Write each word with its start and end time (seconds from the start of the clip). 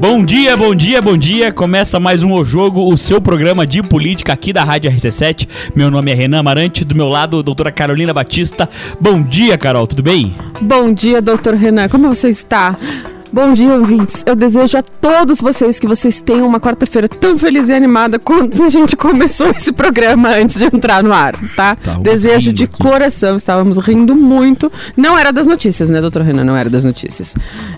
Bom 0.00 0.24
dia, 0.24 0.56
bom 0.56 0.74
dia, 0.74 1.02
bom 1.02 1.14
dia. 1.14 1.52
Começa 1.52 2.00
mais 2.00 2.22
um 2.22 2.32
O 2.32 2.42
Jogo, 2.42 2.90
o 2.90 2.96
seu 2.96 3.20
programa 3.20 3.66
de 3.66 3.82
política 3.82 4.32
aqui 4.32 4.50
da 4.50 4.64
Rádio 4.64 4.90
RC7. 4.90 5.46
Meu 5.74 5.90
nome 5.90 6.10
é 6.10 6.14
Renan 6.14 6.38
Amarante, 6.38 6.86
do 6.86 6.94
meu 6.94 7.06
lado, 7.06 7.42
doutora 7.42 7.70
Carolina 7.70 8.14
Batista. 8.14 8.66
Bom 8.98 9.20
dia, 9.20 9.58
Carol, 9.58 9.86
tudo 9.86 10.02
bem? 10.02 10.34
Bom 10.58 10.90
dia, 10.90 11.20
doutor 11.20 11.52
Renan. 11.52 11.86
Como 11.90 12.08
você 12.08 12.30
está? 12.30 12.78
Bom 13.32 13.54
dia, 13.54 13.74
ouvintes. 13.74 14.24
Eu 14.26 14.34
desejo 14.34 14.76
a 14.76 14.82
todos 14.82 15.40
vocês 15.40 15.78
que 15.78 15.86
vocês 15.86 16.20
tenham 16.20 16.48
uma 16.48 16.58
quarta-feira 16.58 17.08
tão 17.08 17.38
feliz 17.38 17.68
e 17.68 17.72
animada 17.72 18.18
quanto 18.18 18.60
a 18.60 18.68
gente 18.68 18.96
começou 18.96 19.48
esse 19.50 19.72
programa 19.72 20.30
antes 20.30 20.58
de 20.58 20.64
entrar 20.64 21.00
no 21.00 21.12
ar, 21.12 21.36
tá? 21.54 21.76
Estávamos 21.78 22.02
desejo 22.02 22.52
de 22.52 22.64
aqui. 22.64 22.78
coração, 22.78 23.36
estávamos 23.36 23.78
rindo 23.78 24.16
muito. 24.16 24.70
Não 24.96 25.16
era 25.16 25.32
das 25.32 25.46
notícias, 25.46 25.88
né, 25.88 26.00
doutor 26.00 26.22
Renan? 26.22 26.42
Não 26.42 26.56
era 26.56 26.68
das 26.68 26.84
notícias. 26.84 27.36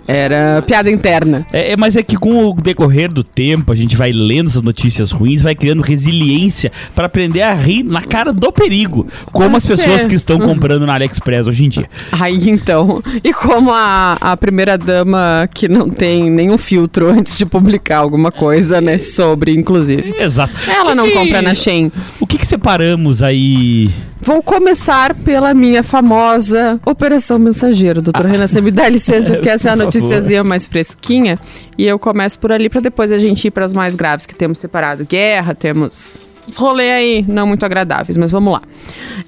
Era 0.08 0.62
piada 0.62 0.90
interna. 0.90 1.46
É, 1.52 1.72
é, 1.72 1.76
mas 1.76 1.96
é 1.96 2.02
que 2.02 2.16
com 2.16 2.46
o 2.46 2.54
decorrer 2.54 3.12
do 3.12 3.22
tempo, 3.22 3.72
a 3.72 3.76
gente 3.76 3.94
vai 3.94 4.10
lendo 4.10 4.48
essas 4.48 4.62
notícias 4.62 5.12
ruins, 5.12 5.42
vai 5.42 5.54
criando 5.54 5.82
resiliência 5.82 6.72
para 6.94 7.04
aprender 7.04 7.42
a 7.42 7.52
rir 7.52 7.82
na 7.82 8.00
cara 8.00 8.32
do 8.32 8.50
perigo, 8.50 9.06
como 9.30 9.50
Pode 9.50 9.56
as 9.58 9.64
pessoas 9.66 10.02
ser. 10.02 10.08
que 10.08 10.14
estão 10.14 10.38
comprando 10.40 10.86
na 10.86 10.94
AliExpress 10.94 11.46
hoje 11.46 11.66
em 11.66 11.68
dia. 11.68 11.90
Aí 12.10 12.48
então, 12.48 13.02
e 13.22 13.34
como 13.34 13.70
a, 13.70 14.16
a 14.18 14.34
primeira 14.34 14.78
dama 14.78 15.41
que 15.46 15.68
não 15.68 15.88
tem 15.88 16.30
nenhum 16.30 16.56
filtro 16.58 17.08
antes 17.08 17.36
de 17.38 17.46
publicar 17.46 17.98
alguma 17.98 18.30
coisa, 18.30 18.80
né, 18.80 18.98
sobre, 18.98 19.52
inclusive. 19.52 20.14
Exato. 20.18 20.52
Ela 20.68 20.92
O 20.92 20.94
não 20.94 21.04
que 21.04 21.12
que- 21.12 21.18
compra 21.18 21.42
na 21.42 21.54
Shein. 21.54 21.90
O 22.20 22.26
que 22.26 22.38
que 22.38 22.46
separamos 22.46 23.22
aí? 23.22 23.90
Vou 24.24 24.40
começar 24.42 25.14
pela 25.14 25.52
minha 25.52 25.82
famosa 25.82 26.78
Operação 26.86 27.38
Mensageiro. 27.38 28.00
Doutor 28.00 28.26
Renan, 28.26 28.46
você 28.46 28.60
me 28.60 28.70
dá 28.70 28.88
licença, 28.88 29.32
porque 29.34 29.48
essa 29.50 29.68
é 29.68 29.70
a 29.70 29.74
Ah. 29.74 29.76
Noticiazinha 29.76 30.44
mais 30.44 30.66
fresquinha. 30.66 31.38
E 31.76 31.84
eu 31.86 31.98
começo 31.98 32.38
por 32.38 32.52
ali, 32.52 32.68
para 32.68 32.80
depois 32.80 33.10
a 33.10 33.18
gente 33.18 33.46
ir 33.46 33.50
para 33.50 33.64
as 33.64 33.72
mais 33.72 33.96
graves, 33.96 34.24
que 34.26 34.34
temos 34.34 34.58
separado 34.58 35.04
guerra, 35.04 35.54
temos 35.54 36.20
os 36.46 36.56
rolês 36.56 36.92
aí 36.92 37.24
não 37.28 37.46
muito 37.46 37.64
agradáveis, 37.64 38.16
mas 38.16 38.30
vamos 38.30 38.52
lá. 38.52 38.62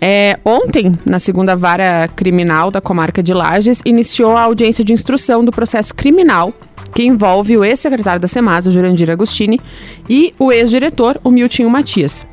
É, 0.00 0.38
ontem, 0.44 0.98
na 1.04 1.18
segunda 1.18 1.56
vara 1.56 2.08
criminal 2.14 2.70
da 2.70 2.80
comarca 2.80 3.22
de 3.22 3.32
Lages, 3.32 3.80
iniciou 3.84 4.36
a 4.36 4.42
audiência 4.42 4.84
de 4.84 4.92
instrução 4.92 5.44
do 5.44 5.50
processo 5.50 5.94
criminal 5.94 6.52
que 6.94 7.04
envolve 7.04 7.56
o 7.56 7.64
ex-secretário 7.64 8.20
da 8.20 8.28
Semasa, 8.28 8.68
o 8.68 8.72
Jurandir 8.72 9.10
Agostini, 9.10 9.60
e 10.08 10.32
o 10.38 10.52
ex-diretor, 10.52 11.20
o 11.24 11.30
Miltinho 11.30 11.68
Matias. 11.68 12.24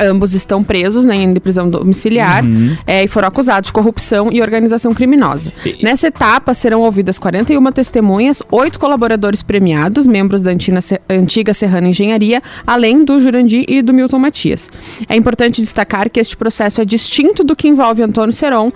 Ambos 0.00 0.34
estão 0.34 0.62
presos 0.62 1.04
né, 1.04 1.16
em 1.16 1.34
prisão 1.36 1.68
domiciliar 1.68 2.44
é, 2.86 3.04
e 3.04 3.08
foram 3.08 3.28
acusados 3.28 3.68
de 3.68 3.72
corrupção 3.72 4.28
e 4.32 4.40
organização 4.40 4.94
criminosa. 4.94 5.52
E- 5.64 5.82
Nessa 5.82 6.06
etapa 6.08 6.54
serão 6.54 6.80
ouvidas 6.80 7.18
41 7.18 7.72
testemunhas, 7.72 8.42
oito 8.50 8.78
colaboradores 8.78 9.42
premiados, 9.42 10.06
membros 10.06 10.42
da 10.42 10.50
antiga, 10.50 10.78
antiga 11.08 11.54
Serrana 11.54 11.88
Engenharia, 11.88 12.42
além 12.66 13.04
do 13.04 13.20
Jurandir 13.20 13.64
e 13.68 13.82
do 13.82 13.92
Milton 13.92 14.18
Matias. 14.18 14.70
É 15.08 15.16
importante 15.16 15.60
destacar 15.60 16.08
que 16.10 16.20
este 16.20 16.36
processo 16.36 16.80
é 16.80 16.84
distinto 16.84 17.44
do 17.44 17.54
que 17.56 17.68
envolve 17.68 18.02
Antônio 18.02 18.32
Seron, 18.32 18.72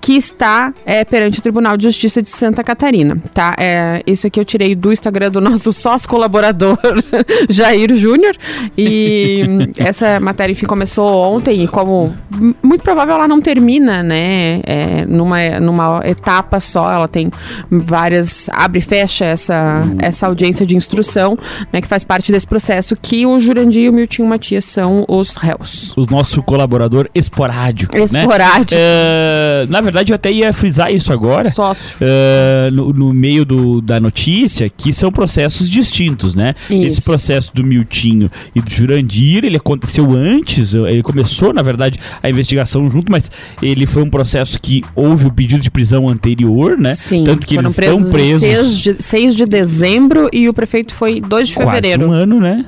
que 0.00 0.16
está 0.16 0.72
é, 0.84 1.04
perante 1.04 1.38
o 1.38 1.42
Tribunal 1.42 1.76
de 1.76 1.84
Justiça 1.84 2.22
de 2.22 2.30
Santa 2.30 2.64
Catarina, 2.64 3.16
tá? 3.34 3.54
É, 3.58 4.02
isso 4.06 4.26
aqui 4.26 4.40
eu 4.40 4.44
tirei 4.44 4.74
do 4.74 4.92
Instagram 4.92 5.30
do 5.30 5.40
nosso 5.40 5.72
sócio 5.72 6.08
colaborador 6.08 6.78
Jair 7.48 7.94
Júnior 7.94 8.34
e 8.76 9.70
essa 9.78 10.18
matéria, 10.20 10.52
enfim, 10.52 10.66
começou 10.66 11.06
ontem 11.34 11.64
e 11.64 11.68
como 11.68 12.14
muito 12.62 12.82
provável 12.82 13.14
ela 13.14 13.28
não 13.28 13.40
termina, 13.40 14.02
né? 14.02 14.60
É, 14.64 15.04
numa, 15.06 15.60
numa 15.60 16.02
etapa 16.04 16.60
só, 16.60 16.90
ela 16.90 17.08
tem 17.08 17.30
várias 17.70 18.48
abre 18.52 18.78
e 18.78 18.82
fecha 18.82 19.24
essa, 19.24 19.82
essa 19.98 20.26
audiência 20.26 20.64
de 20.64 20.76
instrução, 20.76 21.38
né? 21.72 21.80
Que 21.80 21.88
faz 21.88 22.04
parte 22.04 22.32
desse 22.32 22.46
processo 22.46 22.96
que 23.00 23.26
o 23.26 23.38
Jurandir 23.38 23.84
e 23.84 23.88
o 23.88 23.92
Miltinho 23.92 24.26
Matias 24.26 24.64
são 24.64 25.04
os 25.08 25.36
réus. 25.36 25.94
O 25.96 26.02
nosso 26.10 26.42
colaborador 26.42 27.08
esporádico, 27.14 27.96
né? 27.96 28.04
Esporádico. 28.04 28.74
É, 28.74 29.66
na 29.68 29.80
verdade, 29.80 29.89
eu 30.10 30.14
até 30.14 30.30
ia 30.30 30.52
frisar 30.52 30.92
isso 30.92 31.12
agora. 31.12 31.50
Sócio. 31.50 31.96
é, 32.00 32.70
no, 32.72 32.92
no 32.92 33.12
meio 33.12 33.44
do- 33.44 33.80
da 33.80 33.98
notícia, 34.00 34.68
que 34.68 34.92
são 34.92 35.10
processos 35.10 35.68
distintos, 35.68 36.34
né? 36.34 36.54
Isso. 36.68 36.84
Esse 36.86 37.02
processo 37.02 37.50
do 37.54 37.62
Miltinho 37.64 38.30
e 38.54 38.60
do 38.60 38.70
Jurandir, 38.70 39.44
ele 39.44 39.56
aconteceu 39.56 40.12
antes, 40.12 40.74
ele 40.74 41.02
começou, 41.02 41.52
na 41.52 41.62
verdade, 41.62 41.98
a 42.22 42.28
investigação 42.30 42.88
junto, 42.88 43.10
mas 43.10 43.30
ele 43.62 43.86
foi 43.86 44.02
um 44.02 44.10
processo 44.10 44.60
que 44.60 44.82
houve 44.94 45.26
o 45.26 45.32
pedido 45.32 45.60
de 45.60 45.70
prisão 45.70 46.08
anterior, 46.08 46.78
né? 46.78 46.94
Sim, 46.94 47.24
Tanto 47.24 47.46
que 47.46 47.56
eles 47.56 47.70
estão 47.70 48.00
em 48.00 48.10
presos 48.10 48.40
6 48.40 48.78
de, 48.78 48.96
6 49.00 49.36
de 49.36 49.46
dezembro 49.46 50.28
e 50.32 50.48
o 50.48 50.54
prefeito 50.54 50.94
foi 50.94 51.20
2 51.20 51.48
de 51.48 51.54
quase 51.54 51.70
fevereiro. 51.82 52.08
um 52.08 52.12
ano, 52.12 52.40
né? 52.40 52.64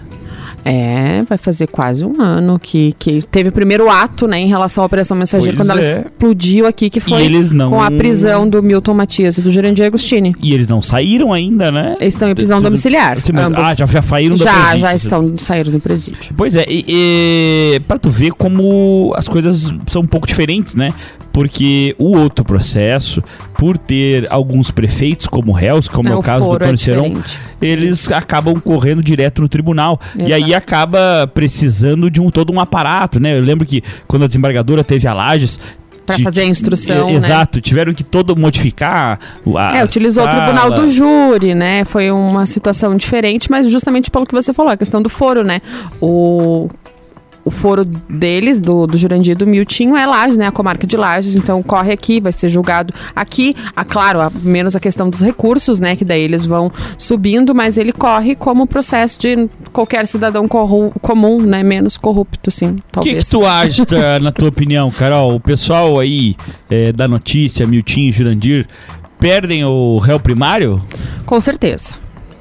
É, 0.65 1.23
vai 1.29 1.37
fazer 1.39 1.67
quase 1.67 2.05
um 2.05 2.21
ano 2.21 2.59
que, 2.59 2.95
que 2.99 3.21
teve 3.23 3.49
o 3.49 3.53
primeiro 3.53 3.91
ato, 3.91 4.27
né, 4.27 4.39
em 4.39 4.47
relação 4.47 4.83
à 4.83 4.87
Operação 4.87 5.17
Mensageiro, 5.17 5.57
Pois 5.57 5.69
quando 5.69 5.79
é. 5.79 5.91
ela 5.93 6.01
explodiu 6.07 6.67
aqui, 6.67 6.89
que 6.89 7.01
foi 7.01 7.29
não... 7.53 7.69
com 7.71 7.83
a 7.83 7.91
prisão 7.91 8.49
do 8.49 8.63
Milton 8.63 8.95
Matias 8.95 9.39
e 9.39 9.43
do 9.43 9.51
Jurandir 9.51 9.85
Agostini. 9.87 10.35
E 10.41 10.55
eles 10.55 10.69
não 10.69 10.81
saíram 10.81 11.33
ainda, 11.33 11.71
né? 11.73 11.95
Eles 12.01 12.15
estão 12.15 12.29
em 12.29 12.35
prisão 12.35 12.59
Tudo- 12.59 12.67
domiciliar. 12.67 13.21
Sim, 13.21 13.33
mas- 13.33 13.51
ah, 13.55 13.75
já, 13.75 13.87
já 13.87 14.03
saíram 14.03 14.37
da 14.37 14.45
já, 14.45 14.53
presídio. 14.53 14.81
já 14.81 14.95
estão, 14.95 15.39
saíram 15.39 15.73
do 15.73 15.81
presídio. 15.81 16.35
Pois 16.37 16.55
é, 16.55 16.65
e, 16.69 16.85
e 16.89 17.81
pra 17.89 17.99
tu 17.99 18.11
ver 18.11 18.33
como 18.33 19.13
as 19.17 19.29
coisas 19.29 19.75
são 19.87 20.03
um 20.03 20.07
pouco 20.07 20.27
diferentes, 20.27 20.75
né? 20.75 20.93
Porque 21.33 21.95
o 21.99 22.17
outro 22.17 22.45
processo, 22.45 23.23
por 23.59 23.79
ter 23.79 24.27
alguns 24.31 24.71
prefeitos 24.71 25.27
como 25.27 25.51
réus, 25.53 25.89
como 25.89 26.09
é, 26.09 26.15
o, 26.15 26.23
caso 26.23 26.47
do 26.59 26.65
é 26.65 26.77
Seron, 26.77 27.05
diferente. 27.11 27.39
eles 27.61 28.13
acabam 28.13 28.61
correndo 28.61 29.03
direto 29.03 29.41
no 29.41 29.49
tribunal. 29.49 29.99
E 30.15 30.25
Exato. 30.25 30.35
aí 30.35 30.55
acaba 30.55 31.31
precisando 31.33 32.11
de 32.11 32.21
um 32.21 32.29
todo 32.31 32.53
um 32.53 32.61
aparato, 32.61 33.19
né? 33.19 33.37
Eu 33.37 33.43
lembro 33.43 33.67
que 33.67 33.83
quando 34.07 34.25
a 34.25 34.27
desembargadora 34.27 34.85
teve 34.85 35.07
a 35.09 35.15
Lages. 35.15 35.59
Pra 36.05 36.17
ti- 36.17 36.25
fazer 36.25 36.41
a 36.41 36.47
instrução, 36.47 37.09
e- 37.09 37.13
né? 37.13 37.17
Exato, 37.19 37.61
tiveram 37.61 37.95
que 37.95 38.03
todo 38.03 38.35
modificar 38.37 39.21
o- 39.45 39.57
a 39.57 39.77
É, 39.77 39.85
utilizou 39.85 40.25
sala. 40.25 40.37
o 40.37 40.41
tribunal 40.43 40.71
do 40.73 40.91
júri, 40.93 41.55
né? 41.55 41.85
Foi 41.85 42.11
uma 42.11 42.45
situação 42.45 42.97
diferente, 42.97 43.49
mas 43.49 43.71
justamente 43.71 44.11
pelo 44.11 44.27
que 44.27 44.35
você 44.35 44.53
falou, 44.53 44.73
a 44.73 44.77
questão 44.77 45.01
do 45.01 45.09
foro, 45.09 45.45
né? 45.45 45.63
O, 46.01 46.69
o 47.45 47.51
foro 47.51 47.85
deles, 47.85 48.61
do, 48.61 48.87
do 48.87 48.97
Jurandir 48.97 49.33
e 49.33 49.35
do 49.35 49.47
Miltinho, 49.47 49.97
é 49.97 50.07
Lages, 50.07 50.39
né? 50.39 50.47
A 50.47 50.53
comarca 50.53 50.87
de 50.87 50.97
Lages, 50.97 51.35
então 51.37 51.63
corre 51.63 51.93
aqui, 51.93 52.21
vai 52.21 52.31
ser 52.33 52.49
julgado 52.49 52.95
aqui. 53.17 53.55
Ah, 53.75 53.85
claro, 53.85 54.21
a- 54.21 54.31
menos 54.43 54.77
a 54.77 54.81
questão 54.81 55.11
dos 55.11 55.21
recursos, 55.21 55.81
né? 55.81 55.97
Que 55.97 56.05
daí 56.05 56.23
eles 56.23 56.45
vão 56.45 56.71
subindo, 56.97 57.55
mas 57.55 57.77
ele 57.79 57.93
corre 57.93 58.35
como 58.35 58.67
processo 58.67 59.19
de 59.19 59.49
qualquer 59.73 60.07
cidadão 60.07 60.47
comum, 60.49 61.41
né? 61.43 61.63
Menos 61.63 61.97
corrupto, 61.97 62.51
sim, 62.51 62.79
O 62.97 63.01
que, 63.01 63.15
que 63.17 63.27
tu 63.29 63.45
acha, 63.47 63.85
na 64.23 64.31
tua 64.31 64.49
opinião, 64.49 64.91
Carol? 64.91 65.35
O 65.37 65.41
pessoal 65.41 65.99
aí 65.99 66.37
é, 66.71 66.93
da 66.93 67.09
notícia, 67.09 67.67
Miltinho 67.67 68.09
e 68.11 68.13
Jurandir, 68.13 68.67
perdem 69.19 69.65
o 69.65 69.99
réu 69.99 70.19
primário? 70.21 70.83
Com 71.27 71.41
certeza. 71.41 71.95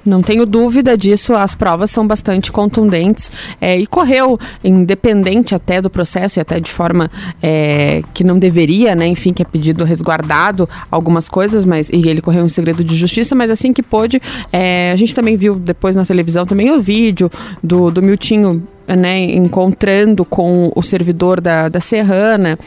Não 0.05 0.19
tenho 0.19 0.45
dúvida 0.45 0.97
disso, 0.97 1.33
as 1.33 1.53
provas 1.53 1.91
são 1.91 2.07
bastante 2.07 2.51
contundentes 2.51 3.31
é, 3.59 3.77
e 3.77 3.85
correu, 3.85 4.39
independente 4.63 5.53
até 5.53 5.79
do 5.79 5.89
processo 5.89 6.39
e 6.39 6.41
até 6.41 6.59
de 6.59 6.71
forma 6.71 7.09
é, 7.41 8.01
que 8.13 8.23
não 8.23 8.39
deveria, 8.39 8.95
né? 8.95 9.05
Enfim, 9.05 9.31
que 9.31 9.43
é 9.43 9.45
pedido 9.45 9.83
resguardado 9.83 10.67
algumas 10.89 11.29
coisas, 11.29 11.65
mas 11.65 11.89
e 11.89 12.07
ele 12.07 12.21
correu 12.21 12.45
em 12.45 12.49
segredo 12.49 12.83
de 12.83 12.95
justiça, 12.95 13.35
mas 13.35 13.51
assim 13.51 13.71
que 13.71 13.83
pôde, 13.83 14.19
é, 14.51 14.91
a 14.91 14.95
gente 14.95 15.13
também 15.13 15.37
viu 15.37 15.55
depois 15.55 15.95
na 15.95 16.05
televisão 16.05 16.45
também 16.45 16.71
o 16.71 16.81
vídeo 16.81 17.29
do, 17.63 17.91
do 17.91 18.01
Miltinho. 18.01 18.67
Né, 18.87 19.23
encontrando 19.23 20.25
com 20.25 20.69
o 20.75 20.81
servidor 20.81 21.39
da, 21.39 21.69
da 21.69 21.79
Serrana, 21.79 22.59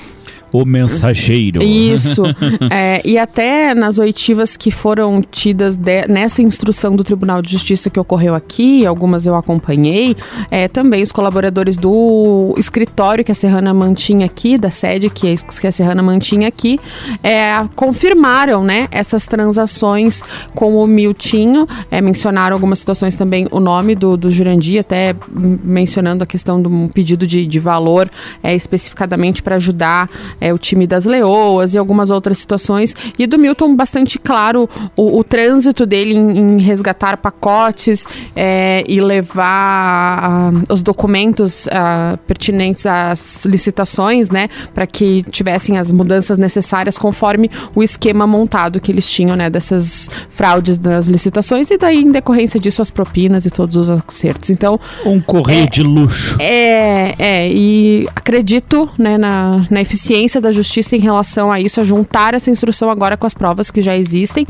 O 0.55 0.65
mensageiro. 0.65 1.61
isso. 1.63 2.23
É, 2.71 3.01
e 3.05 3.19
até 3.19 3.75
nas 3.75 3.99
oitivas 3.99 4.57
que 4.57 4.71
foram 4.71 5.23
tidas 5.23 5.77
de- 5.77 6.07
nessa 6.09 6.41
instrução 6.41 6.95
do 6.95 7.03
Tribunal 7.03 7.43
de 7.43 7.51
Justiça 7.51 7.91
que 7.91 7.99
ocorreu 7.99 8.35
aqui, 8.35 8.87
algumas 8.87 9.27
eu 9.27 9.35
acompanhei, 9.35 10.17
é, 10.51 10.69
também 10.69 11.03
os 11.03 11.13
colaboradores 11.13 11.77
do 11.77 12.55
escritório 12.57 13.25
que 13.25 13.33
a 13.33 13.35
Serrana 13.35 13.75
mantinha 13.75 14.27
aqui, 14.27 14.57
da 14.57 14.71
sede 14.71 15.11
que 15.11 15.35
a, 15.67 15.73
Serrana 15.73 16.03
mantinha 16.03 16.49
aqui, 16.49 16.79
é, 17.23 17.53
confirmaram 17.75 18.63
né, 18.63 18.89
essas 18.91 19.27
transações 19.27 20.23
com 20.55 20.77
o 20.77 20.87
Miltinho, 20.87 21.67
é, 21.91 22.01
mencionaram 22.01 22.55
algumas 22.55 22.79
situações 22.79 23.15
também 23.15 23.47
o 23.51 23.61
nome 23.61 23.95
do, 23.95 24.17
do 24.17 24.31
Jurandir, 24.31 24.81
até 24.81 25.15
mencionando 25.31 26.23
a 26.25 26.27
questão 26.27 26.63
um 26.65 26.89
pedido 26.89 27.27
de, 27.27 27.47
de 27.47 27.61
valor 27.61 28.11
é, 28.43 28.55
especificadamente 28.55 29.43
para 29.43 29.57
ajudar 29.57 30.09
é, 30.45 30.53
o 30.53 30.59
time 30.59 30.87
das 30.87 31.07
Leoas 31.07 31.73
e 31.73 31.79
algumas 31.79 32.11
outras 32.11 32.37
situações. 32.37 32.95
E 33.19 33.27
do 33.27 33.39
Milton, 33.39 33.75
bastante 33.75 34.19
claro 34.19 34.69
o, 34.95 35.19
o 35.19 35.25
trânsito 35.25 35.87
dele 35.87 36.13
em, 36.13 36.39
em 36.39 36.61
resgatar 36.61 37.17
pacotes 37.17 38.05
é, 38.37 38.85
e 38.87 39.01
levar 39.01 40.53
uh, 40.53 40.63
os 40.69 40.83
documentos 40.83 41.67
uh, 41.67 42.19
pertinentes 42.27 42.85
às 42.85 43.47
licitações, 43.47 44.31
né, 44.31 44.51
para 44.75 44.87
que 44.87 45.23
tivessem 45.31 45.79
as 45.79 45.91
mudanças 45.91 46.37
necessárias 46.37 46.99
conforme 46.99 47.51
o 47.75 47.83
esquema 47.83 48.27
montado 48.27 48.81
que 48.81 48.93
eles 48.93 49.11
tinham, 49.11 49.37
né, 49.37 49.49
dessas 49.49 50.11
fraudes 50.29 50.79
das 50.79 51.07
licitações 51.07 51.71
e 51.71 51.79
daí 51.79 52.03
em 52.03 52.13
decorrência 52.13 52.61
disso 52.61 52.83
as 52.83 52.91
propinas 52.91 53.47
e 53.47 53.51
todos 53.51 53.77
os 53.77 53.89
acertos. 53.89 54.51
Então, 54.51 54.79
um 55.07 55.23
correio 55.23 55.65
é, 55.65 55.67
de 55.69 55.83
luxo. 55.83 56.37
É, 56.39 57.15
é, 57.19 57.49
e 57.51 58.07
acredito, 58.15 58.91
né, 58.99 59.17
na, 59.17 59.65
na 59.71 59.81
eficiência 59.81 60.34
da 60.41 60.53
justiça 60.53 60.97
em 60.97 61.01
relação 61.01 61.51
a 61.51 61.61
isso, 61.61 61.81
a 61.81 61.85
juntar 61.85 62.35
essa 62.35 62.51
instrução 62.51 62.91
agora 62.91 63.17
com 63.17 63.27
as 63.27 63.35
provas 63.35 63.71
que 63.71 63.81
já 63.83 63.97
existem 63.97 64.47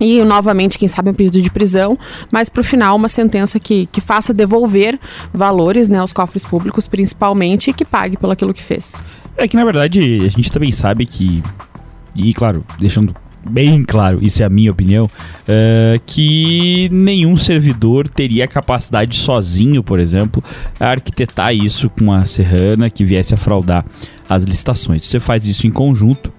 e 0.00 0.22
novamente, 0.22 0.78
quem 0.78 0.88
sabe, 0.88 1.10
um 1.10 1.14
pedido 1.14 1.42
de 1.42 1.50
prisão, 1.50 1.98
mas 2.30 2.48
para 2.48 2.60
o 2.60 2.64
final 2.64 2.96
uma 2.96 3.08
sentença 3.08 3.58
que, 3.58 3.86
que 3.86 4.00
faça 4.00 4.32
devolver 4.32 4.98
valores 5.32 5.88
né, 5.88 5.98
aos 5.98 6.12
cofres 6.12 6.44
públicos, 6.44 6.86
principalmente, 6.86 7.70
e 7.70 7.72
que 7.72 7.84
pague 7.84 8.16
pelo 8.16 8.32
aquilo 8.32 8.54
que 8.54 8.62
fez. 8.62 9.02
É 9.36 9.48
que 9.48 9.56
na 9.56 9.64
verdade 9.64 10.24
a 10.24 10.28
gente 10.28 10.52
também 10.52 10.70
sabe 10.70 11.04
que, 11.04 11.42
e 12.14 12.32
claro, 12.32 12.64
deixando 12.78 13.14
bem 13.44 13.84
claro, 13.84 14.18
isso 14.22 14.42
é 14.42 14.46
a 14.46 14.48
minha 14.48 14.70
opinião, 14.70 15.04
uh, 15.04 16.00
que 16.06 16.88
nenhum 16.92 17.36
servidor 17.36 18.08
teria 18.08 18.44
a 18.44 18.48
capacidade 18.48 19.16
sozinho, 19.16 19.82
por 19.82 19.98
exemplo, 19.98 20.42
arquitetar 20.78 21.54
isso 21.54 21.90
com 21.90 22.12
a 22.12 22.24
serrana 22.24 22.90
que 22.90 23.04
viesse 23.04 23.34
a 23.34 23.36
fraudar 23.36 23.84
as 24.28 24.44
licitações. 24.44 25.04
Você 25.04 25.18
faz 25.18 25.46
isso 25.46 25.66
em 25.66 25.70
conjunto, 25.70 26.32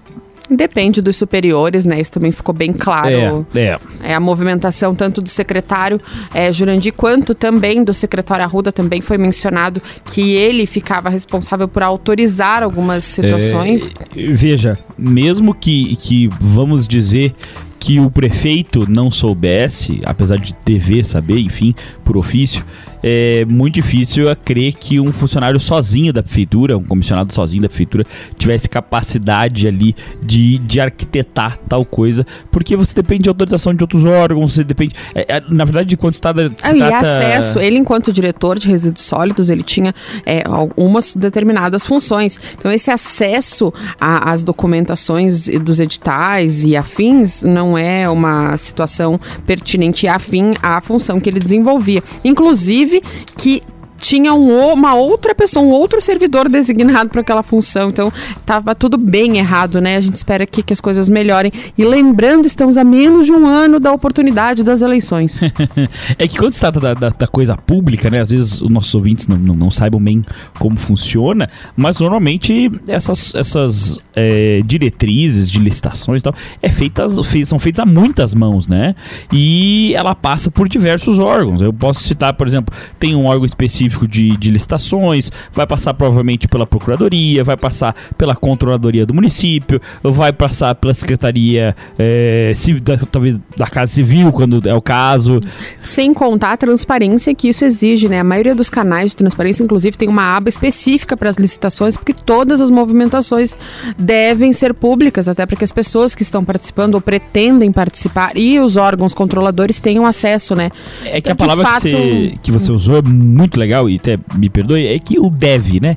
Depende 0.50 1.00
dos 1.00 1.16
superiores, 1.16 1.84
né? 1.84 2.00
Isso 2.00 2.12
também 2.12 2.32
ficou 2.32 2.54
bem 2.54 2.72
claro. 2.72 3.46
É, 3.54 3.60
é. 3.60 3.78
é 4.02 4.14
a 4.14 4.20
movimentação 4.20 4.94
tanto 4.94 5.22
do 5.22 5.28
secretário 5.28 6.00
é, 6.34 6.52
Jurandir 6.52 6.92
quanto 6.92 7.34
também 7.34 7.84
do 7.84 7.94
secretário 7.94 8.44
Arruda 8.44 8.72
também 8.72 9.00
foi 9.00 9.16
mencionado 9.16 9.80
que 10.12 10.32
ele 10.32 10.66
ficava 10.66 11.08
responsável 11.08 11.68
por 11.68 11.82
autorizar 11.82 12.62
algumas 12.62 13.04
situações. 13.04 13.92
É, 14.16 14.32
veja, 14.32 14.78
mesmo 14.98 15.54
que, 15.54 15.94
que 15.96 16.28
vamos 16.40 16.88
dizer 16.88 17.34
que 17.78 17.98
o 17.98 18.10
prefeito 18.10 18.90
não 18.90 19.10
soubesse, 19.10 20.00
apesar 20.04 20.36
de 20.36 20.54
dever 20.64 21.04
saber, 21.04 21.38
enfim, 21.38 21.74
por 22.04 22.16
ofício, 22.16 22.64
é 23.02 23.44
muito 23.46 23.74
difícil 23.74 24.28
a 24.30 24.36
crer 24.36 24.74
que 24.74 25.00
um 25.00 25.12
funcionário 25.12 25.58
sozinho 25.58 26.12
da 26.12 26.22
prefeitura, 26.22 26.76
um 26.76 26.84
comissionado 26.84 27.32
sozinho 27.32 27.62
da 27.62 27.68
prefeitura, 27.68 28.06
tivesse 28.36 28.68
capacidade 28.68 29.66
ali 29.66 29.94
de, 30.24 30.58
de 30.58 30.80
arquitetar 30.80 31.58
tal 31.68 31.84
coisa, 31.84 32.26
porque 32.50 32.76
você 32.76 32.94
depende 32.94 33.24
de 33.24 33.28
autorização 33.28 33.74
de 33.74 33.82
outros 33.82 34.04
órgãos, 34.04 34.54
você 34.54 34.64
depende. 34.64 34.94
É, 35.14 35.36
é, 35.36 35.42
na 35.48 35.64
verdade, 35.64 35.96
quando 35.96 36.14
está. 36.14 36.32
Se 36.34 36.40
ah, 36.40 36.74
trata... 36.74 36.80
E 36.80 36.92
acesso, 36.92 37.58
ele, 37.58 37.78
enquanto 37.78 38.12
diretor 38.12 38.58
de 38.58 38.68
resíduos 38.68 39.04
sólidos, 39.04 39.50
ele 39.50 39.62
tinha 39.62 39.94
é, 40.24 40.42
algumas 40.46 41.14
determinadas 41.14 41.84
funções. 41.84 42.38
Então, 42.58 42.70
esse 42.70 42.90
acesso 42.90 43.72
às 44.00 44.42
documentações 44.42 45.48
dos 45.60 45.80
editais 45.80 46.64
e 46.64 46.76
afins 46.76 47.42
não 47.42 47.76
é 47.76 48.08
uma 48.08 48.56
situação 48.56 49.20
pertinente 49.46 50.06
e 50.06 50.08
afim 50.08 50.54
à 50.62 50.80
função 50.80 51.20
que 51.20 51.28
ele 51.28 51.38
desenvolvia. 51.38 52.02
Inclusive, 52.24 52.89
inclusive, 52.90 53.02
que 53.36 53.62
tinha 54.00 54.32
um, 54.32 54.72
uma 54.72 54.94
outra 54.94 55.34
pessoa, 55.34 55.64
um 55.64 55.70
outro 55.70 56.00
servidor 56.00 56.48
designado 56.48 57.10
para 57.10 57.20
aquela 57.20 57.42
função. 57.42 57.90
Então, 57.90 58.12
estava 58.38 58.74
tudo 58.74 58.96
bem 58.96 59.38
errado, 59.38 59.80
né? 59.80 59.96
A 59.96 60.00
gente 60.00 60.16
espera 60.16 60.46
que, 60.46 60.62
que 60.62 60.72
as 60.72 60.80
coisas 60.80 61.08
melhorem. 61.08 61.52
E 61.76 61.84
lembrando, 61.84 62.46
estamos 62.46 62.78
a 62.78 62.82
menos 62.82 63.26
de 63.26 63.32
um 63.32 63.46
ano 63.46 63.78
da 63.78 63.92
oportunidade 63.92 64.64
das 64.64 64.80
eleições. 64.80 65.42
é 66.18 66.26
que 66.26 66.38
quando 66.38 66.54
se 66.54 66.60
trata 66.60 66.80
da, 66.80 66.94
da, 66.94 67.08
da, 67.10 67.26
coisa 67.26 67.56
pública, 67.56 68.10
né? 68.10 68.20
Às 68.20 68.30
vezes 68.30 68.60
os 68.60 68.70
nossos 68.70 68.94
ouvintes 68.94 69.28
não, 69.28 69.36
não, 69.36 69.54
não, 69.54 69.70
saibam 69.70 70.02
bem 70.02 70.24
como 70.58 70.78
funciona, 70.78 71.48
mas 71.76 72.00
normalmente 72.00 72.70
essas, 72.88 73.34
essas 73.34 74.00
é, 74.14 74.62
diretrizes 74.64 75.50
de 75.50 75.58
licitações 75.58 76.20
e 76.20 76.24
tal 76.24 76.34
é 76.62 76.70
feitas, 76.70 77.18
são 77.44 77.58
feitas 77.58 77.80
a 77.80 77.86
muitas 77.86 78.34
mãos, 78.34 78.66
né? 78.66 78.94
E 79.30 79.92
ela 79.94 80.14
passa 80.14 80.50
por 80.50 80.68
diversos 80.68 81.18
órgãos. 81.18 81.60
Eu 81.60 81.72
posso 81.72 82.02
citar, 82.02 82.32
por 82.32 82.46
exemplo, 82.46 82.74
tem 82.98 83.14
um 83.14 83.26
órgão 83.26 83.44
específico 83.44 83.89
específico 83.90 84.06
de, 84.06 84.36
de 84.36 84.50
licitações, 84.50 85.30
vai 85.52 85.66
passar 85.66 85.94
provavelmente 85.94 86.46
pela 86.46 86.66
Procuradoria, 86.66 87.42
vai 87.42 87.56
passar 87.56 87.94
pela 88.16 88.34
Controladoria 88.34 89.04
do 89.04 89.12
município, 89.12 89.80
vai 90.02 90.32
passar 90.32 90.74
pela 90.74 90.94
Secretaria 90.94 91.74
é, 91.98 92.52
civil, 92.54 92.80
da, 92.82 92.96
talvez 92.96 93.40
da 93.56 93.66
Casa 93.66 93.92
Civil, 93.92 94.32
quando 94.32 94.68
é 94.68 94.74
o 94.74 94.80
caso. 94.80 95.40
Sem 95.82 96.14
contar 96.14 96.52
a 96.52 96.56
transparência 96.56 97.34
que 97.34 97.48
isso 97.48 97.64
exige, 97.64 98.08
né? 98.08 98.20
A 98.20 98.24
maioria 98.24 98.54
dos 98.54 98.70
canais 98.70 99.10
de 99.10 99.16
transparência, 99.16 99.62
inclusive, 99.62 99.96
tem 99.96 100.08
uma 100.08 100.36
aba 100.36 100.48
específica 100.48 101.16
para 101.16 101.28
as 101.28 101.36
licitações, 101.36 101.96
porque 101.96 102.14
todas 102.14 102.60
as 102.60 102.70
movimentações 102.70 103.56
devem 103.98 104.52
ser 104.52 104.72
públicas, 104.74 105.28
até 105.28 105.44
para 105.44 105.56
que 105.56 105.64
as 105.64 105.72
pessoas 105.72 106.14
que 106.14 106.22
estão 106.22 106.44
participando 106.44 106.94
ou 106.94 107.00
pretendem 107.00 107.72
participar 107.72 108.36
e 108.36 108.60
os 108.60 108.76
órgãos 108.76 109.14
controladores 109.14 109.78
tenham 109.78 110.06
acesso, 110.06 110.54
né? 110.54 110.70
É 111.04 111.20
que 111.20 111.30
então, 111.30 111.32
a 111.32 111.36
palavra 111.36 111.66
fato... 111.66 111.82
que, 111.82 111.90
você, 111.90 112.38
que 112.42 112.52
você 112.52 112.72
usou 112.72 112.98
é 112.98 113.02
muito 113.02 113.58
legal 113.58 113.79
legal, 113.80 113.88
e 113.88 113.96
até 113.96 114.18
me 114.34 114.48
perdoe, 114.48 114.86
é 114.86 114.98
que 114.98 115.18
o 115.18 115.30
deve, 115.30 115.80
né? 115.80 115.96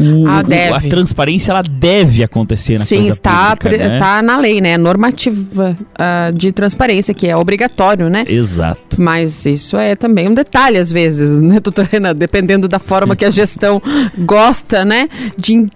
O, 0.00 0.26
a, 0.26 0.38
ah, 0.38 0.42
deve. 0.42 0.72
O, 0.72 0.74
a 0.76 0.80
transparência, 0.80 1.52
ela 1.52 1.62
deve 1.62 2.22
acontecer 2.22 2.78
na 2.78 2.84
Sim, 2.84 2.96
coisa 2.96 3.10
está, 3.10 3.56
pública, 3.56 3.88
né? 3.88 3.98
tá 3.98 4.22
na 4.22 4.38
lei, 4.38 4.60
né? 4.60 4.76
Normativa 4.76 5.76
uh, 5.80 6.32
de 6.32 6.52
transparência, 6.52 7.12
que 7.12 7.26
é 7.26 7.36
obrigatório, 7.36 8.08
né? 8.08 8.24
Exato. 8.26 9.00
Mas 9.00 9.44
isso 9.46 9.76
é 9.76 9.94
também 9.94 10.28
um 10.28 10.34
detalhe, 10.34 10.78
às 10.78 10.90
vezes, 10.90 11.38
né, 11.40 11.60
doutora 11.60 11.88
Renan? 11.90 12.14
Dependendo 12.14 12.68
da 12.68 12.78
forma 12.78 13.14
que 13.14 13.24
a 13.24 13.30
gestão 13.30 13.82
gosta, 14.18 14.84
né? 14.84 15.08
De 15.36 15.66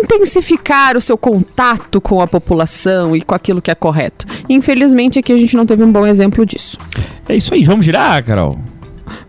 intensificar 0.00 0.96
o 0.96 1.00
seu 1.00 1.18
contato 1.18 2.00
com 2.00 2.20
a 2.20 2.26
população 2.26 3.14
e 3.14 3.20
com 3.20 3.34
aquilo 3.34 3.60
que 3.60 3.70
é 3.70 3.74
correto. 3.74 4.26
Infelizmente, 4.48 5.18
aqui 5.18 5.32
a 5.32 5.36
gente 5.36 5.54
não 5.54 5.66
teve 5.66 5.82
um 5.82 5.92
bom 5.92 6.06
exemplo 6.06 6.46
disso. 6.46 6.78
É 7.28 7.36
isso 7.36 7.52
aí, 7.52 7.62
vamos 7.62 7.84
girar, 7.84 8.24
Carol? 8.24 8.58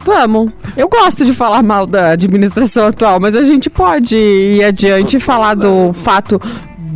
Vamos. 0.06 0.52
Eu 0.76 0.88
gosto 0.88 1.26
de 1.26 1.34
falar 1.34 1.62
mal 1.64 1.86
da 1.86 2.12
administração 2.12 2.88
atual, 2.88 3.20
mas 3.20 3.36
a 3.36 3.44
gente 3.44 3.70
pode 3.70 4.16
ir 4.16 4.64
adiante 4.64 5.18
e 5.18 5.20
falar 5.20 5.56
do 5.56 5.94
fato 5.94 6.40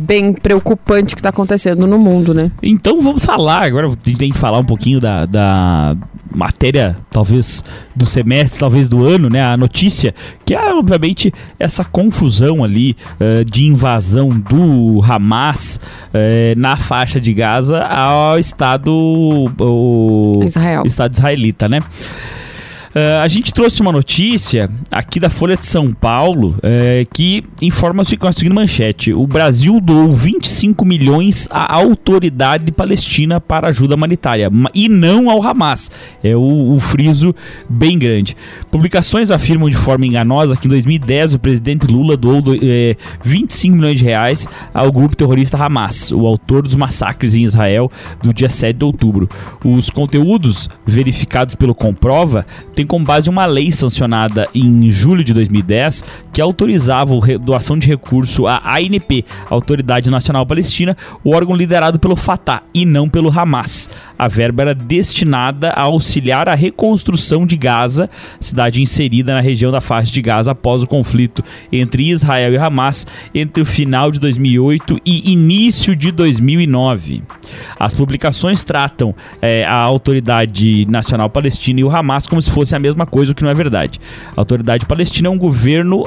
bem 0.06 0.32
preocupante 0.32 1.14
que 1.14 1.20
está 1.20 1.30
acontecendo 1.30 1.86
no 1.86 1.98
mundo, 1.98 2.32
né? 2.32 2.50
Então 2.62 3.00
vamos 3.00 3.24
falar. 3.24 3.64
Agora 3.64 3.88
a 3.88 3.90
gente 3.90 4.16
tem 4.16 4.30
que 4.30 4.38
falar 4.38 4.58
um 4.58 4.64
pouquinho 4.64 5.00
da, 5.00 5.26
da 5.26 5.96
matéria, 6.32 6.96
talvez 7.10 7.64
do 7.94 8.06
semestre, 8.06 8.60
talvez 8.60 8.88
do 8.88 9.04
ano, 9.04 9.28
né? 9.28 9.42
A 9.42 9.56
notícia, 9.56 10.14
que 10.44 10.54
é 10.54 10.74
obviamente 10.74 11.32
essa 11.58 11.84
confusão 11.84 12.62
ali 12.62 12.96
uh, 13.14 13.44
de 13.44 13.64
invasão 13.64 14.28
do 14.28 15.02
Hamas 15.02 15.80
uh, 16.14 16.58
na 16.58 16.76
faixa 16.76 17.20
de 17.20 17.32
Gaza 17.32 17.82
ao 17.84 18.38
Estado, 18.38 18.92
o, 18.92 20.40
Israel. 20.44 20.82
Estado 20.86 21.14
israelita, 21.14 21.68
né? 21.68 21.80
Uh, 22.96 23.20
a 23.20 23.28
gente 23.28 23.52
trouxe 23.52 23.82
uma 23.82 23.92
notícia 23.92 24.70
aqui 24.90 25.20
da 25.20 25.28
Folha 25.28 25.54
de 25.54 25.66
São 25.66 25.92
Paulo 25.92 26.56
uh, 26.56 27.06
que 27.12 27.42
informa 27.60 28.02
com 28.18 28.26
a 28.26 28.32
seguinte 28.32 28.54
manchete: 28.54 29.12
o 29.12 29.26
Brasil 29.26 29.78
doou 29.82 30.14
25 30.14 30.82
milhões 30.82 31.46
à 31.50 31.76
autoridade 31.76 32.72
palestina 32.72 33.38
para 33.38 33.68
ajuda 33.68 33.96
humanitária 33.96 34.50
e 34.72 34.88
não 34.88 35.28
ao 35.28 35.42
Hamas. 35.42 35.90
É 36.24 36.34
o, 36.34 36.72
o 36.72 36.80
friso 36.80 37.34
bem 37.68 37.98
grande. 37.98 38.34
Publicações 38.70 39.30
afirmam 39.30 39.68
de 39.68 39.76
forma 39.76 40.06
enganosa 40.06 40.56
que 40.56 40.66
em 40.66 40.70
2010 40.70 41.34
o 41.34 41.38
presidente 41.38 41.86
Lula 41.86 42.16
doou 42.16 42.40
do, 42.40 42.52
25 43.22 43.74
eh, 43.74 43.78
milhões 43.78 43.98
de 43.98 44.06
reais 44.06 44.48
ao 44.72 44.90
grupo 44.90 45.14
terrorista 45.14 45.62
Hamas, 45.62 46.12
o 46.12 46.26
autor 46.26 46.62
dos 46.62 46.74
massacres 46.74 47.34
em 47.34 47.42
Israel 47.42 47.92
do 48.22 48.32
dia 48.32 48.48
7 48.48 48.74
de 48.74 48.84
outubro. 48.86 49.28
Os 49.62 49.90
conteúdos 49.90 50.70
verificados 50.86 51.54
pelo 51.54 51.74
Comprova 51.74 52.46
têm 52.74 52.85
tem 52.86 52.88
como 52.88 53.04
base 53.04 53.28
uma 53.28 53.44
lei 53.44 53.72
sancionada 53.72 54.48
em 54.54 54.88
julho 54.88 55.24
de 55.24 55.34
2010 55.34 56.04
que 56.32 56.40
autorizava 56.40 57.14
a 57.14 57.38
doação 57.38 57.76
de 57.76 57.88
recurso 57.88 58.46
à 58.46 58.60
ANP, 58.76 59.24
Autoridade 59.50 60.10
Nacional 60.10 60.46
Palestina, 60.46 60.96
o 61.24 61.34
órgão 61.34 61.56
liderado 61.56 61.98
pelo 61.98 62.14
Fatah 62.14 62.62
e 62.72 62.84
não 62.84 63.08
pelo 63.08 63.28
Hamas. 63.28 63.90
A 64.16 64.28
verba 64.28 64.62
era 64.62 64.74
destinada 64.74 65.70
a 65.70 65.82
auxiliar 65.82 66.48
a 66.48 66.54
reconstrução 66.54 67.44
de 67.44 67.56
Gaza, 67.56 68.08
cidade 68.38 68.80
inserida 68.80 69.34
na 69.34 69.40
região 69.40 69.72
da 69.72 69.80
faixa 69.80 70.12
de 70.12 70.22
Gaza 70.22 70.52
após 70.52 70.82
o 70.82 70.86
conflito 70.86 71.42
entre 71.72 72.08
Israel 72.10 72.52
e 72.52 72.56
Hamas 72.56 73.06
entre 73.34 73.62
o 73.62 73.66
final 73.66 74.12
de 74.12 74.20
2008 74.20 75.00
e 75.04 75.32
início 75.32 75.96
de 75.96 76.12
2009. 76.12 77.22
As 77.78 77.94
publicações 77.94 78.62
tratam 78.62 79.14
é, 79.42 79.64
a 79.64 79.74
Autoridade 79.74 80.86
Nacional 80.86 81.28
Palestina 81.28 81.80
e 81.80 81.84
o 81.84 81.90
Hamas 81.90 82.26
como 82.26 82.40
se 82.40 82.50
fosse 82.50 82.75
a 82.76 82.80
mesma 82.80 83.06
coisa, 83.06 83.32
o 83.32 83.34
que 83.34 83.42
não 83.42 83.50
é 83.50 83.54
verdade. 83.54 84.00
A 84.36 84.40
Autoridade 84.40 84.86
Palestina 84.86 85.28
é 85.28 85.30
um 85.30 85.38
governo 85.38 86.04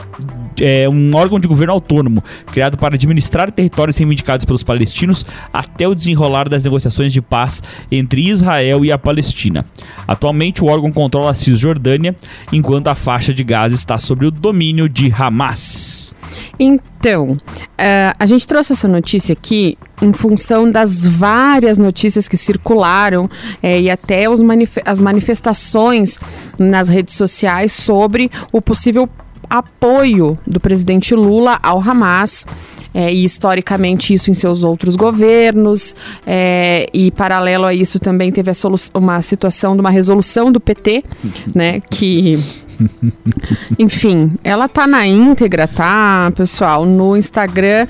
é 0.62 0.90
um 0.90 1.12
órgão 1.16 1.40
de 1.40 1.48
governo 1.48 1.74
autônomo, 1.74 2.24
criado 2.48 2.78
para 2.78 2.96
administrar 2.96 3.52
territórios 3.52 3.98
reivindicados 3.98 4.46
pelos 4.46 4.64
palestinos 4.64 5.26
até 5.54 5.88
o 5.88 5.96
desenrolar 5.96 6.50
das 6.50 6.64
negociações 6.64 7.14
de 7.14 7.22
paz 7.22 7.64
entre 7.92 8.28
Israel 8.28 8.84
e 8.84 8.92
a 8.92 8.98
Palestina. 8.98 9.66
Atualmente, 10.08 10.64
o 10.64 10.68
órgão 10.68 10.92
controla 10.92 11.32
a 11.32 11.34
Cisjordânia, 11.34 12.16
enquanto 12.52 12.88
a 12.88 12.96
faixa 12.96 13.34
de 13.34 13.44
Gaza 13.44 13.76
está 13.76 13.98
sob 13.98 14.28
o 14.28 14.32
domínio 14.32 14.90
de 14.90 15.14
Hamas. 15.18 16.14
Então, 16.60 17.32
uh, 17.32 18.16
a 18.20 18.26
gente 18.26 18.46
trouxe 18.46 18.74
essa 18.74 18.88
notícia 18.88 19.34
aqui 19.34 19.78
em 20.02 20.14
função 20.14 20.72
das 20.72 21.06
várias 21.06 21.78
notícias 21.78 22.28
que 22.28 22.38
circularam 22.38 23.30
é, 23.62 23.80
e 23.80 23.90
até 23.90 24.28
manif 24.40 24.78
as 24.86 25.00
manifestações 25.00 26.20
nas 26.58 26.90
redes 26.90 27.16
sociais 27.16 27.72
sobre 27.72 28.32
o 28.52 28.62
possível 28.62 29.10
apoio 29.50 30.38
do 30.46 30.60
presidente 30.60 31.16
Lula 31.16 31.60
ao 31.62 31.80
Hamas. 31.82 32.46
É, 32.92 33.14
e 33.14 33.24
historicamente 33.24 34.16
isso 34.16 34.32
em 34.32 34.34
seus 34.34 34.64
outros 34.64 34.96
governos, 34.96 35.96
é, 36.26 36.88
e 36.92 37.12
paralelo 37.12 37.66
a 37.66 37.72
isso 37.72 38.00
também 38.00 38.32
teve 38.32 38.52
uma 38.96 39.22
situação 39.22 39.76
de 39.76 39.82
uma 39.82 39.92
resolução 39.92 40.52
do 40.52 40.60
PT, 40.60 41.04
né, 41.54 41.82
que 41.82 42.40
enfim, 43.78 44.34
ela 44.44 44.68
tá 44.68 44.88
na 44.88 45.06
íntegra, 45.06 45.68
tá, 45.68 46.32
pessoal? 46.36 46.86
No 46.86 47.16
Instagram, 47.18 47.88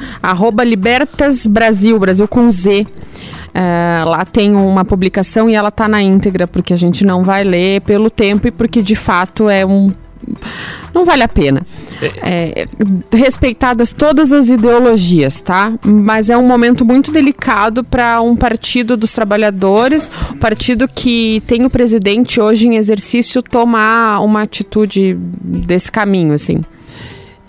libertasbrasil, 0.64 1.98
Brasil 2.00 2.28
com 2.28 2.50
Z. 2.52 2.86
Uh, 3.50 4.08
lá 4.08 4.24
tem 4.26 4.56
uma 4.56 4.86
publicação 4.86 5.50
e 5.50 5.56
ela 5.56 5.72
tá 5.72 5.88
na 5.88 6.02
íntegra, 6.02 6.48
porque 6.48 6.74
a 6.74 6.78
gente 6.78 7.04
não 7.04 7.24
vai 7.24 7.44
ler 7.44 7.82
pelo 7.82 8.10
tempo 8.10 8.48
e 8.48 8.52
porque 8.52 8.82
de 8.82 8.96
fato 8.96 9.50
é 9.50 9.66
um 9.66 9.92
não 10.94 11.06
vale 11.06 11.24
a 11.24 11.28
pena. 11.28 11.66
É, 12.24 12.66
respeitadas 13.12 13.92
todas 13.92 14.32
as 14.32 14.50
ideologias, 14.50 15.42
tá? 15.42 15.74
Mas 15.84 16.30
é 16.30 16.38
um 16.38 16.48
momento 16.48 16.86
muito 16.86 17.12
delicado 17.12 17.84
para 17.84 18.22
um 18.22 18.36
partido 18.36 18.96
dos 18.96 19.12
trabalhadores, 19.12 20.10
partido 20.40 20.88
que 20.88 21.44
tem 21.46 21.66
o 21.66 21.70
presidente 21.70 22.40
hoje 22.40 22.68
em 22.68 22.76
exercício 22.78 23.42
tomar 23.42 24.22
uma 24.22 24.44
atitude 24.44 25.18
desse 25.20 25.92
caminho, 25.92 26.34
assim. 26.34 26.62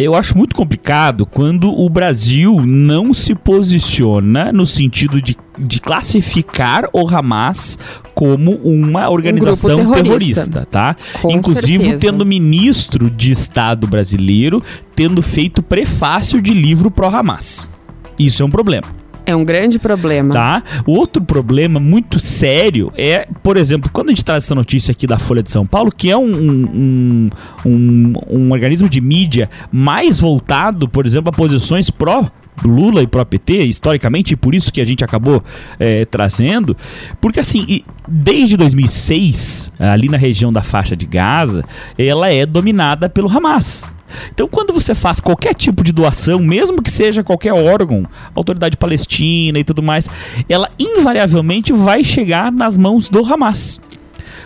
Eu 0.02 0.14
acho 0.14 0.36
muito 0.38 0.54
complicado 0.54 1.26
quando 1.26 1.70
o 1.70 1.86
Brasil 1.90 2.62
não 2.64 3.12
se 3.12 3.34
posiciona 3.34 4.50
no 4.50 4.64
sentido 4.64 5.20
de, 5.20 5.36
de 5.58 5.78
classificar 5.78 6.88
o 6.90 7.06
Hamas 7.06 7.78
como 8.14 8.52
uma 8.64 9.10
organização 9.10 9.82
um 9.82 9.92
terrorista. 9.92 10.46
terrorista. 10.46 10.66
tá? 10.70 10.96
Com 11.20 11.30
Inclusive 11.30 11.84
certeza. 11.84 12.00
tendo 12.00 12.24
ministro 12.24 13.10
de 13.10 13.30
Estado 13.30 13.86
brasileiro 13.86 14.62
tendo 14.96 15.20
feito 15.20 15.62
prefácio 15.62 16.40
de 16.40 16.54
livro 16.54 16.90
pro 16.90 17.06
Hamas. 17.06 17.70
Isso 18.18 18.42
é 18.42 18.46
um 18.46 18.50
problema. 18.50 18.99
É 19.30 19.36
um 19.36 19.44
grande 19.44 19.78
problema. 19.78 20.32
Tá? 20.32 20.62
Outro 20.86 21.22
problema 21.22 21.78
muito 21.78 22.18
sério 22.18 22.92
é, 22.96 23.26
por 23.42 23.56
exemplo, 23.56 23.90
quando 23.92 24.08
a 24.08 24.12
gente 24.12 24.24
traz 24.24 24.44
essa 24.44 24.54
notícia 24.54 24.92
aqui 24.92 25.06
da 25.06 25.18
Folha 25.18 25.42
de 25.42 25.50
São 25.50 25.66
Paulo, 25.66 25.92
que 25.96 26.10
é 26.10 26.16
um, 26.16 26.34
um, 26.34 27.30
um, 27.64 28.12
um 28.28 28.52
organismo 28.52 28.88
de 28.88 29.00
mídia 29.00 29.48
mais 29.70 30.18
voltado, 30.18 30.88
por 30.88 31.06
exemplo, 31.06 31.30
a 31.30 31.32
posições 31.32 31.90
pró 31.90 32.28
Lula 32.64 33.02
e 33.02 33.06
pró 33.06 33.24
PT, 33.24 33.64
historicamente, 33.64 34.34
e 34.34 34.36
por 34.36 34.54
isso 34.54 34.72
que 34.72 34.80
a 34.80 34.84
gente 34.84 35.04
acabou 35.04 35.42
é, 35.78 36.04
trazendo, 36.04 36.76
porque 37.20 37.40
assim, 37.40 37.82
desde 38.06 38.56
2006, 38.56 39.72
ali 39.78 40.08
na 40.08 40.18
região 40.18 40.52
da 40.52 40.62
faixa 40.62 40.94
de 40.94 41.06
Gaza, 41.06 41.64
ela 41.96 42.30
é 42.30 42.44
dominada 42.44 43.08
pelo 43.08 43.30
Hamas. 43.30 43.84
Então, 44.32 44.46
quando 44.46 44.72
você 44.72 44.94
faz 44.94 45.20
qualquer 45.20 45.54
tipo 45.54 45.82
de 45.82 45.92
doação, 45.92 46.40
mesmo 46.40 46.82
que 46.82 46.90
seja 46.90 47.22
qualquer 47.22 47.52
órgão, 47.52 48.04
autoridade 48.34 48.76
palestina 48.76 49.58
e 49.58 49.64
tudo 49.64 49.82
mais, 49.82 50.08
ela 50.48 50.68
invariavelmente 50.78 51.72
vai 51.72 52.04
chegar 52.04 52.50
nas 52.50 52.76
mãos 52.76 53.08
do 53.08 53.24
Hamas. 53.24 53.80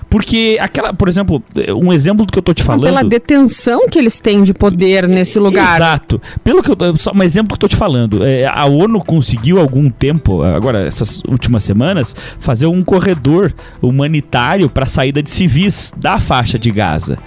Porque 0.08 0.56
aquela, 0.60 0.92
por 0.92 1.08
exemplo, 1.08 1.42
um 1.80 1.92
exemplo 1.92 2.26
do 2.26 2.32
que 2.32 2.38
eu 2.38 2.42
tô 2.42 2.54
te 2.54 2.62
falando. 2.62 2.84
Pela 2.84 3.02
detenção 3.02 3.88
que 3.88 3.98
eles 3.98 4.18
têm 4.20 4.42
de 4.42 4.54
poder 4.54 5.08
nesse 5.08 5.38
lugar. 5.38 5.76
Exato. 5.76 6.20
Pelo 6.42 6.62
que 6.62 6.70
eu, 6.70 6.96
só 6.96 7.12
um 7.14 7.22
exemplo 7.22 7.48
que 7.48 7.54
eu 7.54 7.68
tô 7.68 7.68
te 7.68 7.76
falando. 7.76 8.24
É, 8.24 8.46
a 8.46 8.64
ONU 8.66 9.02
conseguiu 9.04 9.60
algum 9.60 9.90
tempo, 9.90 10.42
agora 10.42 10.86
essas 10.86 11.22
últimas 11.28 11.64
semanas, 11.64 12.14
fazer 12.38 12.66
um 12.66 12.82
corredor 12.82 13.52
humanitário 13.80 14.68
para 14.68 14.86
saída 14.86 15.22
de 15.22 15.30
civis 15.30 15.92
da 15.96 16.18
faixa 16.18 16.58
de 16.58 16.70
Gaza 16.70 17.18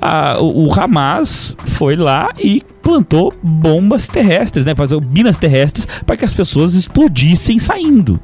a, 0.00 0.40
o, 0.40 0.66
o 0.66 0.74
Hamas 0.80 1.56
foi 1.66 1.96
lá 1.96 2.32
e 2.38 2.62
plantou 2.82 3.34
bombas 3.42 4.06
terrestres, 4.06 4.64
né? 4.64 4.74
Fazer 4.74 5.00
minas 5.00 5.36
terrestres 5.36 5.86
para 6.04 6.16
que 6.16 6.24
as 6.24 6.32
pessoas 6.32 6.74
explodissem 6.74 7.58
saindo. 7.58 8.20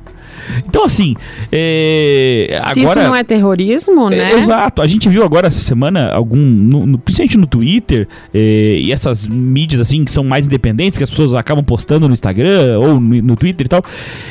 Então, 0.66 0.84
assim. 0.84 1.14
É, 1.50 2.60
Se 2.72 2.80
agora, 2.80 3.00
isso 3.00 3.08
não 3.08 3.16
é 3.16 3.24
terrorismo, 3.24 4.10
né? 4.10 4.32
É, 4.32 4.38
exato. 4.38 4.82
A 4.82 4.86
gente 4.86 5.08
viu 5.08 5.24
agora 5.24 5.46
essa 5.46 5.60
semana, 5.60 6.12
algum. 6.12 6.36
No, 6.36 6.86
no, 6.86 6.98
principalmente 6.98 7.38
no 7.38 7.46
Twitter, 7.46 8.08
é, 8.32 8.78
e 8.78 8.92
essas 8.92 9.26
mídias, 9.26 9.80
assim, 9.80 10.04
que 10.04 10.10
são 10.10 10.24
mais 10.24 10.46
independentes, 10.46 10.98
que 10.98 11.04
as 11.04 11.10
pessoas 11.10 11.34
acabam 11.34 11.64
postando 11.64 12.06
no 12.08 12.14
Instagram 12.14 12.78
ou 12.78 13.00
no, 13.00 13.22
no 13.22 13.36
Twitter 13.36 13.66
e 13.66 13.68
tal. 13.68 13.84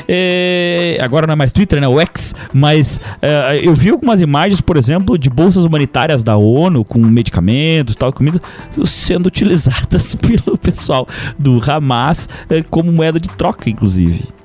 É, 0.07 0.97
agora 1.01 1.27
não 1.27 1.33
é 1.33 1.35
mais 1.35 1.51
Twitter, 1.51 1.79
né? 1.79 1.87
O 1.87 1.99
X. 1.99 2.35
Mas 2.53 2.99
é, 3.21 3.61
eu 3.63 3.73
vi 3.73 3.89
algumas 3.89 4.21
imagens, 4.21 4.61
por 4.61 4.77
exemplo, 4.77 5.17
de 5.17 5.29
bolsas 5.29 5.65
humanitárias 5.65 6.23
da 6.23 6.35
ONU 6.35 6.83
com 6.83 6.99
medicamentos 6.99 7.95
tal, 7.95 8.11
comida, 8.11 8.41
sendo 8.85 9.27
utilizadas 9.27 10.15
pelo 10.21 10.57
pessoal 10.57 11.07
do 11.37 11.59
Hamas 11.65 12.27
é, 12.49 12.63
como 12.63 12.91
moeda 12.91 13.19
de 13.19 13.29
troca, 13.29 13.69
inclusive 13.69 14.40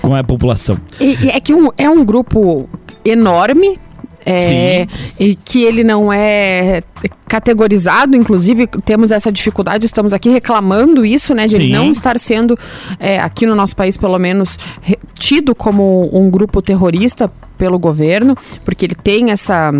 com 0.00 0.14
a 0.14 0.22
população. 0.24 0.76
E, 1.00 1.16
e 1.26 1.30
é 1.30 1.40
que 1.40 1.54
um, 1.54 1.70
é 1.76 1.88
um 1.88 2.04
grupo 2.04 2.68
enorme, 3.04 3.78
é, 4.26 4.86
e 5.20 5.34
que 5.34 5.62
ele 5.62 5.84
não 5.84 6.10
é 6.12 6.82
categorizado, 7.28 8.16
inclusive 8.16 8.66
temos 8.84 9.10
essa 9.10 9.30
dificuldade, 9.30 9.84
estamos 9.84 10.12
aqui 10.14 10.30
reclamando 10.30 11.04
isso, 11.04 11.34
né, 11.34 11.46
de 11.46 11.56
ele 11.56 11.68
não 11.70 11.90
estar 11.90 12.18
sendo, 12.18 12.58
é, 12.98 13.18
aqui 13.18 13.44
no 13.44 13.54
nosso 13.54 13.76
país 13.76 13.96
pelo 13.96 14.18
menos, 14.18 14.58
tido 15.18 15.54
como 15.54 16.08
um 16.12 16.30
grupo 16.30 16.62
terrorista 16.62 17.30
pelo 17.58 17.78
governo, 17.78 18.36
porque 18.64 18.86
ele 18.86 18.94
tem 18.94 19.30
essa 19.30 19.70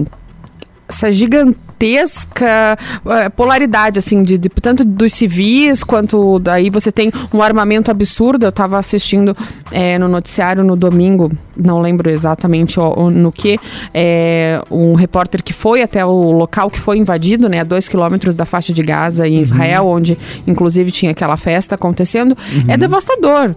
essa 0.89 1.11
gigantesca 1.11 2.79
uh, 3.05 3.31
polaridade, 3.31 3.99
assim, 3.99 4.23
de, 4.23 4.37
de, 4.37 4.49
tanto 4.49 4.85
dos 4.85 5.13
civis 5.13 5.83
quanto 5.83 6.39
daí 6.39 6.71
você 6.71 6.93
tem 6.93 7.11
um 7.33 7.43
armamento 7.43 7.91
absurdo. 7.91 8.45
Eu 8.45 8.51
estava 8.51 8.79
assistindo 8.79 9.37
é, 9.71 9.99
no 9.99 10.09
noticiário 10.09 10.63
no 10.63 10.77
domingo, 10.77 11.33
não 11.57 11.81
lembro 11.81 12.11
exatamente 12.11 12.79
o, 12.79 12.93
o, 12.99 13.11
no 13.11 13.33
que, 13.33 13.59
é, 13.93 14.61
um 14.71 14.95
repórter 14.95 15.43
que 15.43 15.53
foi 15.53 15.83
até 15.83 16.05
o 16.05 16.33
local 16.33 16.71
que 16.71 16.79
foi 16.79 16.99
invadido, 16.99 17.49
né, 17.49 17.61
a 17.61 17.65
dois 17.65 17.89
quilômetros 17.89 18.35
da 18.35 18.45
faixa 18.45 18.73
de 18.73 18.83
Gaza 18.83 19.27
em 19.27 19.37
uhum. 19.37 19.43
Israel, 19.43 19.87
onde 19.87 20.19
inclusive 20.47 20.91
tinha 20.91 21.13
aquela 21.13 21.37
festa 21.37 21.75
acontecendo. 21.75 22.37
Uhum. 22.53 22.65
É 22.69 22.77
devastador. 22.77 23.55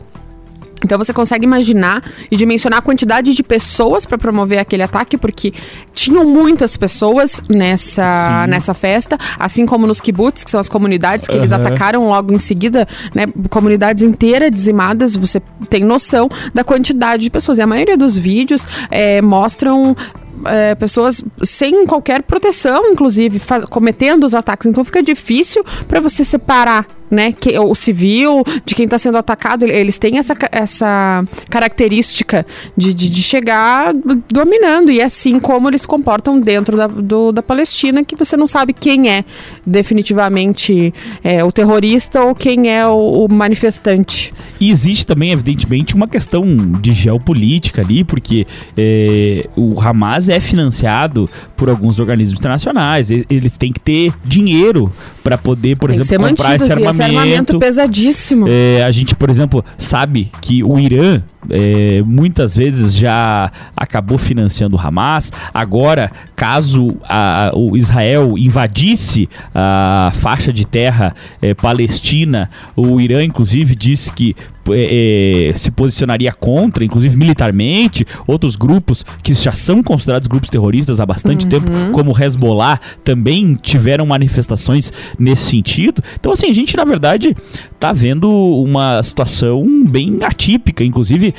Então 0.84 0.98
você 0.98 1.14
consegue 1.14 1.46
imaginar 1.46 2.04
e 2.30 2.36
dimensionar 2.36 2.80
a 2.80 2.82
quantidade 2.82 3.34
de 3.34 3.44
pessoas 3.44 4.06
para 4.06 4.18
promover 4.18 4.60
aquele 4.60 4.84
ataque, 4.84 5.18
porque 5.18 5.54
tinham 5.94 6.26
muitas 6.26 6.78
pessoas 6.78 7.42
nessa, 7.50 8.46
nessa 8.48 8.74
festa, 8.74 9.18
assim 9.40 9.66
como 9.66 9.88
nos 9.88 10.00
kibbutz, 10.00 10.44
que 10.44 10.52
são 10.52 10.60
as 10.60 10.70
comunidades 10.70 11.28
que 11.28 11.34
uhum. 11.34 11.40
eles 11.40 11.52
atacaram 11.52 12.08
logo 12.08 12.34
em 12.34 12.40
seguida, 12.40 12.88
né? 13.14 13.26
Comunidades 13.50 14.04
inteiras 14.04 14.52
dizimadas, 14.52 15.16
você 15.16 15.42
tem 15.70 15.84
noção 15.84 16.30
da 16.54 16.64
quantidade 16.64 17.24
de 17.24 17.30
pessoas. 17.30 17.58
E 17.58 17.62
a 17.62 17.68
maioria 17.68 17.98
dos 17.98 18.18
vídeos 18.18 18.66
é, 18.92 19.22
mostram 19.22 19.96
é, 20.46 20.76
pessoas 20.76 21.24
sem 21.44 21.86
qualquer 21.86 22.24
proteção, 22.24 22.88
inclusive, 22.88 23.40
faz, 23.40 23.66
cometendo 23.66 24.24
os 24.24 24.36
ataques. 24.36 24.68
Então 24.68 24.84
fica 24.84 25.02
difícil 25.02 25.64
para 25.88 26.00
você 26.00 26.24
separar 26.24 26.86
né, 27.10 27.32
que, 27.32 27.58
o 27.58 27.74
civil, 27.74 28.44
de 28.66 28.76
quem 28.76 28.84
está 28.84 28.98
sendo 28.98 29.18
atacado, 29.18 29.64
eles 29.64 29.98
têm 29.98 30.18
essa, 30.18 30.34
essa 30.52 31.24
característica 31.50 32.46
de, 32.76 32.94
de, 32.94 33.10
de, 33.10 33.24
chegar 33.24 33.94
dominando, 34.30 34.92
e 34.92 35.00
é 35.00 35.06
assim 35.06 35.40
como 35.40 35.70
eles 35.70 35.84
se 35.84 35.88
comportam 35.88 36.38
dentro 36.38 36.76
da, 36.76 36.88
do, 36.88 37.32
da 37.32 37.42
Palestina, 37.42 38.04
que 38.04 38.14
você 38.14 38.36
não 38.36 38.46
sabe 38.46 38.74
quem 38.74 39.10
é 39.10 39.24
definitivamente 39.66 40.94
é, 41.24 41.42
o 41.46 41.50
terrorista 41.52 42.22
ou 42.26 42.36
quem 42.36 42.70
é 42.70 42.86
o, 42.86 43.26
o, 43.26 43.32
manifestante. 43.32 44.34
E 44.60 44.70
existe 44.70 45.06
também, 45.08 45.32
evidentemente, 45.32 45.96
uma 45.96 46.10
questão 46.10 46.46
de 46.82 46.92
geopolítica 46.92 47.82
ali, 47.82 48.04
porque 48.04 48.46
é, 48.76 49.48
o 49.56 49.80
Hamas 49.80 50.08
Hamas 50.08 50.27
é 50.30 50.40
financiado 50.40 51.30
por 51.58 51.70
alguns 51.70 52.00
organismos 52.00 52.40
internacionais. 52.40 53.10
Eles 53.10 53.58
têm 53.58 53.74
que 53.74 53.80
ter 53.80 54.14
dinheiro 54.24 54.94
para 55.24 55.38
poder, 55.38 55.76
por 55.76 55.90
Tem 55.90 56.00
exemplo, 56.00 56.30
comprar 56.30 56.56
esse 56.56 56.72
armamento. 56.72 56.94
esse 56.94 57.04
armamento 57.04 57.60
pesadíssimo. 57.60 58.46
É, 58.48 58.84
a 58.84 58.92
gente, 58.92 59.16
por 59.16 59.30
exemplo, 59.30 59.66
sabe 59.78 60.32
que 60.40 60.64
o 60.64 60.80
Irã 60.80 61.22
é, 61.50 62.02
muitas 62.06 62.56
vezes 62.56 62.94
já 62.94 63.52
acabou 63.76 64.18
financiando 64.18 64.78
o 64.78 64.80
Hamas. 64.80 65.32
Agora, 65.54 66.12
caso 66.36 66.96
a, 67.04 67.52
o 67.54 67.76
Israel 67.76 68.38
invadisse 68.38 69.28
a 69.54 70.12
faixa 70.14 70.54
de 70.54 70.66
terra 70.66 71.16
é, 71.42 71.54
palestina, 71.54 72.50
o 72.76 73.02
Irã, 73.02 73.24
inclusive, 73.24 73.76
disse 73.76 74.12
que 74.14 74.36
é, 74.70 75.50
é, 75.50 75.58
se 75.58 75.72
posicionaria 75.72 76.32
contra, 76.34 76.84
inclusive 76.84 77.16
militarmente, 77.16 78.06
outros 78.26 78.56
grupos 78.56 79.06
que 79.24 79.34
já 79.34 79.52
são 79.52 79.82
considerados 79.82 80.28
grupos 80.28 80.50
terroristas 80.50 81.00
há 81.00 81.06
bastante 81.06 81.47
uhum. 81.48 81.62
tempo, 81.62 81.92
como 81.92 82.12
o 82.12 82.24
Hezbollah, 82.24 82.80
também 83.04 83.56
tiveram 83.56 84.06
manifestações 84.06 84.92
nesse 85.18 85.50
sentido. 85.50 86.04
Então, 86.20 86.32
assim, 86.32 86.50
a 86.50 86.54
gente, 86.54 86.76
na 86.76 86.86
verdade, 86.86 87.36
tá 87.80 87.94
vendo 87.94 88.30
uma 88.30 89.02
situação 89.04 89.86
bem 89.88 90.18
atípica, 90.24 90.84
inclusive 90.84 91.34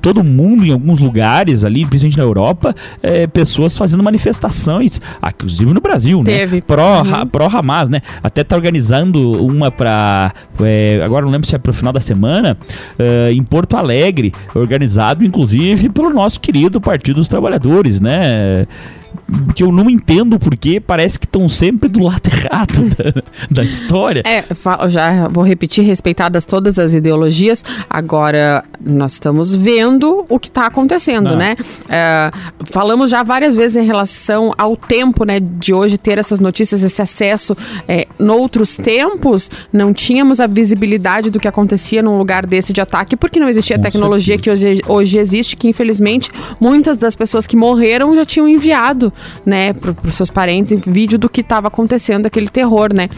todo 0.00 0.24
mundo 0.24 0.64
em 0.64 0.72
alguns 0.72 1.00
lugares 1.00 1.64
ali, 1.64 1.84
principalmente 1.84 2.18
na 2.18 2.24
Europa, 2.24 2.74
é, 3.02 3.26
pessoas 3.26 3.76
fazendo 3.76 4.02
manifestações, 4.02 5.00
inclusive 5.26 5.72
no 5.72 5.80
Brasil, 5.80 6.18
né? 6.18 6.38
Teve. 6.38 6.56
né? 6.56 6.62
Pró, 6.66 7.02
uhum. 7.02 7.26
pró 7.26 7.48
Hamas, 7.52 7.88
né? 7.88 8.00
Até 8.22 8.42
tá 8.42 8.56
organizando 8.56 9.44
uma 9.44 9.70
para 9.70 10.32
é, 10.60 11.00
agora 11.04 11.24
não 11.24 11.32
lembro 11.32 11.46
se 11.46 11.54
é 11.54 11.58
pro 11.58 11.72
final 11.72 11.92
da 11.92 12.00
semana, 12.00 12.56
é, 12.98 13.32
em 13.32 13.42
Porto 13.42 13.76
Alegre, 13.76 14.32
organizado 14.54 15.24
inclusive 15.24 15.88
pelo 15.90 16.10
nosso 16.10 16.40
querido 16.40 16.80
Partido 16.80 17.16
dos 17.16 17.28
Trabalhadores, 17.28 18.00
né? 18.00 18.66
Que 19.54 19.62
eu 19.62 19.72
não 19.72 19.88
entendo 19.88 20.38
porque 20.38 20.80
parece 20.80 21.18
que 21.18 21.26
estão 21.26 21.48
sempre 21.48 21.88
do 21.88 22.02
lado 22.02 22.22
errado 22.28 22.88
da, 22.96 23.22
da, 23.50 23.64
história. 23.64 24.22
É, 24.24 24.44
já 24.88 25.28
vou 25.28 25.44
repetir, 25.44 25.84
respeitadas 25.84 26.44
todas 26.44 26.78
as 26.78 26.94
ideologias, 26.94 27.64
agora 27.88 28.64
nós 28.80 29.14
estamos 29.14 29.54
vendo 29.54 30.24
o 30.28 30.38
que 30.38 30.48
está 30.48 30.66
acontecendo, 30.66 31.30
ah. 31.30 31.36
né? 31.36 31.56
É, 31.88 32.30
falamos 32.64 33.10
já 33.10 33.22
várias 33.22 33.54
vezes 33.54 33.76
em 33.76 33.86
relação 33.86 34.52
ao 34.56 34.76
tempo, 34.76 35.24
né, 35.24 35.40
de 35.40 35.72
hoje 35.72 35.98
ter 35.98 36.18
essas 36.18 36.40
notícias, 36.40 36.82
esse 36.82 37.00
acesso. 37.00 37.56
É, 37.86 38.06
noutros 38.18 38.76
tempos, 38.76 39.50
não 39.72 39.92
tínhamos 39.92 40.40
a 40.40 40.46
visibilidade 40.46 41.30
do 41.30 41.38
que 41.38 41.48
acontecia 41.48 42.02
num 42.02 42.16
lugar 42.16 42.46
desse 42.46 42.72
de 42.72 42.80
ataque, 42.80 43.16
porque 43.16 43.38
não 43.38 43.48
existia 43.48 43.76
a 43.76 43.78
tecnologia 43.78 44.36
certeza. 44.36 44.58
que 44.58 44.66
hoje, 44.66 44.82
hoje 44.86 45.18
existe, 45.18 45.56
que 45.56 45.68
infelizmente 45.68 46.30
muitas 46.60 46.98
das 46.98 47.14
pessoas 47.14 47.46
que 47.46 47.56
morreram 47.56 48.14
já 48.14 48.24
tinham 48.24 48.48
enviado 48.48 49.12
né, 49.44 49.72
para 49.72 49.94
os 50.04 50.14
seus 50.14 50.30
parentes, 50.30 50.78
vídeo 50.86 51.18
do 51.18 51.28
que 51.28 51.40
estava 51.40 51.68
acontecendo, 51.68 52.26
aquele 52.26 52.48
terror, 52.48 52.92
né. 52.92 53.08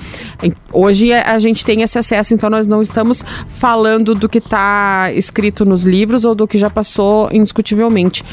Hoje 0.72 1.12
a 1.12 1.38
gente 1.38 1.64
tem 1.64 1.82
esse 1.82 1.98
acesso, 1.98 2.34
então 2.34 2.50
nós 2.50 2.66
não 2.66 2.82
estamos 2.82 3.24
falando 3.48 4.14
do 4.14 4.28
que 4.28 4.38
está 4.38 5.12
escrito 5.12 5.64
nos 5.64 5.84
livros 5.84 6.24
ou 6.24 6.34
do 6.34 6.46
que 6.46 6.58
já 6.58 6.70
passou 6.70 7.28
indiscutivelmente 7.32 8.24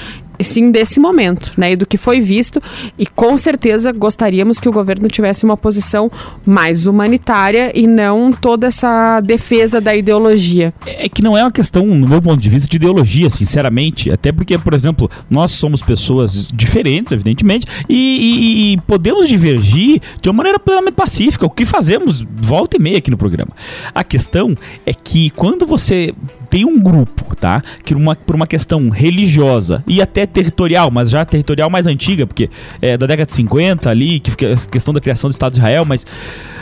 sim 0.41 0.71
desse 0.71 0.99
momento, 0.99 1.51
né, 1.57 1.73
e 1.73 1.75
do 1.75 1.85
que 1.85 1.97
foi 1.97 2.21
visto, 2.21 2.61
e 2.97 3.05
com 3.05 3.37
certeza 3.37 3.91
gostaríamos 3.91 4.59
que 4.59 4.69
o 4.69 4.71
governo 4.71 5.07
tivesse 5.07 5.43
uma 5.43 5.57
posição 5.57 6.11
mais 6.45 6.87
humanitária 6.87 7.71
e 7.75 7.87
não 7.87 8.31
toda 8.31 8.67
essa 8.67 9.19
defesa 9.21 9.79
da 9.79 9.95
ideologia. 9.95 10.73
É 10.85 11.07
que 11.09 11.21
não 11.21 11.37
é 11.37 11.43
uma 11.43 11.51
questão, 11.51 11.85
no 11.85 12.07
meu 12.07 12.21
ponto 12.21 12.41
de 12.41 12.49
vista, 12.49 12.67
de 12.69 12.77
ideologia, 12.77 13.29
sinceramente, 13.29 14.11
até 14.11 14.31
porque, 14.31 14.57
por 14.57 14.73
exemplo, 14.73 15.09
nós 15.29 15.51
somos 15.51 15.81
pessoas 15.81 16.49
diferentes, 16.53 17.11
evidentemente, 17.11 17.65
e, 17.87 17.95
e, 17.95 18.73
e 18.73 18.77
podemos 18.81 19.27
divergir 19.27 20.01
de 20.21 20.29
uma 20.29 20.37
maneira 20.37 20.59
plenamente 20.59 20.95
pacífica, 20.95 21.45
o 21.45 21.49
que 21.49 21.65
fazemos 21.65 22.25
volta 22.41 22.77
e 22.77 22.79
meia 22.79 22.97
aqui 22.97 23.11
no 23.11 23.17
programa. 23.17 23.51
A 23.93 24.03
questão 24.03 24.55
é 24.85 24.93
que 24.93 25.29
quando 25.31 25.65
você 25.65 26.13
tem 26.51 26.65
um 26.65 26.77
grupo, 26.77 27.33
tá? 27.33 27.63
Que 27.83 27.95
uma, 27.95 28.13
por 28.13 28.35
uma 28.35 28.45
questão 28.45 28.89
religiosa 28.89 29.81
e 29.87 30.01
até 30.01 30.25
territorial, 30.25 30.91
mas 30.91 31.09
já 31.09 31.23
territorial 31.23 31.69
mais 31.69 31.87
antiga, 31.87 32.27
porque 32.27 32.49
é 32.81 32.97
da 32.97 33.07
década 33.07 33.25
de 33.25 33.33
50 33.33 33.89
ali, 33.89 34.19
que 34.19 34.45
a 34.45 34.57
questão 34.69 34.93
da 34.93 34.99
criação 34.99 35.29
do 35.29 35.31
Estado 35.31 35.53
de 35.53 35.59
Israel, 35.59 35.85
mas 35.85 36.05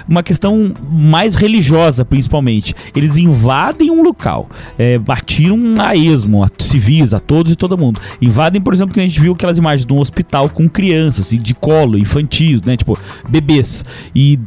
uma 0.10 0.24
questão 0.24 0.74
mais 0.92 1.36
religiosa, 1.36 2.04
principalmente. 2.04 2.76
Eles 2.96 3.16
invadem 3.16 3.92
um 3.92 4.02
local, 4.02 4.50
é, 4.78 4.98
batiram 4.98 5.76
a 5.78 5.96
esmo, 5.96 6.44
a 6.44 6.50
civis, 6.58 7.14
a 7.14 7.20
todos 7.20 7.52
e 7.52 7.56
todo 7.56 7.78
mundo. 7.78 8.00
Invadem, 8.22 8.60
por 8.60 8.74
exemplo, 8.74 8.94
que 8.94 9.00
a 9.00 9.04
gente 9.04 9.20
viu 9.20 9.34
aquelas 9.34 9.58
imagens 9.58 9.86
de 9.86 9.94
um 9.94 10.00
hospital 10.00 10.50
com 10.50 10.68
crianças, 10.68 11.30
de 11.30 11.54
colo, 11.54 11.98
infantil, 11.98 12.60
né? 12.66 12.76
Tipo, 12.76 12.98
bebês. 13.28 13.86
E 14.16 14.38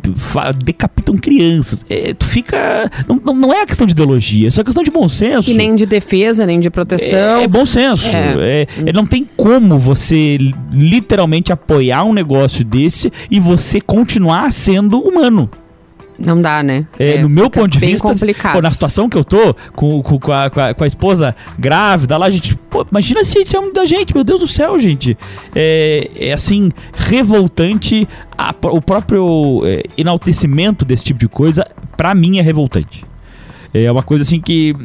decapitam 0.65 1.17
crianças. 1.17 1.85
É, 1.89 2.13
tu 2.13 2.27
fica. 2.27 2.91
Não, 3.09 3.35
não 3.35 3.53
é 3.53 3.63
a 3.63 3.67
questão 3.67 3.87
de 3.87 3.93
ideologia, 3.93 4.49
é 4.49 4.51
só 4.51 4.65
questão 4.65 4.83
de 4.83 4.91
bom 4.91 5.09
senso. 5.09 5.51
E 5.51 5.55
nem 5.55 5.77
de 5.77 5.87
defesa, 5.87 6.45
nem 6.45 6.59
de 6.59 6.71
proteção. 6.71 7.41
É, 7.41 7.45
é 7.45 7.49
bom 7.49 7.65
senso. 7.65 8.09
É. 8.09 8.67
é. 8.67 8.67
é 8.87 8.93
não 8.93 9.07
tem 9.07 9.27
como 9.37 9.79
você 9.79 10.39
literalmente 10.73 11.53
apoiar 11.53 12.05
um 12.05 12.13
negócio 12.13 12.65
desse 12.65 13.13
e 13.31 13.39
você 13.39 13.81
continuar 13.81 14.53
sendo 14.53 14.99
humano. 14.99 15.49
Não 16.25 16.41
dá, 16.41 16.63
né? 16.63 16.87
É, 16.99 17.17
é, 17.17 17.23
no 17.23 17.29
meu 17.29 17.51
ponto 17.51 17.69
de 17.69 17.79
vista, 17.79 18.09
complicado. 18.09 18.55
Pô, 18.55 18.63
na 18.63 18.71
situação 18.71 19.09
que 19.09 19.19
eu 19.19 19.25
tô, 19.25 19.55
com, 19.75 20.03
com, 20.03 20.19
com, 20.19 20.33
a, 20.33 20.51
com, 20.51 20.61
a, 20.61 20.75
com 20.75 20.85
a 20.85 20.87
esposa 20.87 21.35
grávida 21.59 22.17
lá, 22.17 22.27
a 22.27 22.31
gente. 22.31 22.57
Pô, 22.71 22.87
imagina 22.91 23.25
se 23.25 23.41
isso 23.41 23.57
é 23.57 23.61
um 23.61 23.73
da 23.73 23.85
gente, 23.85 24.15
meu 24.15 24.25
Deus 24.25 24.41
do 24.41 24.49
céu, 24.49 24.79
gente. 24.79 25.17
É, 25.55 26.11
é 26.17 26.33
assim, 26.33 26.71
revoltante. 26.95 28.09
A, 28.39 28.55
o 28.69 28.81
próprio 28.81 29.63
é, 29.65 29.83
enaltecimento 29.97 30.85
desse 30.85 31.05
tipo 31.05 31.19
de 31.19 31.29
coisa, 31.29 31.67
para 31.97 32.15
mim, 32.15 32.39
é 32.39 32.43
revoltante. 32.43 33.05
É 33.75 33.91
uma 33.91 34.03
coisa 34.03 34.23
assim 34.23 34.41
que 34.41 34.77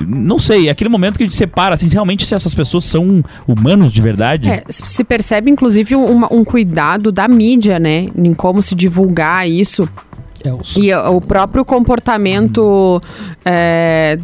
não 0.00 0.38
sei, 0.38 0.68
é 0.68 0.70
aquele 0.70 0.90
momento 0.90 1.16
que 1.16 1.22
a 1.22 1.26
gente 1.26 1.36
separa, 1.36 1.74
assim, 1.74 1.86
realmente 1.88 2.24
se 2.24 2.34
essas 2.34 2.54
pessoas 2.54 2.84
são 2.84 3.22
humanos 3.46 3.92
de 3.92 4.00
verdade. 4.00 4.48
É, 4.48 4.64
se 4.68 5.04
percebe, 5.04 5.50
inclusive, 5.50 5.94
um, 5.94 6.24
um 6.30 6.44
cuidado 6.44 7.12
da 7.12 7.28
mídia, 7.28 7.78
né? 7.78 8.08
Em 8.16 8.34
como 8.34 8.62
se 8.62 8.74
divulgar 8.74 9.48
isso. 9.48 9.88
É, 10.44 10.80
e 10.80 10.94
o 10.94 11.20
próprio 11.20 11.64
comportamento 11.64 13.00
é, 13.44 14.16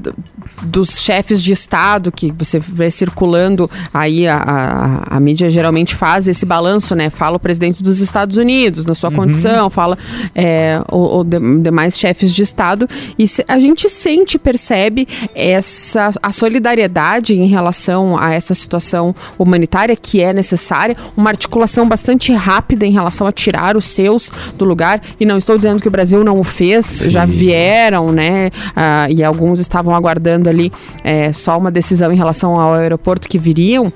dos 0.63 1.01
chefes 1.01 1.43
de 1.43 1.53
Estado 1.53 2.11
que 2.11 2.33
você 2.33 2.59
vê 2.59 2.91
circulando, 2.91 3.71
aí 3.93 4.27
a, 4.27 4.37
a, 4.37 5.17
a, 5.17 5.21
mídia 5.21 5.51
geralmente 5.51 5.95
faz 5.95 6.27
esse 6.29 6.45
balanço, 6.45 6.95
né? 6.95 7.11
Fala 7.11 7.37
o 7.37 7.41
presidente 7.41 7.83
dos 7.83 8.01
Estados 8.01 8.37
Unidos 8.37 8.87
na 8.87 8.95
sua 8.95 9.11
uhum. 9.11 9.17
condição, 9.17 9.71
fala 9.71 9.97
é, 10.35 10.81
o, 10.91 11.21
o 11.21 11.25
de, 11.25 11.39
demais 11.63 11.99
chefes 11.99 12.35
de 12.35 12.43
Estado, 12.43 12.89
e 13.19 13.27
se, 13.27 13.45
a 13.47 13.59
gente 13.61 13.89
sente, 13.89 14.39
percebe 14.39 15.07
essa 15.35 16.11
a 16.23 16.33
solidariedade 16.33 17.35
em 17.35 17.47
relação 17.47 18.17
a 18.17 18.33
essa 18.33 18.55
situação 18.55 19.15
humanitária 19.39 19.95
que 19.97 20.21
é 20.21 20.33
necessária, 20.33 20.97
uma 21.17 21.31
articulação 21.31 21.89
bastante 21.89 22.33
rápida 22.33 22.87
em 22.87 22.93
relação 22.93 23.27
a 23.27 23.33
tirar 23.33 23.77
os 23.77 23.85
seus 23.85 24.31
do 24.57 24.65
lugar, 24.65 25.01
e 25.19 25.27
não 25.27 25.37
estou 25.37 25.57
dizendo 25.57 25.81
que 25.81 25.89
o 25.89 25.91
Brasil 25.91 26.08
não 26.13 26.39
o 26.39 26.45
fez, 26.45 26.87
Sim. 26.87 27.11
já 27.11 27.25
vieram, 27.25 28.13
né? 28.13 28.51
Ah, 28.75 29.07
e 29.11 29.23
alguns 29.23 29.61
estavam 29.61 29.95
aguardando 29.95 30.49
ali 30.49 30.73
é, 31.05 31.33
só 31.33 31.57
uma 31.57 31.71
decisão 31.71 32.13
em 32.13 32.17
relação 32.17 32.59
ao 32.59 32.75
aeroporto 32.75 33.29
que 33.29 33.39
viriam. 33.39 33.93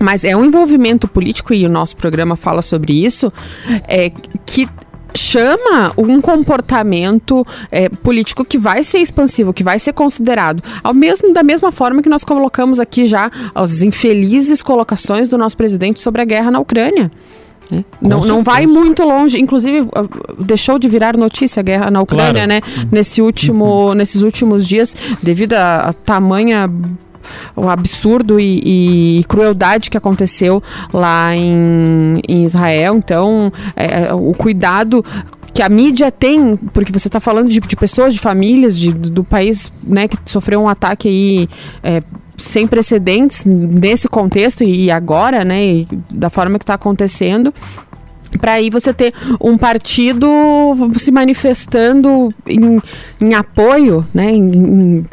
Mas 0.00 0.24
é 0.24 0.36
um 0.36 0.44
envolvimento 0.44 1.08
político, 1.08 1.52
e 1.52 1.66
o 1.66 1.68
nosso 1.68 1.96
programa 1.96 2.36
fala 2.36 2.62
sobre 2.62 3.04
isso, 3.04 3.32
é, 3.88 4.12
que 4.46 4.68
chama 5.14 5.92
um 5.96 6.20
comportamento 6.20 7.44
é, 7.70 7.88
político 7.88 8.44
que 8.44 8.58
vai 8.58 8.84
ser 8.84 8.98
expansivo, 8.98 9.52
que 9.52 9.64
vai 9.64 9.78
ser 9.78 9.92
considerado, 9.92 10.62
ao 10.82 10.94
mesmo 10.94 11.32
da 11.32 11.42
mesma 11.42 11.72
forma 11.72 12.02
que 12.02 12.08
nós 12.08 12.24
colocamos 12.24 12.78
aqui 12.78 13.06
já 13.06 13.30
as 13.54 13.82
infelizes 13.82 14.62
colocações 14.62 15.28
do 15.28 15.36
nosso 15.36 15.56
presidente 15.56 16.00
sobre 16.00 16.22
a 16.22 16.24
guerra 16.24 16.50
na 16.50 16.60
Ucrânia. 16.60 17.10
Né? 17.70 17.84
Não, 18.00 18.20
não 18.20 18.42
vai 18.42 18.66
muito 18.66 19.02
longe, 19.02 19.38
inclusive 19.38 19.86
deixou 20.38 20.78
de 20.78 20.88
virar 20.88 21.16
notícia 21.16 21.60
a 21.60 21.62
guerra 21.62 21.90
na 21.90 22.00
Ucrânia, 22.00 22.46
claro. 22.46 22.48
né? 22.48 22.60
Uhum. 22.76 22.88
Nesse 22.90 23.20
último, 23.20 23.88
uhum. 23.88 23.94
Nesses 23.94 24.22
últimos 24.22 24.66
dias, 24.66 24.96
devido 25.22 25.54
a, 25.54 25.76
a 25.88 25.92
tamanha 25.92 26.70
o 27.54 27.68
absurdo 27.68 28.40
e, 28.40 29.18
e, 29.20 29.24
crueldade 29.24 29.90
que 29.90 29.96
aconteceu 29.96 30.62
lá 30.92 31.34
em, 31.36 32.22
em 32.26 32.44
Israel. 32.44 32.96
Então, 32.96 33.52
é, 33.76 34.06
é 34.06 34.14
o 34.14 34.32
cuidado 34.32 35.04
que 35.52 35.62
a 35.62 35.68
mídia 35.68 36.10
tem, 36.10 36.56
porque 36.56 36.92
você 36.92 37.08
está 37.08 37.20
falando 37.20 37.48
de, 37.48 37.60
de, 37.60 37.76
pessoas, 37.76 38.14
de 38.14 38.20
famílias 38.20 38.78
de, 38.78 38.92
do 38.92 39.24
país 39.24 39.72
né, 39.82 40.06
que 40.06 40.16
sofreu 40.24 40.62
um 40.62 40.68
ataque 40.68 41.08
aí. 41.08 41.48
É, 41.82 42.02
sem 42.38 42.66
precedentes 42.66 43.44
nesse 43.44 44.08
contexto 44.08 44.64
e 44.64 44.90
agora, 44.90 45.44
né, 45.44 45.64
e 45.64 45.88
da 46.10 46.30
forma 46.30 46.58
que 46.58 46.62
está 46.62 46.74
acontecendo, 46.74 47.52
para 48.40 48.52
aí 48.54 48.70
você 48.70 48.92
ter 48.92 49.12
um 49.40 49.56
partido 49.56 50.28
se 50.96 51.10
manifestando 51.10 52.32
em, 52.46 52.80
em 53.20 53.34
apoio, 53.34 54.06
né, 54.14 54.30
em, 54.30 54.54
em, 54.54 55.06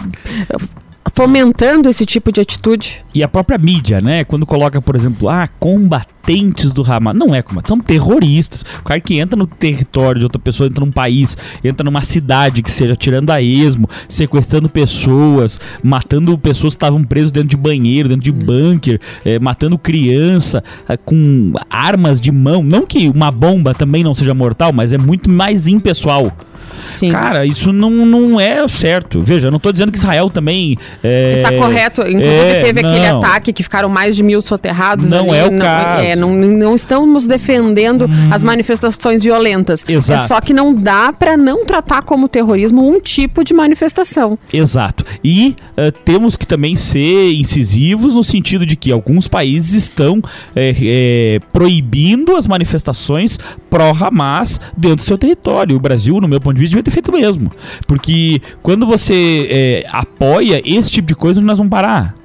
fomentando 1.13 1.89
esse 1.89 2.05
tipo 2.05 2.31
de 2.31 2.41
atitude. 2.41 3.03
E 3.13 3.23
a 3.23 3.27
própria 3.27 3.57
mídia, 3.57 4.01
né? 4.01 4.23
Quando 4.23 4.45
coloca, 4.45 4.81
por 4.81 4.95
exemplo, 4.95 5.29
ah, 5.29 5.47
combatentes 5.47 6.71
do 6.71 6.83
Hamas. 6.83 7.15
Não 7.15 7.33
é 7.33 7.41
combate, 7.41 7.67
são 7.67 7.79
terroristas. 7.79 8.63
O 8.79 8.83
cara 8.83 8.99
que 8.99 9.19
entra 9.19 9.37
no 9.37 9.45
território 9.45 10.19
de 10.19 10.25
outra 10.25 10.39
pessoa, 10.39 10.67
entra 10.67 10.83
num 10.83 10.91
país, 10.91 11.37
entra 11.63 11.83
numa 11.83 12.01
cidade 12.01 12.61
que 12.61 12.71
seja 12.71 12.95
tirando 12.95 13.29
a 13.29 13.41
esmo, 13.41 13.87
sequestrando 14.07 14.67
pessoas, 14.67 15.59
matando 15.83 16.37
pessoas 16.37 16.73
que 16.73 16.77
estavam 16.77 17.03
presas 17.03 17.31
dentro 17.31 17.49
de 17.49 17.57
banheiro, 17.57 18.09
dentro 18.09 18.23
de 18.23 18.31
bunker, 18.31 18.99
é, 19.23 19.39
matando 19.39 19.77
criança 19.77 20.63
é, 20.87 20.97
com 20.97 21.53
armas 21.69 22.19
de 22.19 22.31
mão. 22.31 22.63
Não 22.63 22.85
que 22.85 23.07
uma 23.09 23.31
bomba 23.31 23.73
também 23.73 24.03
não 24.03 24.13
seja 24.13 24.33
mortal, 24.33 24.73
mas 24.73 24.91
é 24.91 24.97
muito 24.97 25.29
mais 25.29 25.67
impessoal. 25.67 26.31
Sim. 26.79 27.09
Cara, 27.09 27.45
isso 27.45 27.71
não, 27.71 27.89
não 27.89 28.39
é 28.39 28.67
certo. 28.67 29.21
Veja, 29.23 29.47
eu 29.47 29.51
não 29.51 29.59
tô 29.59 29.71
dizendo 29.71 29.91
que 29.91 29.97
Israel 29.97 30.29
também. 30.29 30.77
É, 31.03 31.41
Tá 31.43 31.51
correto. 31.57 32.01
Inclusive, 32.01 32.27
é, 32.29 32.61
teve 32.61 32.79
aquele 32.79 33.07
não. 33.07 33.19
ataque 33.19 33.53
que 33.53 33.63
ficaram 33.63 33.89
mais 33.89 34.15
de 34.15 34.23
mil 34.23 34.41
soterrados. 34.41 35.09
Não 35.09 35.31
ali. 35.31 35.37
é 35.39 35.45
o 35.45 35.59
caso. 35.59 36.03
é, 36.03 36.15
não, 36.15 36.33
não 36.33 36.75
estamos 36.75 37.27
defendendo 37.27 38.07
as 38.31 38.43
manifestações 38.43 39.23
violentas. 39.23 39.83
Exato. 39.87 40.23
É 40.23 40.27
só 40.27 40.41
que 40.41 40.53
não 40.53 40.73
dá 40.73 41.13
para 41.13 41.37
não 41.37 41.65
tratar 41.65 42.01
como 42.01 42.27
terrorismo 42.27 42.87
um 42.87 42.99
tipo 42.99 43.43
de 43.43 43.53
manifestação. 43.53 44.37
Exato. 44.51 45.05
E 45.23 45.55
eh, 45.77 45.91
temos 46.03 46.35
que 46.35 46.45
também 46.47 46.75
ser 46.75 47.33
incisivos 47.33 48.15
no 48.15 48.23
sentido 48.23 48.65
de 48.65 48.75
que 48.75 48.91
alguns 48.91 49.27
países 49.27 49.73
estão 49.73 50.21
eh, 50.55 51.39
proibindo 51.53 52.35
as 52.35 52.47
manifestações 52.47 53.37
pró-Hamas 53.69 54.59
dentro 54.77 54.97
do 54.97 55.01
seu 55.03 55.17
território. 55.17 55.75
O 55.75 55.79
Brasil, 55.79 56.19
no 56.21 56.27
meu 56.27 56.39
ponto 56.39 56.54
de 56.55 56.61
vista, 56.61 56.71
devia 56.73 56.83
ter 56.83 56.91
feito 56.91 57.11
mesmo. 57.11 57.51
Porque 57.87 58.41
quando 58.63 58.85
você 58.85 59.47
eh, 59.49 59.83
apoia 59.91 60.61
esse 60.65 60.89
tipo 60.91 61.07
de 61.07 61.15
coisa, 61.15 61.39
nós 61.41 61.57
vamos 61.57 61.71
parar. 61.71 62.15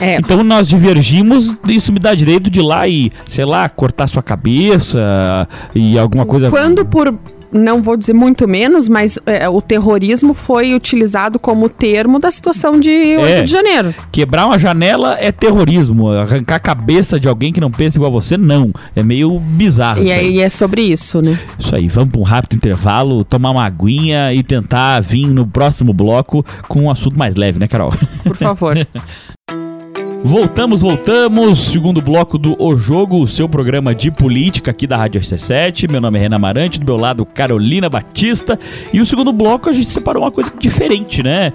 É, 0.00 0.16
Então 0.16 0.44
nós 0.44 0.68
divergimos, 0.68 1.58
isso 1.68 1.92
me 1.92 1.98
dá 1.98 2.14
direito 2.14 2.48
de 2.48 2.60
ir 2.60 2.62
lá 2.62 2.86
e, 2.86 3.10
sei 3.28 3.44
lá, 3.44 3.68
cortar 3.68 4.06
sua 4.06 4.22
cabeça 4.22 5.48
e 5.74 5.98
alguma 5.98 6.24
coisa. 6.24 6.48
Quando 6.50 6.84
por 6.84 7.12
não 7.52 7.82
vou 7.82 7.96
dizer 7.96 8.12
muito 8.12 8.46
menos, 8.48 8.88
mas 8.88 9.18
é, 9.26 9.48
o 9.48 9.60
terrorismo 9.60 10.34
foi 10.34 10.74
utilizado 10.74 11.38
como 11.38 11.68
termo 11.68 12.18
da 12.18 12.30
situação 12.30 12.78
de 12.78 12.90
8 12.90 13.20
É. 13.26 13.42
de 13.42 13.50
janeiro. 13.50 13.94
Quebrar 14.12 14.46
uma 14.46 14.58
janela 14.58 15.16
é 15.18 15.32
terrorismo. 15.32 16.10
Arrancar 16.10 16.56
a 16.56 16.60
cabeça 16.60 17.18
de 17.18 17.28
alguém 17.28 17.52
que 17.52 17.60
não 17.60 17.70
pensa 17.70 17.98
igual 17.98 18.10
a 18.10 18.14
você, 18.14 18.36
não. 18.36 18.70
É 18.94 19.02
meio 19.02 19.38
bizarro. 19.38 20.02
E 20.02 20.12
aí 20.12 20.40
é 20.40 20.48
sobre 20.48 20.82
isso, 20.82 21.20
né? 21.20 21.38
isso 21.58 21.74
aí. 21.74 21.88
Vamos 21.88 22.12
para 22.12 22.20
um 22.20 22.24
rápido 22.24 22.56
intervalo, 22.56 23.24
tomar 23.24 23.50
uma 23.50 23.64
aguinha 23.64 24.32
e 24.32 24.42
tentar 24.42 25.00
vir 25.00 25.26
no 25.28 25.46
próximo 25.46 25.92
bloco 25.92 26.44
com 26.68 26.82
um 26.82 26.90
assunto 26.90 27.18
mais 27.18 27.36
leve, 27.36 27.58
né, 27.58 27.66
Carol? 27.66 27.92
Por 28.24 28.36
favor. 28.36 28.76
Voltamos, 30.22 30.82
voltamos. 30.82 31.58
Segundo 31.58 32.02
bloco 32.02 32.38
do 32.38 32.54
O 32.62 32.76
Jogo, 32.76 33.22
o 33.22 33.26
seu 33.26 33.48
programa 33.48 33.94
de 33.94 34.10
política 34.10 34.70
aqui 34.70 34.86
da 34.86 34.96
Rádio 34.96 35.20
RC7. 35.20 35.90
Meu 35.90 36.00
nome 36.00 36.18
é 36.18 36.22
Renan 36.22 36.36
Amarante, 36.36 36.78
do 36.78 36.86
meu 36.86 36.96
lado 36.96 37.24
Carolina 37.24 37.88
Batista. 37.88 38.58
E 38.92 39.00
o 39.00 39.06
segundo 39.06 39.32
bloco 39.32 39.68
a 39.68 39.72
gente 39.72 39.86
separou 39.86 40.22
uma 40.22 40.30
coisa 40.30 40.52
diferente, 40.58 41.22
né? 41.22 41.52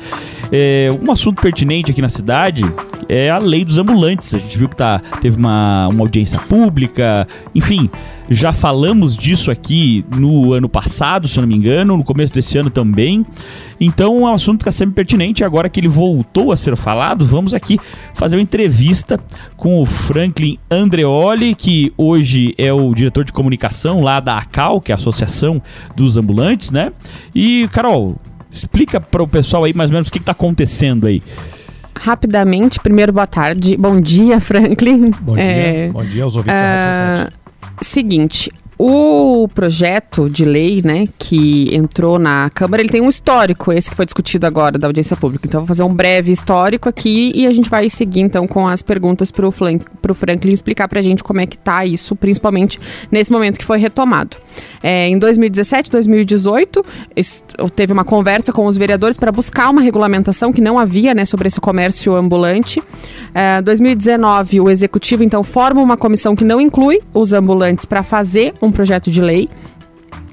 É, 0.51 0.89
um 1.01 1.11
assunto 1.11 1.41
pertinente 1.41 1.91
aqui 1.91 2.01
na 2.01 2.09
cidade 2.09 2.63
é 3.07 3.29
a 3.29 3.37
lei 3.37 3.63
dos 3.63 3.77
ambulantes. 3.77 4.33
A 4.33 4.39
gente 4.39 4.57
viu 4.57 4.67
que 4.67 4.75
tá, 4.75 4.99
teve 5.21 5.37
uma, 5.37 5.87
uma 5.87 6.01
audiência 6.01 6.39
pública, 6.39 7.27
enfim. 7.53 7.89
Já 8.29 8.51
falamos 8.51 9.15
disso 9.15 9.51
aqui 9.51 10.03
no 10.15 10.53
ano 10.53 10.67
passado, 10.67 11.27
se 11.27 11.39
não 11.39 11.47
me 11.47 11.55
engano, 11.55 11.95
no 11.95 12.03
começo 12.03 12.33
desse 12.33 12.57
ano 12.57 12.69
também. 12.69 13.23
Então 13.79 14.27
é 14.27 14.31
um 14.31 14.33
assunto 14.33 14.63
que 14.63 14.69
está 14.69 14.71
sempre 14.71 14.95
pertinente. 14.95 15.43
Agora 15.43 15.69
que 15.69 15.79
ele 15.79 15.87
voltou 15.87 16.51
a 16.51 16.57
ser 16.57 16.75
falado, 16.75 17.25
vamos 17.25 17.53
aqui 17.53 17.79
fazer 18.13 18.35
uma 18.35 18.41
entrevista 18.41 19.19
com 19.55 19.81
o 19.81 19.85
Franklin 19.85 20.57
Andreoli, 20.71 21.53
que 21.53 21.93
hoje 21.97 22.53
é 22.57 22.73
o 22.73 22.93
diretor 22.95 23.23
de 23.23 23.31
comunicação 23.31 24.01
lá 24.01 24.19
da 24.19 24.37
ACAL, 24.37 24.81
que 24.81 24.91
é 24.91 24.95
a 24.95 24.97
Associação 24.97 25.61
dos 25.95 26.17
Ambulantes, 26.17 26.71
né? 26.71 26.91
E, 27.33 27.67
Carol, 27.71 28.15
explica 28.49 28.99
para 28.99 29.21
o 29.21 29.27
pessoal 29.27 29.65
aí 29.65 29.73
mais 29.73 29.89
ou 29.89 29.93
menos 29.93 30.07
o 30.07 30.11
que 30.11 30.17
está 30.17 30.31
acontecendo 30.31 31.05
aí. 31.05 31.21
Rapidamente, 31.97 32.79
primeiro, 32.79 33.13
boa 33.13 33.27
tarde. 33.27 33.77
Bom 33.77 34.01
dia, 34.01 34.39
Franklin. 34.41 35.11
Bom 35.21 35.35
dia, 35.35 35.43
É, 35.43 35.89
bom 35.89 36.03
dia 36.03 36.23
aos 36.23 36.35
ouvintes 36.35 36.59
da 36.59 36.65
ah, 36.65 37.15
Rádio 37.15 37.31
7. 37.31 37.44
Seguinte, 37.81 38.51
o 38.77 39.47
projeto 39.55 40.29
de 40.29 40.43
lei, 40.43 40.81
né, 40.83 41.07
que 41.17 41.73
entrou 41.73 42.19
na 42.19 42.49
Câmara, 42.53 42.81
ele 42.81 42.89
tem 42.89 42.99
um 43.01 43.07
histórico, 43.07 43.71
esse 43.71 43.89
que 43.89 43.95
foi 43.95 44.05
discutido 44.05 44.45
agora 44.45 44.77
da 44.77 44.87
audiência 44.87 45.15
pública. 45.15 45.47
Então, 45.47 45.61
vou 45.61 45.67
fazer 45.67 45.83
um 45.83 45.93
breve 45.93 46.31
histórico 46.31 46.89
aqui 46.89 47.31
e 47.33 47.47
a 47.47 47.53
gente 47.53 47.69
vai 47.69 47.87
seguir, 47.89 48.19
então, 48.19 48.45
com 48.45 48.67
as 48.67 48.81
perguntas 48.81 49.31
para 49.31 49.47
o 49.47 49.51
Franklin 49.51 50.51
explicar 50.53 50.89
para 50.89 50.99
a 50.99 51.03
gente 51.03 51.23
como 51.23 51.39
é 51.39 51.45
que 51.45 51.57
tá 51.57 51.85
isso, 51.85 52.15
principalmente 52.17 52.77
nesse 53.09 53.31
momento 53.31 53.57
que 53.57 53.63
foi 53.65 53.77
retomado. 53.77 54.35
É, 54.83 55.07
em 55.07 55.17
2017, 55.17 55.89
2018, 55.89 56.83
es- 57.15 57.43
teve 57.75 57.93
uma 57.93 58.03
conversa 58.03 58.51
com 58.51 58.65
os 58.67 58.75
vereadores 58.75 59.15
para 59.17 59.31
buscar 59.31 59.69
uma 59.69 59.81
regulamentação 59.81 60.51
que 60.51 60.59
não 60.59 60.77
havia, 60.77 61.13
né, 61.13 61.23
sobre 61.25 61.47
esse 61.47 61.61
comércio 61.61 62.13
ambulante. 62.13 62.81
É, 63.37 63.61
2019, 63.61 64.61
o 64.61 64.69
executivo 64.69 65.21
então 65.21 65.43
forma 65.43 65.81
uma 65.81 65.97
comissão 65.97 66.37
que 66.37 66.45
não 66.45 66.61
inclui 66.61 67.01
os 67.13 67.33
ambulantes 67.33 67.83
para 67.83 68.01
fazer 68.01 68.53
um 68.61 68.71
projeto 68.71 69.11
de 69.11 69.19
lei. 69.19 69.49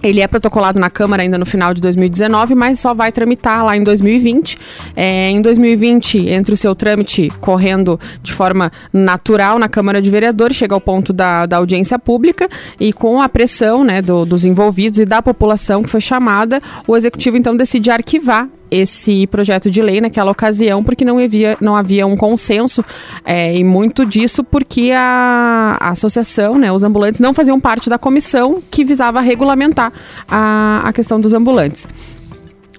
Ele 0.02 0.20
é 0.20 0.26
protocolado 0.26 0.78
na 0.80 0.90
Câmara 0.90 1.22
ainda 1.22 1.38
no 1.38 1.46
final 1.46 1.72
de 1.72 1.80
2019, 1.80 2.54
mas 2.54 2.80
só 2.80 2.92
vai 2.92 3.12
tramitar 3.12 3.64
lá 3.64 3.76
em 3.76 3.84
2020. 3.84 4.58
É, 4.96 5.30
em 5.30 5.40
2020, 5.40 6.28
entre 6.28 6.54
o 6.54 6.56
seu 6.56 6.74
trâmite 6.74 7.30
correndo 7.40 7.98
de 8.22 8.32
forma 8.32 8.72
natural 8.92 9.58
na 9.58 9.68
Câmara 9.68 10.02
de 10.02 10.10
Vereadores, 10.10 10.56
chega 10.56 10.74
ao 10.74 10.80
ponto 10.80 11.12
da, 11.12 11.46
da 11.46 11.56
audiência 11.58 11.98
pública 11.98 12.48
e 12.80 12.92
com 12.92 13.20
a 13.22 13.28
pressão 13.28 13.84
né, 13.84 14.02
do- 14.02 14.24
dos 14.24 14.44
envolvidos 14.44 14.98
e 14.98 15.04
da 15.04 15.22
população 15.22 15.82
que 15.82 15.88
foi 15.88 16.00
chamada, 16.00 16.60
o 16.86 16.96
Executivo 16.96 17.36
então 17.36 17.56
decide 17.56 17.90
arquivar 17.90 18.48
esse 18.70 19.26
projeto 19.26 19.70
de 19.70 19.82
lei 19.82 20.00
naquela 20.00 20.30
ocasião, 20.30 20.82
porque 20.82 21.04
não 21.04 21.18
havia, 21.18 21.58
não 21.60 21.76
havia 21.76 22.06
um 22.06 22.16
consenso, 22.16 22.82
é, 23.22 23.54
e 23.54 23.62
muito 23.62 24.06
disso 24.06 24.42
porque 24.42 24.90
a, 24.96 25.76
a 25.78 25.90
associação, 25.90 26.56
né, 26.58 26.72
os 26.72 26.82
ambulantes, 26.82 27.20
não 27.20 27.34
faziam 27.34 27.60
parte 27.60 27.90
da 27.90 27.98
comissão 27.98 28.62
que 28.70 28.82
visava 28.82 29.20
regulamentar 29.20 29.91
a, 30.28 30.82
a 30.84 30.92
questão 30.92 31.20
dos 31.20 31.32
ambulantes. 31.32 31.86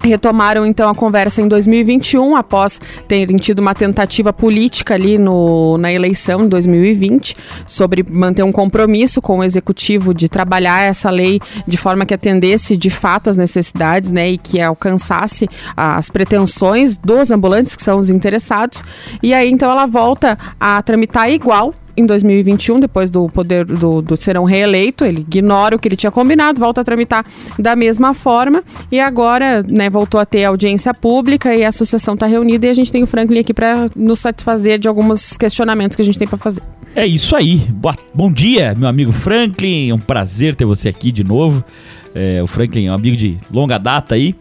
Retomaram 0.04 0.66
então 0.66 0.86
a 0.90 0.94
conversa 0.94 1.40
em 1.40 1.48
2021, 1.48 2.36
após 2.36 2.78
terem 3.08 3.38
tido 3.38 3.60
uma 3.60 3.74
tentativa 3.74 4.34
política 4.34 4.92
ali 4.92 5.16
no, 5.16 5.78
na 5.78 5.90
eleição 5.90 6.42
de 6.42 6.48
2020, 6.48 7.34
sobre 7.66 8.04
manter 8.06 8.42
um 8.42 8.52
compromisso 8.52 9.22
com 9.22 9.38
o 9.38 9.44
executivo 9.44 10.12
de 10.12 10.28
trabalhar 10.28 10.82
essa 10.82 11.08
lei 11.08 11.40
de 11.66 11.78
forma 11.78 12.04
que 12.04 12.12
atendesse 12.12 12.76
de 12.76 12.90
fato 12.90 13.30
as 13.30 13.38
necessidades 13.38 14.10
né, 14.10 14.32
e 14.32 14.36
que 14.36 14.60
alcançasse 14.60 15.48
as 15.74 16.10
pretensões 16.10 16.98
dos 16.98 17.30
ambulantes, 17.30 17.74
que 17.74 17.82
são 17.82 17.98
os 17.98 18.10
interessados. 18.10 18.84
E 19.22 19.32
aí 19.32 19.50
então 19.50 19.70
ela 19.70 19.86
volta 19.86 20.36
a 20.60 20.82
tramitar 20.82 21.30
igual 21.30 21.72
em 21.96 22.06
2021, 22.06 22.80
depois 22.80 23.10
do 23.10 23.28
poder 23.28 23.64
do, 23.64 24.02
do 24.02 24.16
serão 24.16 24.44
reeleito, 24.44 25.04
ele 25.04 25.20
ignora 25.20 25.76
o 25.76 25.78
que 25.78 25.88
ele 25.88 25.96
tinha 25.96 26.10
combinado, 26.10 26.60
volta 26.60 26.80
a 26.80 26.84
tramitar 26.84 27.24
da 27.58 27.76
mesma 27.76 28.14
forma 28.14 28.62
e 28.90 29.00
agora, 29.00 29.62
né, 29.62 29.88
voltou 29.88 30.20
a 30.20 30.24
ter 30.26 30.44
audiência 30.44 30.92
pública 30.92 31.54
e 31.54 31.64
a 31.64 31.68
associação 31.68 32.14
está 32.14 32.26
reunida 32.26 32.66
e 32.66 32.70
a 32.70 32.74
gente 32.74 32.90
tem 32.90 33.02
o 33.02 33.06
Franklin 33.06 33.40
aqui 33.40 33.54
para 33.54 33.86
nos 33.94 34.18
satisfazer 34.20 34.78
de 34.78 34.88
alguns 34.88 35.36
questionamentos 35.36 35.96
que 35.96 36.02
a 36.02 36.04
gente 36.04 36.18
tem 36.18 36.26
para 36.26 36.38
fazer. 36.38 36.62
É 36.96 37.06
isso 37.06 37.34
aí. 37.34 37.56
Boa- 37.70 37.96
bom 38.14 38.30
dia, 38.30 38.74
meu 38.76 38.88
amigo 38.88 39.10
Franklin. 39.10 39.90
É 39.90 39.94
um 39.94 39.98
prazer 39.98 40.54
ter 40.54 40.64
você 40.64 40.88
aqui 40.88 41.10
de 41.10 41.24
novo. 41.24 41.64
É, 42.14 42.40
o 42.40 42.46
Franklin 42.46 42.86
é 42.86 42.90
um 42.92 42.94
amigo 42.94 43.16
de 43.16 43.36
longa 43.52 43.78
data 43.78 44.14
aí. 44.14 44.34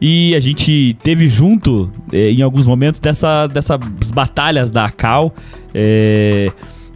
E 0.00 0.34
a 0.34 0.40
gente 0.40 0.96
teve 1.02 1.28
junto 1.28 1.90
é, 2.10 2.30
em 2.30 2.40
alguns 2.40 2.66
momentos 2.66 3.00
dessa, 3.00 3.46
dessas 3.46 3.78
batalhas 4.14 4.70
da 4.70 4.86
ACAL. 4.86 5.34
É, 5.74 6.50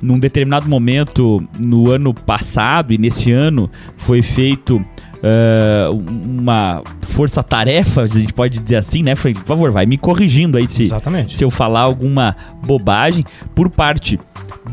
num 0.05 0.19
determinado 0.19 0.69
momento, 0.69 1.43
no 1.59 1.91
ano 1.91 2.13
passado 2.13 2.93
e 2.93 2.99
nesse 2.99 3.33
ano, 3.33 3.71
foi 3.97 4.21
feito 4.21 4.85
é, 5.23 5.89
uma 5.91 6.83
força-tarefa, 7.01 8.03
a 8.03 8.07
gente 8.07 8.35
pode 8.35 8.61
dizer 8.61 8.77
assim, 8.77 9.03
né, 9.03 9.15
Franklin? 9.15 9.41
Por 9.41 9.49
favor, 9.49 9.71
vai 9.71 9.87
me 9.87 9.97
corrigindo 9.97 10.59
aí 10.59 10.69
se, 10.69 10.83
Exatamente. 10.83 11.35
se 11.35 11.43
eu 11.43 11.51
falar 11.51 11.81
alguma 11.81 12.37
bobagem 12.63 13.25
por 13.55 13.71
parte 13.71 14.21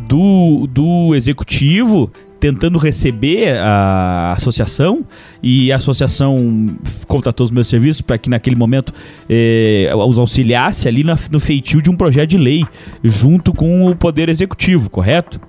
do, 0.09 0.67
do 0.69 1.15
executivo 1.15 2.11
tentando 2.41 2.77
receber 2.79 3.57
a 3.59 4.33
associação 4.35 5.05
e 5.43 5.71
a 5.71 5.75
associação 5.77 6.75
contratou 7.07 7.45
os 7.45 7.51
meus 7.51 7.67
serviços 7.67 8.01
para 8.01 8.17
que 8.17 8.29
naquele 8.29 8.55
momento 8.55 8.91
eh, 9.29 9.89
os 10.07 10.17
auxiliasse 10.17 10.87
ali 10.87 11.03
na- 11.03 11.15
no 11.31 11.39
feitio 11.39 11.81
de 11.81 11.89
um 11.89 11.95
projeto 11.95 12.31
de 12.31 12.37
lei 12.39 12.65
junto 13.03 13.53
com 13.53 13.85
o 13.85 13.95
poder 13.95 14.27
executivo, 14.27 14.89
correto? 14.89 15.39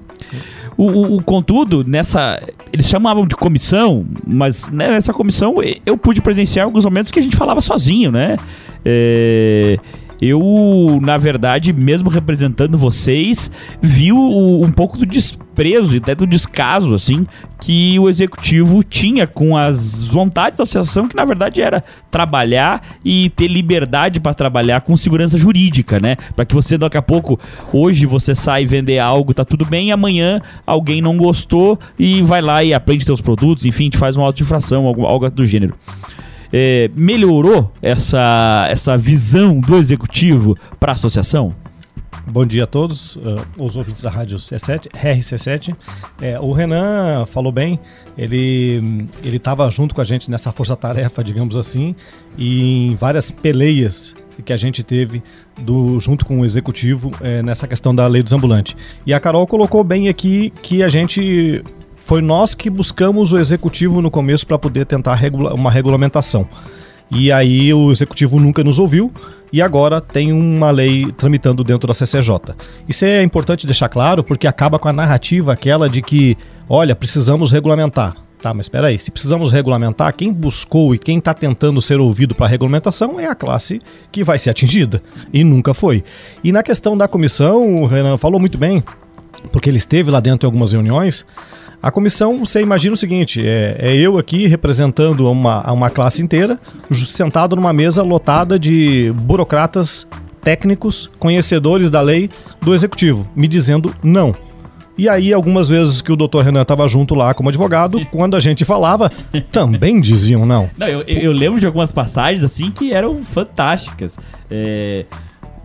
O, 0.76 0.84
o- 0.84 1.16
o- 1.16 1.22
contudo, 1.22 1.82
nessa. 1.86 2.40
Eles 2.72 2.86
chamavam 2.88 3.26
de 3.26 3.34
comissão, 3.36 4.06
mas 4.26 4.68
né, 4.70 4.90
nessa 4.90 5.12
comissão 5.12 5.62
eh, 5.62 5.76
eu 5.84 5.96
pude 5.96 6.20
presenciar 6.22 6.66
alguns 6.66 6.84
momentos 6.84 7.10
que 7.10 7.18
a 7.18 7.22
gente 7.22 7.36
falava 7.36 7.60
sozinho, 7.60 8.12
né? 8.12 8.36
É, 8.84 9.78
eu, 10.24 11.00
na 11.02 11.18
verdade, 11.18 11.72
mesmo 11.72 12.08
representando 12.08 12.78
vocês, 12.78 13.50
vi 13.80 14.12
o, 14.12 14.64
um 14.64 14.70
pouco 14.70 14.96
do 14.96 15.04
desprezo 15.04 15.96
e 15.96 15.98
até 15.98 16.14
do 16.14 16.24
descaso, 16.28 16.94
assim, 16.94 17.26
que 17.60 17.98
o 17.98 18.08
executivo 18.08 18.84
tinha 18.84 19.26
com 19.26 19.56
as 19.56 20.04
vontades 20.04 20.56
da 20.58 20.62
associação, 20.62 21.08
que 21.08 21.16
na 21.16 21.24
verdade 21.24 21.60
era 21.60 21.82
trabalhar 22.08 22.80
e 23.04 23.30
ter 23.30 23.48
liberdade 23.48 24.20
para 24.20 24.32
trabalhar 24.32 24.82
com 24.82 24.96
segurança 24.96 25.36
jurídica, 25.36 25.98
né? 25.98 26.16
Para 26.36 26.44
que 26.44 26.54
você 26.54 26.78
daqui 26.78 26.96
a 26.96 27.02
pouco, 27.02 27.40
hoje 27.72 28.06
você 28.06 28.32
sai 28.32 28.64
vender 28.64 29.00
algo, 29.00 29.34
tá 29.34 29.44
tudo 29.44 29.64
bem, 29.64 29.88
e 29.88 29.92
amanhã 29.92 30.40
alguém 30.64 31.02
não 31.02 31.16
gostou 31.16 31.76
e 31.98 32.22
vai 32.22 32.40
lá 32.40 32.62
e 32.62 32.72
aprende 32.72 33.04
teus 33.04 33.20
produtos, 33.20 33.64
enfim, 33.64 33.90
te 33.90 33.98
faz 33.98 34.16
uma 34.16 34.26
auto-infração, 34.26 34.86
algo, 34.86 35.04
algo 35.04 35.28
do 35.32 35.44
gênero 35.44 35.74
é, 36.52 36.90
melhorou 36.94 37.70
essa, 37.80 38.66
essa 38.68 38.96
visão 38.96 39.58
do 39.58 39.78
executivo 39.78 40.56
para 40.78 40.92
a 40.92 40.94
associação? 40.94 41.48
Bom 42.26 42.46
dia 42.46 42.64
a 42.64 42.66
todos, 42.66 43.16
uh, 43.16 43.44
os 43.58 43.76
ouvintes 43.76 44.02
da 44.02 44.10
Rádio 44.10 44.38
C7, 44.38 44.88
RC7. 44.92 45.74
É, 46.20 46.38
o 46.38 46.52
Renan 46.52 47.26
falou 47.26 47.50
bem, 47.50 47.80
ele 48.16 49.10
estava 49.24 49.68
junto 49.70 49.94
com 49.94 50.00
a 50.00 50.04
gente 50.04 50.30
nessa 50.30 50.52
força-tarefa, 50.52 51.24
digamos 51.24 51.56
assim, 51.56 51.96
e 52.38 52.86
em 52.86 52.94
várias 52.94 53.30
peleias 53.30 54.14
que 54.44 54.52
a 54.52 54.56
gente 54.56 54.82
teve 54.82 55.22
do, 55.60 55.98
junto 56.00 56.24
com 56.24 56.40
o 56.40 56.44
executivo 56.44 57.10
é, 57.20 57.42
nessa 57.42 57.66
questão 57.66 57.94
da 57.94 58.06
lei 58.06 58.22
dos 58.22 58.32
ambulantes. 58.32 58.76
E 59.04 59.12
a 59.12 59.20
Carol 59.20 59.46
colocou 59.46 59.82
bem 59.82 60.08
aqui 60.08 60.52
que 60.62 60.82
a 60.82 60.88
gente 60.88 61.62
foi 62.04 62.20
nós 62.20 62.54
que 62.54 62.68
buscamos 62.68 63.32
o 63.32 63.38
executivo 63.38 64.02
no 64.02 64.10
começo 64.10 64.46
para 64.46 64.58
poder 64.58 64.86
tentar 64.86 65.14
regula 65.14 65.54
uma 65.54 65.70
regulamentação. 65.70 66.46
E 67.10 67.30
aí 67.30 67.72
o 67.74 67.90
executivo 67.90 68.40
nunca 68.40 68.64
nos 68.64 68.78
ouviu 68.78 69.12
e 69.52 69.60
agora 69.60 70.00
tem 70.00 70.32
uma 70.32 70.70
lei 70.70 71.12
tramitando 71.12 71.62
dentro 71.62 71.86
da 71.86 71.92
CCJ. 71.92 72.54
Isso 72.88 73.04
é 73.04 73.22
importante 73.22 73.66
deixar 73.66 73.88
claro 73.88 74.24
porque 74.24 74.46
acaba 74.46 74.78
com 74.78 74.88
a 74.88 74.92
narrativa 74.92 75.52
aquela 75.52 75.90
de 75.90 76.00
que, 76.00 76.36
olha, 76.68 76.96
precisamos 76.96 77.52
regulamentar. 77.52 78.16
Tá, 78.40 78.52
mas 78.52 78.66
espera 78.66 78.88
aí, 78.88 78.98
se 78.98 79.10
precisamos 79.10 79.52
regulamentar, 79.52 80.12
quem 80.14 80.32
buscou 80.32 80.92
e 80.92 80.98
quem 80.98 81.18
está 81.18 81.32
tentando 81.32 81.80
ser 81.80 82.00
ouvido 82.00 82.34
para 82.34 82.46
a 82.46 82.48
regulamentação 82.48 83.20
é 83.20 83.26
a 83.26 83.36
classe 83.36 83.80
que 84.10 84.24
vai 84.24 84.36
ser 84.36 84.50
atingida. 84.50 85.00
E 85.32 85.44
nunca 85.44 85.72
foi. 85.72 86.02
E 86.42 86.50
na 86.50 86.62
questão 86.62 86.96
da 86.96 87.06
comissão, 87.06 87.82
o 87.82 87.86
Renan 87.86 88.18
falou 88.18 88.40
muito 88.40 88.58
bem, 88.58 88.82
porque 89.52 89.70
ele 89.70 89.76
esteve 89.76 90.10
lá 90.10 90.18
dentro 90.18 90.44
em 90.44 90.48
algumas 90.48 90.72
reuniões. 90.72 91.24
A 91.82 91.90
comissão, 91.90 92.38
você 92.38 92.62
imagina 92.62 92.94
o 92.94 92.96
seguinte: 92.96 93.42
é, 93.44 93.76
é 93.78 93.96
eu 93.96 94.16
aqui 94.16 94.46
representando 94.46 95.28
uma, 95.28 95.70
uma 95.72 95.90
classe 95.90 96.22
inteira, 96.22 96.60
sentado 96.92 97.56
numa 97.56 97.72
mesa 97.72 98.02
lotada 98.02 98.56
de 98.58 99.10
burocratas 99.16 100.06
técnicos, 100.42 101.10
conhecedores 101.18 101.90
da 101.90 102.00
lei 102.00 102.30
do 102.60 102.74
executivo, 102.74 103.26
me 103.34 103.48
dizendo 103.48 103.94
não. 104.02 104.34
E 104.96 105.08
aí, 105.08 105.32
algumas 105.32 105.68
vezes 105.68 106.02
que 106.02 106.12
o 106.12 106.16
doutor 106.16 106.44
Renan 106.44 106.62
estava 106.62 106.86
junto 106.86 107.14
lá 107.14 107.32
como 107.32 107.48
advogado, 107.48 108.04
quando 108.12 108.36
a 108.36 108.40
gente 108.40 108.64
falava, 108.64 109.10
também 109.50 110.00
diziam 110.00 110.44
não. 110.44 110.70
Não, 110.76 110.86
eu, 110.86 111.02
eu 111.02 111.32
lembro 111.32 111.58
de 111.58 111.66
algumas 111.66 111.90
passagens 111.90 112.44
assim 112.44 112.70
que 112.70 112.92
eram 112.92 113.22
fantásticas. 113.22 114.18
É, 114.50 115.06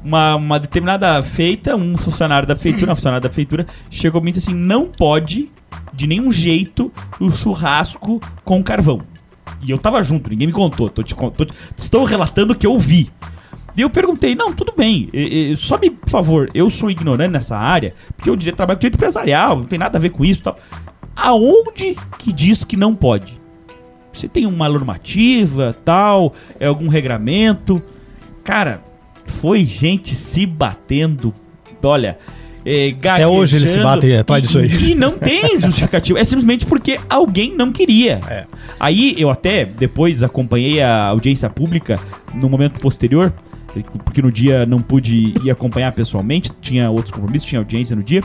uma, 0.04 0.36
uma 0.36 0.60
determinada 0.60 1.22
feita, 1.22 1.76
um 1.76 1.98
funcionário 1.98 2.48
da 2.48 2.56
feitura, 2.56 2.92
uma 2.92 2.96
funcionária 2.96 3.28
da 3.28 3.34
feitura, 3.34 3.66
chegou 3.90 4.22
e 4.22 4.32
disse 4.32 4.50
assim: 4.50 4.58
não 4.58 4.86
pode 4.86 5.52
de 5.94 6.08
nenhum 6.08 6.32
jeito 6.32 6.92
o 7.20 7.30
churrasco 7.30 8.22
com 8.44 8.64
carvão. 8.64 9.02
E 9.62 9.72
eu 9.72 9.78
tava 9.78 10.02
junto, 10.04 10.30
ninguém 10.30 10.48
me 10.48 10.54
contou. 10.54 10.90
Tô 10.90 11.02
te, 11.02 11.16
tô, 11.16 11.48
estou 11.76 12.04
relatando 12.04 12.54
o 12.54 12.56
que 12.56 12.68
eu 12.68 12.78
vi. 12.78 13.10
E 13.76 13.82
eu 13.82 13.90
perguntei, 13.92 14.34
não, 14.34 14.52
tudo 14.52 14.74
bem, 14.76 15.08
só 15.56 15.78
me, 15.78 15.92
por 15.92 16.10
favor, 16.10 16.50
eu 16.52 16.68
sou 16.68 16.90
ignorante 16.90 17.32
nessa 17.32 17.56
área, 17.56 17.94
porque 18.16 18.28
eu 18.28 18.36
trabalho 18.56 18.76
com 18.76 18.82
direito 18.82 18.96
empresarial, 18.96 19.58
não 19.58 19.66
tem 19.66 19.78
nada 19.78 20.00
a 20.00 20.02
ver 20.02 20.10
com 20.10 20.26
isso 20.26 20.40
e 20.40 20.44
tal. 20.44 20.56
Aonde 21.16 21.96
que 22.18 22.34
diz 22.34 22.64
que 22.64 22.76
não 22.76 22.96
pode? 22.96 23.40
Você 24.12 24.28
tem 24.28 24.48
uma 24.48 24.68
normativa, 24.68 25.76
tal, 25.86 26.34
é 26.60 26.66
algum 26.66 26.88
regramento? 26.88 27.80
Cara, 28.44 28.82
foi 29.28 29.64
gente 29.64 30.16
se 30.16 30.46
batendo. 30.46 31.34
Olha, 31.84 32.18
é, 32.66 32.94
Até 33.00 33.26
hoje 33.26 33.56
eles 33.56 33.70
se 33.70 33.80
batem 33.80 34.18
atrás 34.18 34.44
disso 34.44 34.60
aí. 34.60 34.92
E 34.92 34.94
não 34.94 35.18
tem 35.18 35.56
justificativo. 35.62 36.20
É 36.20 36.24
simplesmente 36.26 36.66
porque 36.66 37.00
alguém 37.10 37.56
não 37.56 37.72
queria. 37.72 38.20
É. 38.28 38.46
Aí 38.78 39.16
eu 39.18 39.30
até 39.30 39.64
depois 39.64 40.22
acompanhei 40.22 40.82
a 40.82 41.06
audiência 41.06 41.50
pública 41.50 41.98
no 42.34 42.50
momento 42.50 42.80
posterior, 42.82 43.34
porque 44.04 44.22
no 44.22 44.30
dia 44.30 44.66
não 44.66 44.82
pude 44.82 45.34
ir 45.42 45.50
acompanhar 45.50 45.94
pessoalmente, 45.94 46.52
tinha 46.60 46.90
outros 46.90 47.12
compromissos, 47.12 47.48
tinha 47.48 47.60
audiência 47.60 47.96
no 47.96 48.04
dia. 48.04 48.22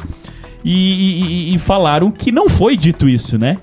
E, 0.65 1.51
e, 1.51 1.55
e 1.55 1.59
falaram 1.59 2.11
que 2.11 2.33
não 2.33 2.49
foi 2.49 2.77
dito 2.77 3.09
isso, 3.09 3.38
né? 3.38 3.59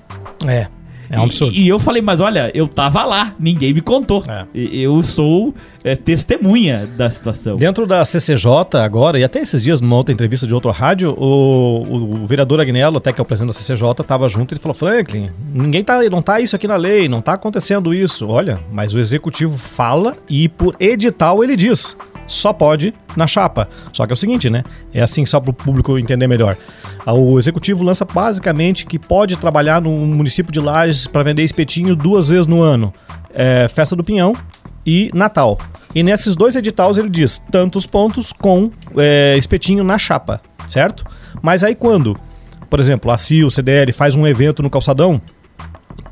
É. 0.46 0.66
É 1.10 1.18
um 1.18 1.24
absurdo. 1.24 1.54
E, 1.56 1.62
e, 1.64 1.68
eu 1.68 1.78
falei, 1.80 2.00
mas 2.00 2.20
olha, 2.20 2.52
eu 2.54 2.68
tava 2.68 3.04
lá, 3.04 3.34
ninguém 3.38 3.74
me 3.74 3.80
contou. 3.80 4.22
É. 4.28 4.46
Eu 4.54 5.02
sou 5.02 5.52
é, 5.82 5.96
testemunha 5.96 6.88
da 6.96 7.10
situação. 7.10 7.56
Dentro 7.56 7.84
da 7.84 8.04
CCJ 8.04 8.78
agora, 8.80 9.18
e 9.18 9.24
até 9.24 9.40
esses 9.40 9.60
dias, 9.60 9.80
numa 9.80 9.96
outra 9.96 10.14
entrevista 10.14 10.46
de 10.46 10.54
outra 10.54 10.70
rádio, 10.70 11.10
o, 11.18 11.82
o, 11.82 12.22
o 12.22 12.26
vereador 12.26 12.60
Agnello, 12.60 12.98
até 12.98 13.12
que 13.12 13.20
é 13.20 13.22
o 13.22 13.24
presidente 13.24 13.52
da 13.54 13.60
CCJ, 13.60 13.90
estava 14.00 14.28
junto 14.28 14.52
e 14.52 14.54
ele 14.54 14.60
falou: 14.60 14.74
Franklin, 14.74 15.30
ninguém 15.52 15.82
tá, 15.82 16.00
não 16.08 16.22
tá 16.22 16.40
isso 16.40 16.54
aqui 16.54 16.68
na 16.68 16.76
lei, 16.76 17.08
não 17.08 17.20
tá 17.20 17.32
acontecendo 17.32 17.92
isso. 17.92 18.28
Olha, 18.28 18.60
mas 18.70 18.94
o 18.94 18.98
executivo 19.00 19.58
fala 19.58 20.16
e 20.28 20.48
por 20.48 20.76
edital 20.78 21.42
ele 21.42 21.56
diz 21.56 21.96
só 22.30 22.52
pode 22.52 22.94
na 23.16 23.26
chapa. 23.26 23.68
Só 23.92 24.06
que 24.06 24.12
é 24.12 24.14
o 24.14 24.16
seguinte, 24.16 24.48
né? 24.48 24.62
É 24.94 25.02
assim 25.02 25.26
só 25.26 25.40
para 25.40 25.50
o 25.50 25.52
público 25.52 25.98
entender 25.98 26.28
melhor. 26.28 26.56
O 27.04 27.38
executivo 27.38 27.82
lança 27.82 28.04
basicamente 28.04 28.86
que 28.86 28.98
pode 28.98 29.36
trabalhar 29.36 29.82
no 29.82 29.90
município 29.90 30.52
de 30.52 30.60
Lages 30.60 31.08
para 31.08 31.24
vender 31.24 31.42
espetinho 31.42 31.96
duas 31.96 32.28
vezes 32.28 32.46
no 32.46 32.62
ano. 32.62 32.92
É, 33.34 33.66
festa 33.68 33.96
do 33.96 34.04
Pinhão 34.04 34.34
e 34.86 35.10
Natal. 35.12 35.58
E 35.92 36.04
nesses 36.04 36.36
dois 36.36 36.54
editais 36.54 36.98
ele 36.98 37.10
diz 37.10 37.42
tantos 37.50 37.84
pontos 37.84 38.32
com 38.32 38.70
é, 38.96 39.36
espetinho 39.36 39.82
na 39.82 39.98
chapa, 39.98 40.40
certo? 40.68 41.04
Mas 41.42 41.64
aí 41.64 41.74
quando, 41.74 42.16
por 42.68 42.78
exemplo, 42.78 43.10
a 43.10 43.16
CIO, 43.16 43.48
o 43.48 43.50
CDL 43.50 43.92
faz 43.92 44.14
um 44.14 44.24
evento 44.24 44.62
no 44.62 44.70
calçadão, 44.70 45.20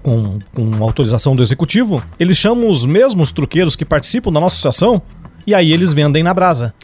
com, 0.02 0.38
com 0.54 0.82
autorização 0.82 1.36
do 1.36 1.42
executivo, 1.42 2.02
eles 2.18 2.36
chamam 2.36 2.70
os 2.70 2.84
mesmos 2.84 3.30
truqueiros 3.30 3.76
que 3.76 3.84
participam 3.84 4.32
da 4.32 4.40
nossa 4.40 4.56
associação 4.56 5.02
e 5.48 5.54
aí 5.54 5.72
eles 5.72 5.94
vendem 5.94 6.22
na 6.22 6.34
brasa. 6.34 6.74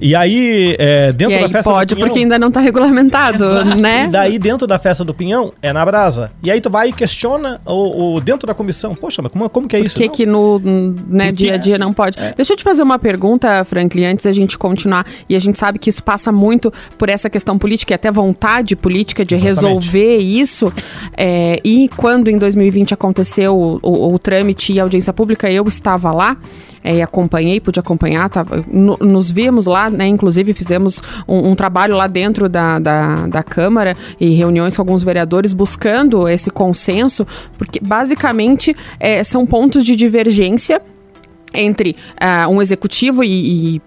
e 0.00 0.16
aí, 0.16 0.74
é, 0.78 1.12
dentro 1.12 1.36
e 1.36 1.40
da 1.40 1.48
festa 1.50 1.70
pode, 1.70 1.88
do 1.88 1.96
Pinhão... 1.96 2.08
porque 2.08 2.20
ainda 2.20 2.38
não 2.38 2.48
está 2.48 2.58
regulamentado, 2.58 3.44
Exato. 3.44 3.76
né? 3.76 4.04
E 4.04 4.08
daí, 4.08 4.38
dentro 4.38 4.66
da 4.66 4.78
festa 4.78 5.04
do 5.04 5.12
Pinhão, 5.12 5.52
é 5.60 5.74
na 5.74 5.84
brasa. 5.84 6.30
E 6.42 6.50
aí 6.50 6.58
tu 6.58 6.70
vai 6.70 6.88
e 6.88 6.92
questiona 6.94 7.60
o, 7.66 8.14
o 8.14 8.20
dentro 8.22 8.46
da 8.46 8.54
comissão. 8.54 8.94
Poxa, 8.94 9.20
mas 9.20 9.30
como, 9.30 9.46
como 9.50 9.68
que 9.68 9.76
é 9.76 9.80
isso? 9.80 9.94
Por 9.94 10.04
que 10.04 10.08
que 10.08 10.24
no 10.24 10.58
né, 11.06 11.30
dia 11.32 11.52
a 11.52 11.56
dia 11.58 11.76
não 11.76 11.92
pode? 11.92 12.18
É. 12.18 12.32
Deixa 12.34 12.54
eu 12.54 12.56
te 12.56 12.64
fazer 12.64 12.82
uma 12.82 12.98
pergunta, 12.98 13.62
Franklin, 13.62 14.06
antes 14.06 14.24
da 14.24 14.32
gente 14.32 14.56
continuar. 14.56 15.06
E 15.28 15.36
a 15.36 15.38
gente 15.38 15.58
sabe 15.58 15.78
que 15.78 15.90
isso 15.90 16.02
passa 16.02 16.32
muito 16.32 16.72
por 16.96 17.10
essa 17.10 17.28
questão 17.28 17.58
política 17.58 17.92
e 17.92 17.96
até 17.96 18.10
vontade 18.10 18.74
política 18.74 19.22
de 19.22 19.34
Exatamente. 19.34 19.64
resolver 19.64 20.16
isso. 20.16 20.72
É, 21.14 21.60
e 21.62 21.90
quando 21.94 22.28
em 22.28 22.38
2020 22.38 22.94
aconteceu 22.94 23.54
o, 23.54 23.78
o, 23.82 24.14
o 24.14 24.18
trâmite 24.18 24.72
e 24.72 24.80
a 24.80 24.82
audiência 24.82 25.12
pública, 25.12 25.52
eu 25.52 25.68
estava 25.68 26.10
lá 26.10 26.38
é, 26.84 26.96
e 26.96 27.02
acompanhei, 27.02 27.60
pude 27.60 27.78
acompanhar, 27.82 28.28
tava, 28.28 28.62
no, 28.70 28.96
nos 28.98 29.30
vimos 29.30 29.66
lá, 29.66 29.90
né? 29.90 30.06
Inclusive 30.06 30.52
fizemos 30.54 31.02
um, 31.28 31.50
um 31.50 31.54
trabalho 31.54 31.96
lá 31.96 32.06
dentro 32.06 32.48
da, 32.48 32.78
da, 32.78 33.26
da, 33.26 33.42
Câmara 33.42 33.96
e 34.18 34.30
reuniões 34.30 34.76
com 34.76 34.82
alguns 34.82 35.02
vereadores 35.02 35.52
buscando 35.52 36.28
esse 36.28 36.50
consenso, 36.50 37.26
porque 37.58 37.78
basicamente 37.80 38.74
é, 38.98 39.22
são 39.22 39.44
pontos 39.44 39.84
de 39.84 39.94
divergência 39.94 40.80
entre 41.54 41.96
uh, 42.12 42.48
um 42.50 42.62
executivo 42.62 43.22
e, 43.22 43.76
e 43.76 43.82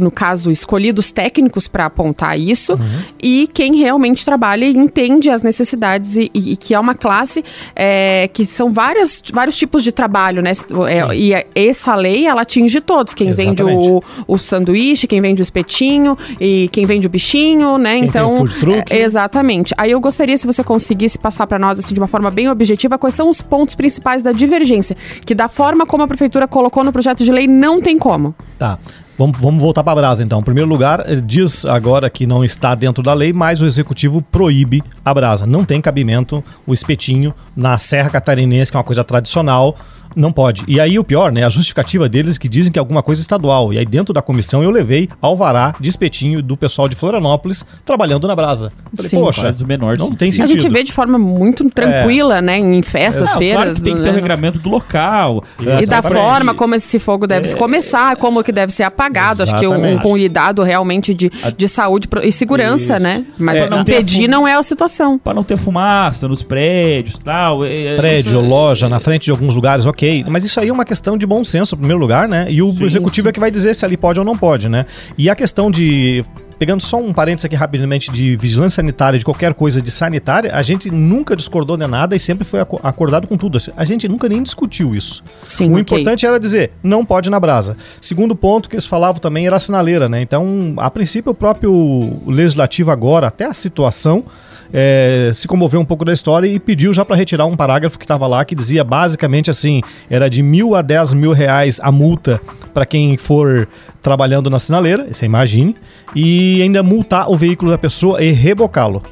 no 0.00 0.10
caso, 0.10 0.50
escolhidos 0.50 1.10
técnicos 1.10 1.68
para 1.68 1.86
apontar 1.86 2.38
isso, 2.38 2.72
uhum. 2.74 3.02
e 3.22 3.48
quem 3.52 3.76
realmente 3.76 4.24
trabalha 4.24 4.64
e 4.64 4.76
entende 4.76 5.30
as 5.30 5.42
necessidades, 5.42 6.16
e, 6.16 6.30
e, 6.34 6.52
e 6.52 6.56
que 6.56 6.74
é 6.74 6.80
uma 6.80 6.94
classe 6.94 7.44
é, 7.74 8.28
que 8.32 8.44
são 8.44 8.70
várias, 8.70 9.22
vários 9.32 9.56
tipos 9.56 9.84
de 9.84 9.92
trabalho, 9.92 10.42
né? 10.42 10.52
É, 10.88 11.16
e 11.16 11.32
essa 11.54 11.94
lei, 11.94 12.26
ela 12.26 12.42
atinge 12.42 12.80
todos. 12.80 13.14
Quem 13.14 13.28
Exatamente. 13.28 13.62
vende 13.62 13.78
o, 13.80 14.02
o 14.26 14.38
sanduíche, 14.38 15.06
quem 15.06 15.20
vende 15.20 15.42
o 15.42 15.44
espetinho, 15.44 16.16
e 16.40 16.68
quem 16.72 16.86
vende 16.86 17.06
o 17.06 17.10
bichinho, 17.10 17.78
né? 17.78 17.98
Quem 17.98 18.08
então. 18.08 18.44
É, 18.88 19.00
exatamente. 19.00 19.74
Aí 19.76 19.90
eu 19.90 20.00
gostaria, 20.00 20.36
se 20.36 20.46
você 20.46 20.64
conseguisse 20.64 21.18
passar 21.18 21.46
para 21.46 21.58
nós, 21.58 21.78
assim, 21.78 21.94
de 21.94 22.00
uma 22.00 22.06
forma 22.06 22.30
bem 22.30 22.48
objetiva, 22.48 22.98
quais 22.98 23.14
são 23.14 23.28
os 23.28 23.42
pontos 23.42 23.74
principais 23.74 24.22
da 24.22 24.32
divergência, 24.32 24.96
que 25.24 25.34
da 25.34 25.48
forma 25.48 25.86
como 25.86 26.02
a 26.02 26.08
prefeitura 26.08 26.46
colocou 26.46 26.84
no 26.84 26.92
projeto 26.92 27.24
de 27.24 27.30
lei, 27.30 27.46
não 27.46 27.80
tem 27.80 27.98
como. 27.98 28.34
Tá. 28.58 28.78
Vamos, 29.20 29.38
vamos 29.38 29.60
voltar 29.60 29.84
para 29.84 29.92
a 29.92 29.96
brasa 29.96 30.24
então. 30.24 30.40
Em 30.40 30.42
primeiro 30.42 30.66
lugar, 30.66 31.04
diz 31.20 31.66
agora 31.66 32.08
que 32.08 32.26
não 32.26 32.42
está 32.42 32.74
dentro 32.74 33.02
da 33.02 33.12
lei, 33.12 33.34
mas 33.34 33.60
o 33.60 33.66
executivo 33.66 34.22
proíbe 34.22 34.82
a 35.04 35.12
brasa. 35.12 35.44
Não 35.44 35.62
tem 35.62 35.78
cabimento 35.78 36.42
o 36.66 36.72
espetinho 36.72 37.34
na 37.54 37.76
Serra 37.76 38.08
Catarinense, 38.08 38.70
que 38.70 38.78
é 38.78 38.78
uma 38.78 38.84
coisa 38.84 39.04
tradicional 39.04 39.76
não 40.16 40.32
pode. 40.32 40.64
E 40.66 40.80
aí 40.80 40.98
o 40.98 41.04
pior, 41.04 41.32
né? 41.32 41.44
A 41.44 41.50
justificativa 41.50 42.08
deles 42.08 42.36
é 42.36 42.38
que 42.38 42.48
dizem 42.48 42.72
que 42.72 42.78
é 42.78 42.80
alguma 42.80 43.02
coisa 43.02 43.20
estadual. 43.20 43.72
E 43.72 43.78
aí 43.78 43.86
dentro 43.86 44.12
da 44.12 44.22
comissão 44.22 44.62
eu 44.62 44.70
levei 44.70 45.08
alvará 45.20 45.74
de 45.78 45.88
espetinho 45.88 46.42
do 46.42 46.56
pessoal 46.56 46.88
de 46.88 46.96
Florianópolis 46.96 47.64
trabalhando 47.84 48.26
na 48.26 48.34
brasa. 48.34 48.72
Falei, 48.94 49.10
Sim. 49.10 49.20
poxa, 49.20 49.42
Faz 49.42 49.60
o 49.60 49.66
menor 49.66 49.96
não 49.96 50.06
sentido. 50.06 50.18
tem 50.18 50.32
sentido. 50.32 50.58
A 50.58 50.60
gente 50.60 50.72
vê 50.72 50.82
de 50.82 50.92
forma 50.92 51.18
muito 51.18 51.68
tranquila, 51.70 52.38
é. 52.38 52.42
né? 52.42 52.58
Em 52.58 52.82
festas, 52.82 53.34
é. 53.34 53.38
feiras. 53.38 53.64
Claro 53.64 53.84
tem 53.84 53.96
que 53.96 54.02
ter 54.02 54.08
o 54.08 54.12
um 54.12 54.14
regramento 54.16 54.58
do 54.58 54.68
local. 54.68 55.44
E 55.58 55.86
da 55.86 56.02
forma 56.02 56.54
como 56.54 56.74
esse 56.74 56.98
fogo 56.98 57.26
deve 57.26 57.48
é. 57.48 57.54
começar, 57.54 58.16
como 58.16 58.42
que 58.42 58.52
deve 58.52 58.72
ser 58.72 58.84
apagado. 58.84 59.42
Exatamente. 59.42 59.66
Acho 59.66 59.80
que 59.80 59.86
um, 59.86 59.94
um 59.94 59.98
cuidado 59.98 60.62
realmente 60.62 61.14
de, 61.14 61.30
de 61.56 61.68
saúde 61.68 62.08
e 62.22 62.32
segurança, 62.32 62.96
Isso. 62.96 63.02
né? 63.02 63.24
Mas 63.38 63.58
é. 63.58 63.68
não 63.68 63.80
impedir 63.80 64.28
não 64.28 64.46
é 64.46 64.54
a 64.54 64.62
situação. 64.62 65.18
Para 65.18 65.34
não 65.34 65.44
ter 65.44 65.56
fumaça 65.56 66.26
nos 66.28 66.42
prédios 66.42 67.18
tal. 67.18 67.64
É, 67.64 67.96
Prédio, 67.96 68.40
loja, 68.40 68.88
na 68.88 69.00
frente 69.00 69.24
de 69.24 69.30
alguns 69.30 69.54
lugares, 69.54 69.86
ok 69.86 69.99
ok. 70.00 70.24
Mas 70.28 70.44
isso 70.44 70.58
aí 70.58 70.68
é 70.68 70.72
uma 70.72 70.84
questão 70.84 71.18
de 71.18 71.26
bom 71.26 71.44
senso, 71.44 71.74
em 71.74 71.78
primeiro 71.78 72.00
lugar, 72.00 72.26
né? 72.26 72.46
E 72.48 72.62
o 72.62 72.72
sim, 72.72 72.84
executivo 72.84 73.26
sim. 73.26 73.30
é 73.30 73.32
que 73.32 73.40
vai 73.40 73.50
dizer 73.50 73.74
se 73.74 73.84
ali 73.84 73.96
pode 73.96 74.18
ou 74.18 74.24
não 74.24 74.36
pode, 74.36 74.68
né? 74.68 74.86
E 75.18 75.28
a 75.28 75.34
questão 75.34 75.70
de 75.70 76.24
pegando 76.58 76.82
só 76.82 76.98
um 76.98 77.10
parênteses 77.10 77.46
aqui 77.46 77.56
rapidamente 77.56 78.12
de 78.12 78.36
vigilância 78.36 78.82
sanitária, 78.82 79.18
de 79.18 79.24
qualquer 79.24 79.54
coisa 79.54 79.80
de 79.80 79.90
sanitária, 79.90 80.54
a 80.54 80.62
gente 80.62 80.90
nunca 80.90 81.34
discordou 81.34 81.74
de 81.74 81.86
nada 81.86 82.14
e 82.14 82.20
sempre 82.20 82.44
foi 82.44 82.60
acordado 82.60 83.26
com 83.26 83.34
tudo. 83.34 83.56
A 83.74 83.82
gente 83.82 84.06
nunca 84.06 84.28
nem 84.28 84.42
discutiu 84.42 84.94
isso. 84.94 85.24
Sim, 85.46 85.70
o 85.70 85.70
okay. 85.70 85.80
importante 85.80 86.26
era 86.26 86.38
dizer, 86.38 86.72
não 86.82 87.02
pode 87.02 87.30
na 87.30 87.40
brasa. 87.40 87.78
Segundo 87.98 88.36
ponto 88.36 88.68
que 88.68 88.74
eles 88.74 88.84
falavam 88.84 89.18
também 89.18 89.46
era 89.46 89.56
a 89.56 89.58
sinaleira, 89.58 90.06
né? 90.06 90.20
Então, 90.20 90.74
a 90.76 90.90
princípio, 90.90 91.32
o 91.32 91.34
próprio 91.34 92.20
legislativo 92.26 92.90
agora, 92.90 93.28
até 93.28 93.46
a 93.46 93.54
situação, 93.54 94.26
é, 94.72 95.30
se 95.34 95.48
comoveu 95.48 95.80
um 95.80 95.84
pouco 95.84 96.04
da 96.04 96.12
história 96.12 96.46
e 96.46 96.58
pediu 96.58 96.92
já 96.92 97.04
para 97.04 97.16
retirar 97.16 97.46
um 97.46 97.56
parágrafo 97.56 97.98
que 97.98 98.04
estava 98.04 98.26
lá 98.26 98.44
que 98.44 98.54
dizia 98.54 98.84
basicamente 98.84 99.50
assim: 99.50 99.80
era 100.08 100.28
de 100.28 100.42
mil 100.42 100.74
a 100.74 100.82
dez 100.82 101.12
mil 101.12 101.32
reais 101.32 101.80
a 101.82 101.90
multa 101.90 102.40
para 102.72 102.86
quem 102.86 103.16
for 103.16 103.68
trabalhando 104.02 104.48
na 104.48 104.58
sinaleira, 104.58 105.08
você 105.12 105.26
imagine, 105.26 105.76
e 106.14 106.62
ainda 106.62 106.82
multar 106.82 107.30
o 107.30 107.36
veículo 107.36 107.70
da 107.70 107.78
pessoa 107.78 108.22
e 108.22 108.30
rebocá-lo. 108.30 109.02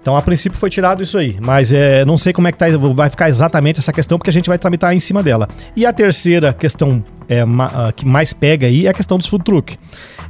Então, 0.00 0.16
a 0.16 0.22
princípio 0.22 0.56
foi 0.56 0.70
tirado 0.70 1.02
isso 1.02 1.18
aí, 1.18 1.36
mas 1.40 1.72
é, 1.72 2.04
não 2.04 2.16
sei 2.16 2.32
como 2.32 2.46
é 2.46 2.52
que 2.52 2.58
tá, 2.58 2.66
vai 2.94 3.10
ficar 3.10 3.28
exatamente 3.28 3.80
essa 3.80 3.92
questão, 3.92 4.16
porque 4.16 4.30
a 4.30 4.32
gente 4.32 4.48
vai 4.48 4.56
tramitar 4.56 4.94
em 4.94 5.00
cima 5.00 5.20
dela. 5.20 5.48
E 5.74 5.84
a 5.84 5.92
terceira 5.92 6.52
questão 6.52 7.02
é, 7.28 7.44
ma, 7.44 7.92
que 7.92 8.06
mais 8.06 8.32
pega 8.32 8.68
aí 8.68 8.86
é 8.86 8.90
a 8.90 8.94
questão 8.94 9.18
dos 9.18 9.26
food 9.26 9.42
truck 9.42 9.76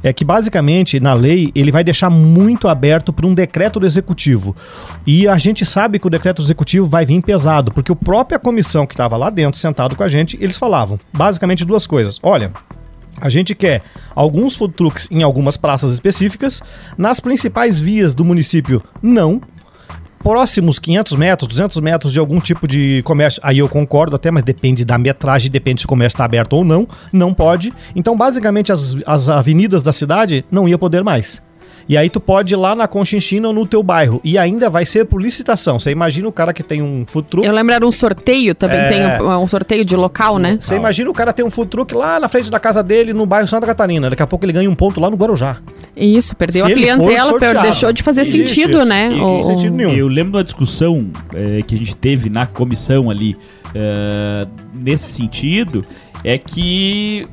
é 0.03 0.11
que 0.13 0.23
basicamente 0.23 0.99
na 0.99 1.13
lei 1.13 1.51
ele 1.55 1.71
vai 1.71 1.83
deixar 1.83 2.09
muito 2.09 2.67
aberto 2.67 3.11
para 3.11 3.25
um 3.25 3.33
decreto 3.33 3.79
do 3.79 3.85
executivo. 3.85 4.55
E 5.05 5.27
a 5.27 5.37
gente 5.37 5.65
sabe 5.65 5.99
que 5.99 6.07
o 6.07 6.09
decreto 6.09 6.37
do 6.37 6.45
executivo 6.45 6.85
vai 6.85 7.05
vir 7.05 7.21
pesado, 7.21 7.71
porque 7.71 7.91
a 7.91 7.95
própria 7.95 8.39
comissão 8.39 8.85
que 8.85 8.93
estava 8.93 9.17
lá 9.17 9.29
dentro, 9.29 9.59
sentado 9.59 9.95
com 9.95 10.03
a 10.03 10.09
gente, 10.09 10.37
eles 10.41 10.57
falavam 10.57 10.99
basicamente 11.13 11.65
duas 11.65 11.87
coisas. 11.87 12.19
Olha, 12.21 12.51
a 13.19 13.29
gente 13.29 13.55
quer 13.55 13.81
alguns 14.13 14.55
food 14.55 14.73
trucks 14.75 15.07
em 15.09 15.23
algumas 15.23 15.57
praças 15.57 15.91
específicas, 15.91 16.61
nas 16.97 17.19
principais 17.19 17.79
vias 17.79 18.13
do 18.13 18.23
município, 18.23 18.83
não 19.01 19.41
próximos 20.27 20.77
500 20.77 21.15
metros, 21.15 21.47
200 21.47 21.79
metros 21.79 22.11
de 22.11 22.19
algum 22.19 22.41
tipo 22.41 22.67
de 22.67 23.01
comércio, 23.03 23.41
aí 23.41 23.59
eu 23.59 23.69
concordo 23.69 24.13
até, 24.13 24.29
mas 24.29 24.43
depende 24.43 24.83
da 24.83 24.97
metragem, 24.97 25.49
depende 25.49 25.79
se 25.79 25.85
o 25.85 25.87
comércio 25.87 26.17
está 26.17 26.25
aberto 26.25 26.51
ou 26.51 26.65
não, 26.65 26.85
não 27.13 27.33
pode. 27.33 27.73
Então, 27.95 28.17
basicamente, 28.17 28.69
as, 28.69 28.97
as 29.05 29.29
avenidas 29.29 29.83
da 29.83 29.93
cidade 29.93 30.43
não 30.51 30.67
ia 30.67 30.77
poder 30.77 31.01
mais. 31.01 31.41
E 31.89 31.95
aí 31.95 32.09
tu 32.09 32.19
pode 32.19 32.53
ir 32.53 32.57
lá 32.57 32.75
na 32.75 32.87
Conchinchina 32.87 33.47
ou 33.47 33.53
no 33.53 33.65
teu 33.65 33.81
bairro. 33.81 34.19
E 34.23 34.37
ainda 34.37 34.69
vai 34.69 34.85
ser 34.85 35.05
por 35.05 35.21
licitação. 35.21 35.79
Você 35.79 35.89
imagina 35.91 36.27
o 36.27 36.31
cara 36.31 36.51
que 36.51 36.61
tem 36.61 36.81
um 36.81 37.05
food 37.07 37.27
truck. 37.27 37.47
Eu 37.47 37.53
lembro 37.53 37.73
era 37.73 37.85
um 37.85 37.91
sorteio 37.91 38.53
também, 38.53 38.77
é... 38.77 38.89
tem 38.89 39.25
um, 39.25 39.43
um, 39.43 39.47
sorteio 39.47 39.85
de 39.85 39.95
local, 39.95 40.37
né? 40.37 40.57
Você 40.59 40.75
imagina 40.75 41.09
o 41.09 41.13
cara 41.13 41.31
tem 41.31 41.45
um 41.45 41.49
food 41.49 41.69
truck 41.69 41.95
lá 41.95 42.19
na 42.19 42.27
frente 42.27 42.51
da 42.51 42.59
casa 42.59 42.83
dele, 42.83 43.13
no 43.13 43.25
bairro 43.25 43.47
Santa 43.47 43.65
Catarina. 43.65 44.09
Daqui 44.09 44.21
a 44.21 44.27
pouco 44.27 44.43
ele 44.43 44.51
ganha 44.51 44.69
um 44.69 44.75
ponto 44.75 44.99
lá 44.99 45.09
no 45.09 45.15
Guarujá. 45.15 45.57
Isso, 45.95 46.35
perdeu 46.35 46.65
Se 46.65 46.71
a 46.71 46.75
clientela, 46.75 47.61
deixou 47.61 47.93
de 47.93 48.03
fazer 48.03 48.21
Existe 48.21 48.49
sentido, 48.49 48.79
isso. 48.79 48.85
né? 48.85 49.09
Não 49.09 49.39
o, 49.39 49.45
sentido 49.45 49.75
nenhum. 49.75 49.93
Eu 49.93 50.07
lembro 50.07 50.33
da 50.33 50.43
discussão 50.43 51.09
é, 51.33 51.61
que 51.61 51.73
a 51.73 51.77
gente 51.77 51.95
teve 51.95 52.29
na 52.29 52.45
comissão 52.45 53.09
ali, 53.09 53.37
é, 53.73 54.45
nesse 54.73 55.13
sentido, 55.13 55.83
é 56.23 56.37
que 56.37 57.27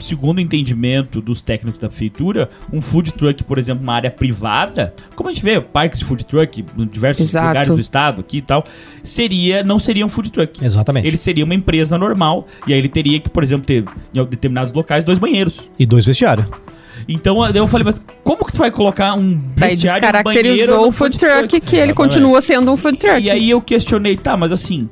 segundo 0.00 0.38
o 0.38 0.40
entendimento 0.40 1.20
dos 1.20 1.42
técnicos 1.42 1.78
da 1.78 1.88
prefeitura, 1.88 2.50
um 2.72 2.80
food 2.80 3.12
truck, 3.12 3.44
por 3.44 3.58
exemplo, 3.58 3.82
uma 3.82 3.94
área 3.94 4.10
privada, 4.10 4.94
como 5.14 5.28
a 5.28 5.32
gente 5.32 5.42
vê 5.42 5.60
parques 5.60 5.98
de 5.98 6.04
food 6.04 6.24
truck 6.24 6.64
em 6.76 6.86
diversos 6.86 7.28
Exato. 7.28 7.48
lugares 7.48 7.68
do 7.68 7.80
estado 7.80 8.20
aqui 8.20 8.38
e 8.38 8.42
tal, 8.42 8.64
seria 9.04 9.62
não 9.62 9.78
seria 9.78 10.04
um 10.04 10.08
food 10.08 10.30
truck. 10.30 10.64
Exatamente. 10.64 11.06
Ele 11.06 11.16
seria 11.16 11.44
uma 11.44 11.54
empresa 11.54 11.98
normal 11.98 12.46
e 12.66 12.72
aí 12.72 12.78
ele 12.78 12.88
teria 12.88 13.20
que, 13.20 13.30
por 13.30 13.42
exemplo, 13.42 13.66
ter 13.66 13.84
em 14.14 14.24
determinados 14.24 14.72
locais 14.72 15.04
dois 15.04 15.18
banheiros 15.18 15.68
e 15.78 15.86
dois 15.86 16.04
vestiários. 16.04 16.46
Então 17.08 17.44
eu 17.54 17.66
falei, 17.66 17.84
mas 17.84 18.00
como 18.22 18.44
que 18.44 18.52
tu 18.52 18.58
vai 18.58 18.70
colocar 18.70 19.14
um 19.14 19.38
vestiário 19.56 19.56
Daí 19.56 19.76
descaracterizou 19.76 20.88
o 20.88 20.92
food 20.92 21.18
truck, 21.18 21.48
truck 21.48 21.60
que 21.60 21.76
ele 21.76 21.94
continua 21.94 22.40
sendo 22.40 22.72
um 22.72 22.76
food 22.76 22.98
truck. 22.98 23.20
E, 23.20 23.24
e 23.24 23.30
aí 23.30 23.50
eu 23.50 23.60
questionei, 23.60 24.16
tá, 24.16 24.36
mas 24.36 24.52
assim, 24.52 24.88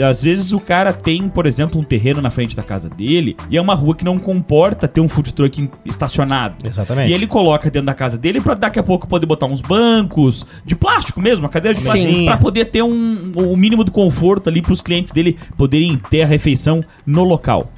às 0.00 0.22
vezes 0.22 0.52
o 0.52 0.60
cara 0.60 0.92
tem, 0.92 1.28
por 1.28 1.44
exemplo, 1.44 1.80
um 1.80 1.84
terreno 1.84 2.22
na 2.22 2.30
frente 2.30 2.56
da 2.56 2.62
casa 2.62 2.88
dele 2.88 3.36
e 3.50 3.56
é 3.56 3.60
uma 3.60 3.74
rua 3.74 3.94
que 3.94 4.04
não 4.04 4.18
comporta 4.18 4.88
ter 4.88 5.00
um 5.00 5.08
food 5.08 5.34
truck 5.34 5.68
estacionado. 5.84 6.56
Exatamente. 6.66 7.10
E 7.10 7.14
ele 7.14 7.26
coloca 7.26 7.70
dentro 7.70 7.86
da 7.86 7.94
casa 7.94 8.16
dele 8.16 8.40
para 8.40 8.54
daqui 8.54 8.78
a 8.78 8.82
pouco 8.82 9.06
poder 9.06 9.26
botar 9.26 9.46
uns 9.46 9.60
bancos 9.60 10.46
de 10.64 10.74
plástico 10.74 11.20
mesmo, 11.20 11.44
uma 11.44 11.50
cadeira 11.50 11.76
de 11.76 11.82
plástico, 11.84 12.24
para 12.24 12.36
poder 12.38 12.66
ter 12.66 12.82
um, 12.82 13.32
o 13.34 13.56
mínimo 13.56 13.84
de 13.84 13.90
conforto 13.90 14.48
ali 14.48 14.62
para 14.62 14.72
os 14.72 14.80
clientes 14.80 15.12
dele 15.12 15.36
poderem 15.56 15.96
ter 15.96 16.22
a 16.22 16.26
refeição 16.26 16.82
no 17.04 17.24
local. 17.24 17.70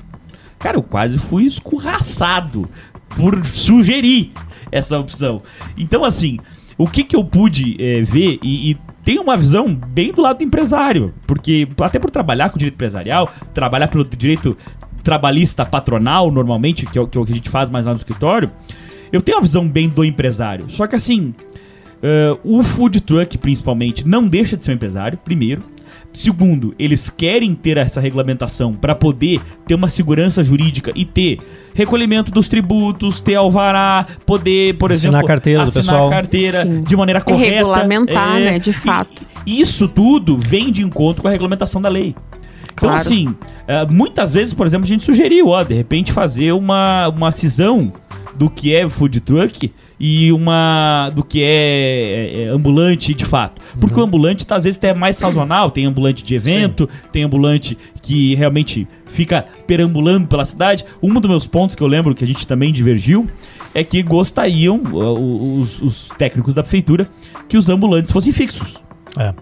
Cara, 0.59 0.77
eu 0.77 0.83
quase 0.83 1.19
fui 1.19 1.45
escorraçado 1.45 2.69
por 3.17 3.45
sugerir 3.45 4.33
essa 4.71 4.99
opção. 4.99 5.43
Então, 5.77 6.05
assim, 6.05 6.39
o 6.77 6.87
que, 6.87 7.05
que 7.05 7.15
eu 7.15 7.25
pude 7.25 7.77
é, 7.79 8.03
ver 8.03 8.39
e, 8.43 8.73
e 8.73 8.77
tem 9.05 9.19
uma 9.19 9.37
visão 9.37 9.75
bem 9.75 10.13
do 10.13 10.23
lado 10.23 10.39
do 10.39 10.45
empresário, 10.45 11.13
porque 11.27 11.69
até 11.81 11.99
por 11.99 12.11
trabalhar 12.11 12.49
com 12.49 12.57
o 12.57 12.59
direito 12.59 12.75
empresarial, 12.75 13.31
trabalhar 13.53 13.89
pelo 13.89 14.05
direito 14.05 14.57
trabalhista 15.03 15.67
patronal, 15.67 16.31
normalmente, 16.31 16.87
que 16.87 16.99
é, 16.99 17.07
que 17.07 17.19
é 17.19 17.21
o 17.21 17.27
que 17.27 17.33
a 17.33 17.35
gente 17.35 17.51
faz 17.51 17.69
mais 17.69 17.85
lá 17.85 17.93
no 17.93 17.99
escritório, 17.99 18.51
eu 19.13 19.21
tenho 19.21 19.37
uma 19.37 19.43
visão 19.43 19.69
bem 19.69 19.89
do 19.89 20.03
empresário. 20.05 20.65
Só 20.69 20.87
que 20.87 20.97
assim, 20.97 21.35
uh, 22.03 22.39
o 22.43 22.63
food 22.63 23.03
truck, 23.03 23.37
principalmente, 23.37 24.09
não 24.09 24.27
deixa 24.27 24.57
de 24.57 24.65
ser 24.65 24.73
um 24.73 24.75
empresário, 24.75 25.19
primeiro. 25.19 25.63
Segundo, 26.15 26.77
eles 26.79 27.11
querem 27.11 27.57
ter 27.57 27.77
essa 27.77 28.01
regulamentação 28.01 28.73
para 28.73 28.95
poder 28.95 29.41
ter 29.67 29.75
uma 29.75 29.89
segurança 29.89 30.45
jurídica 30.45 30.93
e 30.95 31.05
ter 31.05 31.41
recolhimento 31.75 32.31
dos 32.31 32.49
tributos, 32.49 33.21
ter 33.21 33.35
alvará, 33.35 34.07
poder, 34.25 34.79
por 34.79 34.93
assinar 34.93 35.15
exemplo, 35.15 35.27
a 35.27 35.29
carteira 35.29 35.63
assinar 35.65 35.83
do 35.83 35.87
pessoal. 35.87 36.11
carteira 36.11 36.63
Sim. 36.63 36.81
de 36.83 36.97
maneira 36.97 37.21
correta. 37.21 37.53
É 37.53 37.57
regulamentar, 37.57 38.37
é, 38.37 38.45
né, 38.45 38.59
de 38.61 38.73
fato. 38.73 39.27
isso 39.45 39.89
tudo 39.89 40.39
vem 40.39 40.71
de 40.71 40.85
encontro 40.85 41.21
com 41.21 41.27
a 41.27 41.33
regulamentação 41.33 41.83
da 41.83 41.89
lei. 41.89 42.15
Então, 42.75 42.91
claro. 42.91 42.97
assim, 42.97 43.35
eh, 43.67 43.87
muitas 43.89 44.33
vezes, 44.33 44.53
por 44.53 44.67
exemplo, 44.67 44.85
a 44.85 44.89
gente 44.89 45.05
sugeriu, 45.05 45.49
ó, 45.49 45.63
de 45.63 45.75
repente 45.75 46.13
fazer 46.13 46.53
uma, 46.53 47.09
uma 47.09 47.31
cisão 47.31 47.93
do 48.35 48.51
que 48.51 48.75
é 48.75 48.89
food 48.89 49.21
truck 49.21 49.73
e 49.99 50.33
uma 50.33 51.11
do 51.15 51.25
que 51.25 51.43
é, 51.43 51.47
é, 51.47 52.43
é 52.43 52.49
ambulante 52.49 53.15
de 53.15 53.25
fato. 53.25 53.63
Porque 53.79 53.95
uhum. 53.95 54.03
o 54.03 54.05
ambulante 54.05 54.45
tá, 54.45 54.57
às 54.57 54.65
vezes 54.65 54.83
é 54.83 54.93
mais 54.93 55.17
sazonal, 55.17 55.71
tem 55.71 55.87
ambulante 55.87 56.23
de 56.23 56.35
evento, 56.35 56.89
Sim. 56.91 57.09
tem 57.13 57.23
ambulante 57.23 57.79
que 58.03 58.35
realmente 58.35 58.89
fica 59.07 59.45
perambulando 59.67 60.27
pela 60.27 60.45
cidade. 60.45 60.85
Um 61.03 61.15
dos 61.15 61.31
meus 61.31 61.47
pontos 61.47 61.77
que 61.77 61.83
eu 61.83 61.87
lembro 61.87 62.15
que 62.15 62.25
a 62.25 62.27
gente 62.27 62.47
também 62.47 62.73
divergiu 62.73 63.27
é 63.73 63.83
que 63.85 64.03
gostariam 64.03 64.81
os, 64.93 65.81
os 65.81 66.09
técnicos 66.19 66.55
da 66.55 66.63
prefeitura 66.63 67.09
que 67.49 67.57
os 67.57 67.69
ambulantes 67.69 68.11
fossem 68.11 68.33
fixos. 68.33 68.83
É. 69.19 69.33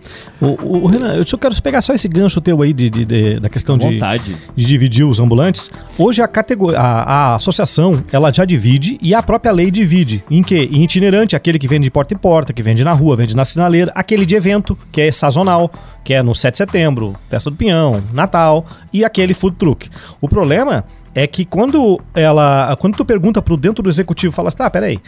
O, 0.41 0.85
o, 0.85 0.87
Renan, 0.87 1.15
eu 1.15 1.27
só 1.27 1.39
quero 1.39 1.61
pegar 1.63 1.81
só 1.81 1.95
esse 1.95 2.07
gancho 2.07 2.41
teu 2.41 2.61
aí 2.61 2.75
de, 2.75 2.91
de, 2.91 3.05
de 3.07 3.41
da 3.41 3.49
questão 3.49 3.79
de, 3.79 3.99
de, 3.99 4.67
dividir 4.67 5.05
os 5.05 5.19
ambulantes. 5.19 5.71
Hoje 5.97 6.21
a, 6.21 6.29
categoria, 6.29 6.79
a, 6.79 7.33
a, 7.33 7.37
associação 7.37 8.05
ela 8.13 8.33
já 8.33 8.45
divide 8.45 8.99
e 9.01 9.15
a 9.15 9.23
própria 9.23 9.51
lei 9.51 9.71
divide. 9.71 10.23
Em 10.31 10.43
que? 10.43 10.57
Em 10.57 10.83
itinerante, 10.83 11.35
aquele 11.35 11.59
que 11.59 11.67
vende 11.67 11.85
de 11.85 11.91
porta 11.91 12.13
em 12.13 12.19
porta, 12.19 12.53
que 12.53 12.63
vende 12.63 12.85
na 12.85 12.93
rua, 12.93 13.17
vende 13.17 13.35
na 13.35 13.45
sinaleira, 13.45 13.91
aquele 13.95 14.27
de 14.27 14.35
evento, 14.35 14.77
que 14.91 15.01
é 15.01 15.11
sazonal, 15.11 15.71
que 16.05 16.13
é 16.13 16.23
no 16.23 16.35
7 16.35 16.53
de 16.53 16.59
setembro, 16.59 17.17
festa 17.31 17.49
do 17.49 17.57
pinhão, 17.57 18.03
Natal, 18.13 18.67
e 18.93 19.05
aquele 19.05 19.33
food 19.33 19.57
truck. 19.57 19.89
O 20.21 20.29
problema 20.29 20.85
é 21.15 21.27
que 21.27 21.47
quando 21.47 21.99
ela. 22.15 22.77
Quando 22.79 22.97
tu 22.97 23.05
pergunta 23.07 23.41
pro 23.41 23.57
dentro 23.57 23.83
do 23.83 23.89
executivo, 23.89 24.35
fala 24.35 24.49
assim, 24.49 24.59
tá, 24.59 24.69
peraí, 24.69 25.01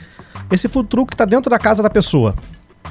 esse 0.51 0.69
food 0.69 0.89
truck 0.89 1.15
tá 1.15 1.27
dentro 1.27 1.51
da 1.51 1.59
casa 1.59 1.83
da 1.83 1.91
pessoa 1.91 2.35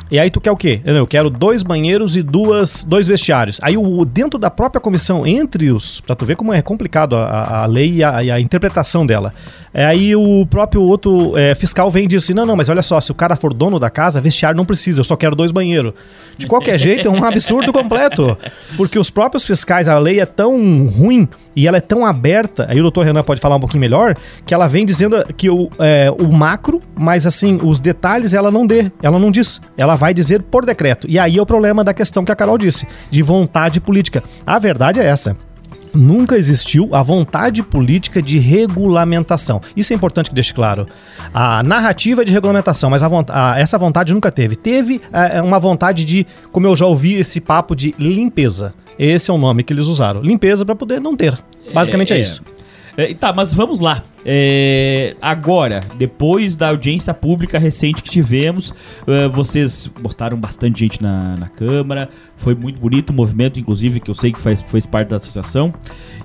E 0.09 0.19
aí 0.19 0.29
tu 0.29 0.39
quer 0.39 0.51
o 0.51 0.57
quê? 0.57 0.79
Eu 0.85 1.07
quero 1.07 1.29
dois 1.29 1.63
banheiros 1.63 2.15
e 2.15 2.21
duas, 2.21 2.83
dois 2.83 3.07
vestiários. 3.07 3.59
Aí 3.63 3.77
o 3.77 4.05
dentro 4.05 4.37
da 4.37 4.49
própria 4.51 4.79
comissão, 4.79 5.25
entre 5.25 5.71
os. 5.71 6.01
Pra 6.01 6.15
tu 6.15 6.25
ver 6.25 6.35
como 6.35 6.53
é 6.53 6.61
complicado 6.61 7.15
a, 7.15 7.63
a 7.63 7.65
lei 7.65 7.95
e 7.95 8.03
a, 8.03 8.23
e 8.23 8.29
a, 8.29 8.39
interpretação 8.39 9.05
dela. 9.05 9.33
É, 9.73 9.85
aí 9.85 10.15
o 10.15 10.45
próprio 10.45 10.83
outro 10.83 11.35
é, 11.37 11.55
fiscal 11.55 11.89
vem 11.89 12.05
e 12.05 12.07
diz 12.07 12.23
assim: 12.23 12.33
não, 12.33 12.45
não, 12.45 12.55
mas 12.55 12.69
olha 12.69 12.83
só, 12.83 13.01
se 13.01 13.11
o 13.11 13.15
cara 13.15 13.35
for 13.35 13.53
dono 13.53 13.79
da 13.79 13.89
casa, 13.89 14.21
vestiário 14.21 14.55
não 14.55 14.65
precisa, 14.65 14.99
eu 14.99 15.03
só 15.03 15.15
quero 15.15 15.35
dois 15.35 15.51
banheiros. 15.51 15.93
De 16.37 16.47
qualquer 16.47 16.77
jeito, 16.77 17.07
é 17.07 17.11
um 17.11 17.23
absurdo 17.23 17.71
completo. 17.73 18.37
Porque 18.77 18.99
os 18.99 19.09
próprios 19.09 19.45
fiscais, 19.45 19.87
a 19.87 19.97
lei 19.97 20.19
é 20.19 20.25
tão 20.25 20.87
ruim 20.87 21.27
e 21.55 21.67
ela 21.67 21.77
é 21.77 21.81
tão 21.81 22.05
aberta, 22.05 22.65
aí 22.69 22.79
o 22.79 22.81
doutor 22.81 23.05
Renan 23.05 23.23
pode 23.23 23.39
falar 23.39 23.55
um 23.55 23.59
pouquinho 23.59 23.81
melhor, 23.81 24.15
que 24.45 24.53
ela 24.53 24.67
vem 24.67 24.85
dizendo 24.85 25.23
que 25.35 25.49
o, 25.49 25.69
é, 25.79 26.11
o 26.11 26.31
macro, 26.31 26.79
mas 26.95 27.27
assim, 27.27 27.59
os 27.61 27.79
detalhes 27.79 28.33
ela 28.33 28.49
não 28.49 28.65
dê, 28.65 28.91
ela 29.01 29.19
não 29.19 29.31
diz. 29.31 29.61
Ela 29.77 29.82
vai 29.95 30.13
dizer 30.13 30.41
por 30.43 30.65
decreto. 30.65 31.07
E 31.09 31.19
aí 31.19 31.37
é 31.37 31.41
o 31.41 31.45
problema 31.45 31.83
da 31.83 31.93
questão 31.93 32.25
que 32.25 32.31
a 32.31 32.35
Carol 32.35 32.57
disse, 32.57 32.87
de 33.09 33.21
vontade 33.21 33.79
política. 33.79 34.23
A 34.45 34.57
verdade 34.57 34.99
é 34.99 35.05
essa 35.05 35.35
nunca 35.93 36.35
existiu 36.35 36.89
a 36.93 37.03
vontade 37.03 37.61
política 37.61 38.21
de 38.21 38.39
regulamentação. 38.39 39.61
Isso 39.77 39.93
é 39.93 39.95
importante 39.95 40.29
que 40.29 40.35
deixe 40.35 40.53
claro. 40.53 40.87
A 41.33 41.61
narrativa 41.61 42.23
é 42.23 42.25
de 42.25 42.31
regulamentação, 42.31 42.89
mas 42.89 43.03
a 43.03 43.09
a, 43.29 43.59
essa 43.59 43.77
vontade 43.77 44.13
nunca 44.13 44.31
teve. 44.31 44.55
Teve 44.55 44.99
é, 45.11 45.41
uma 45.41 45.59
vontade 45.59 46.03
de, 46.03 46.25
como 46.51 46.65
eu 46.65 46.75
já 46.75 46.85
ouvi 46.85 47.13
esse 47.13 47.39
papo 47.39 47.75
de 47.75 47.93
limpeza. 47.99 48.73
Esse 48.97 49.29
é 49.29 49.33
o 49.33 49.37
nome 49.37 49.63
que 49.63 49.71
eles 49.71 49.87
usaram. 49.87 50.21
Limpeza 50.21 50.65
para 50.65 50.75
poder 50.75 50.99
não 50.99 51.15
ter. 51.15 51.37
Basicamente 51.73 52.11
é, 52.11 52.15
é, 52.15 52.19
é 52.19 52.21
isso. 52.21 52.43
É, 52.95 53.13
tá, 53.13 53.33
mas 53.33 53.53
vamos 53.53 53.79
lá. 53.79 54.03
É, 54.25 55.15
agora, 55.21 55.81
depois 55.97 56.55
da 56.55 56.69
audiência 56.69 57.13
pública 57.13 57.59
recente 57.59 58.01
que 58.01 58.09
tivemos, 58.09 58.69
uh, 58.69 59.29
vocês 59.31 59.87
botaram 59.99 60.37
bastante 60.37 60.79
gente 60.79 61.01
na, 61.01 61.35
na 61.35 61.47
Câmara, 61.49 62.07
foi 62.37 62.55
muito 62.55 62.79
bonito 62.79 63.09
o 63.09 63.13
movimento, 63.13 63.59
inclusive, 63.59 63.99
que 63.99 64.09
eu 64.09 64.15
sei 64.15 64.31
que 64.31 64.39
faz, 64.39 64.61
fez 64.61 64.85
parte 64.85 65.09
da 65.09 65.17
associação, 65.17 65.73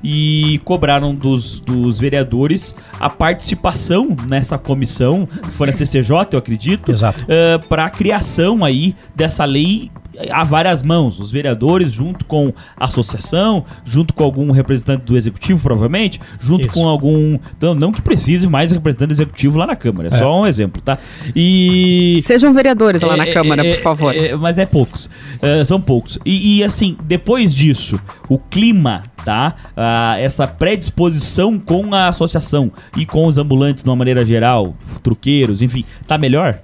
e 0.04 0.60
cobraram 0.64 1.14
dos, 1.14 1.58
dos 1.60 1.98
vereadores 1.98 2.74
a 3.00 3.10
participação 3.10 4.14
nessa 4.28 4.56
comissão, 4.58 5.26
que 5.26 5.50
foi 5.50 5.66
na 5.66 5.72
CCJ, 5.72 6.28
eu 6.32 6.38
acredito, 6.38 6.92
uh, 6.92 7.66
para 7.68 7.86
a 7.86 7.90
criação 7.90 8.64
aí 8.64 8.94
dessa 9.16 9.44
lei 9.44 9.90
há 10.30 10.44
várias 10.44 10.82
mãos, 10.82 11.18
os 11.18 11.30
vereadores 11.30 11.92
junto 11.92 12.24
com 12.24 12.52
a 12.76 12.84
associação, 12.84 13.64
junto 13.84 14.12
com 14.14 14.24
algum 14.24 14.50
representante 14.50 15.04
do 15.04 15.16
executivo, 15.16 15.62
provavelmente, 15.62 16.20
junto 16.40 16.66
Isso. 16.66 16.74
com 16.74 16.86
algum. 16.86 17.38
Não, 17.60 17.74
não 17.74 17.92
que 17.92 18.00
precise 18.00 18.46
mais 18.46 18.70
representante 18.70 19.12
executivo 19.12 19.58
lá 19.58 19.66
na 19.66 19.76
Câmara, 19.76 20.08
é, 20.10 20.14
é. 20.14 20.18
só 20.18 20.40
um 20.40 20.46
exemplo, 20.46 20.82
tá? 20.82 20.98
E. 21.34 22.20
Sejam 22.24 22.52
vereadores 22.52 23.02
lá 23.02 23.14
é, 23.14 23.16
na 23.16 23.26
Câmara, 23.26 23.66
é, 23.66 23.74
por 23.74 23.82
favor. 23.82 24.14
É, 24.14 24.34
mas 24.34 24.58
é 24.58 24.66
poucos. 24.66 25.08
É, 25.40 25.62
são 25.64 25.80
poucos. 25.80 26.18
E, 26.24 26.58
e, 26.58 26.64
assim, 26.64 26.96
depois 27.04 27.54
disso, 27.54 28.00
o 28.28 28.38
clima, 28.38 29.02
tá? 29.24 29.54
Ah, 29.76 30.16
essa 30.18 30.46
predisposição 30.46 31.58
com 31.58 31.94
a 31.94 32.08
associação 32.08 32.72
e 32.96 33.06
com 33.06 33.26
os 33.26 33.38
ambulantes 33.38 33.84
de 33.84 33.90
uma 33.90 33.96
maneira 33.96 34.24
geral, 34.24 34.74
truqueiros, 35.02 35.62
enfim, 35.62 35.84
tá 36.06 36.18
melhor? 36.18 36.60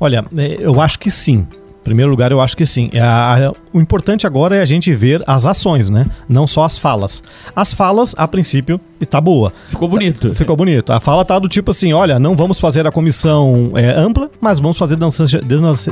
Olha, 0.00 0.24
eu 0.60 0.80
acho 0.80 0.98
que 0.98 1.10
sim 1.10 1.46
primeiro 1.84 2.10
lugar, 2.10 2.32
eu 2.32 2.40
acho 2.40 2.56
que 2.56 2.66
sim. 2.66 2.90
É, 2.92 3.00
a, 3.00 3.52
o 3.72 3.80
importante 3.80 4.26
agora 4.26 4.56
é 4.56 4.60
a 4.60 4.66
gente 4.66 4.92
ver 4.94 5.22
as 5.26 5.46
ações, 5.46 5.90
né? 5.90 6.06
Não 6.28 6.46
só 6.46 6.64
as 6.64 6.78
falas. 6.78 7.22
As 7.54 7.72
falas, 7.72 8.14
a 8.16 8.26
princípio, 8.28 8.80
tá 9.06 9.20
boa. 9.20 9.52
Ficou 9.66 9.88
bonito. 9.88 10.28
Tá, 10.28 10.34
ficou 10.34 10.56
bonito. 10.56 10.92
A 10.92 11.00
fala 11.00 11.24
tá 11.24 11.38
do 11.38 11.48
tipo 11.48 11.70
assim: 11.70 11.92
olha, 11.92 12.18
não 12.18 12.34
vamos 12.34 12.58
fazer 12.58 12.86
a 12.86 12.92
comissão 12.92 13.72
é, 13.74 13.90
ampla, 13.90 14.30
mas 14.40 14.60
vamos 14.60 14.76
fazer 14.76 14.96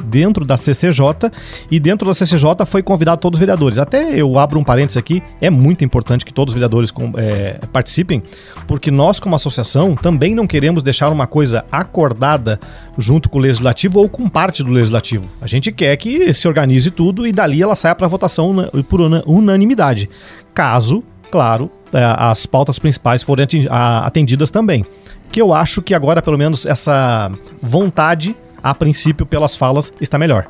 dentro 0.05 0.45
da 0.45 0.57
CCJ. 0.57 1.31
E 1.71 1.79
dentro 1.79 2.07
da 2.07 2.15
CCJ 2.15 2.67
foi 2.67 2.83
convidado 2.83 3.21
todos 3.21 3.39
os 3.39 3.41
vereadores. 3.41 3.79
Até 3.79 4.19
eu 4.19 4.39
abro 4.39 4.59
um 4.59 4.65
parênteses 4.65 4.97
aqui: 4.97 5.23
é 5.41 5.51
muito 5.51 5.85
importante 5.85 6.25
que 6.25 6.33
todos 6.33 6.53
os 6.53 6.55
vereadores 6.55 6.93
é, 7.17 7.61
participem, 7.73 8.23
porque 8.67 8.91
nós, 8.91 9.21
como 9.21 9.35
associação, 9.35 9.95
também 9.95 10.35
não 10.35 10.47
queremos 10.47 10.83
deixar 10.83 11.11
uma 11.11 11.27
coisa 11.27 11.65
acordada 11.71 12.59
junto 12.99 13.29
com 13.29 13.39
o 13.39 13.41
legislativo 13.41 14.01
ou 14.01 14.09
com 14.09 14.29
parte 14.29 14.63
do 14.63 14.71
legislativo. 14.71 15.25
A 15.41 15.47
gente 15.47 15.71
quer 15.71 15.97
que 15.97 16.33
se 16.33 16.49
organize 16.49 16.91
tudo 16.91 17.27
e 17.27 17.33
dali 17.33 17.63
ela 17.63 17.77
saia 17.77 17.95
para 17.95 18.09
votação 18.09 18.55
por 18.89 19.01
unanimidade. 19.01 20.09
Caso, 20.55 21.03
claro, 21.31 21.71
é, 21.71 21.76
as 21.93 22.47
pautas 22.47 22.79
principais 22.79 23.23
forem 23.23 23.47
atendidas 23.71 24.51
também. 24.51 24.85
Que 25.31 25.41
eu 25.41 25.53
acho 25.53 25.83
que 25.83 25.95
agora, 25.95 26.23
pelo 26.23 26.39
menos, 26.39 26.67
essa 26.67 27.33
vontade, 27.63 28.37
a 28.63 28.75
princípio, 28.75 29.27
pelas 29.27 29.57
falas, 29.57 29.93
está 30.01 30.19
melhor. 30.19 30.49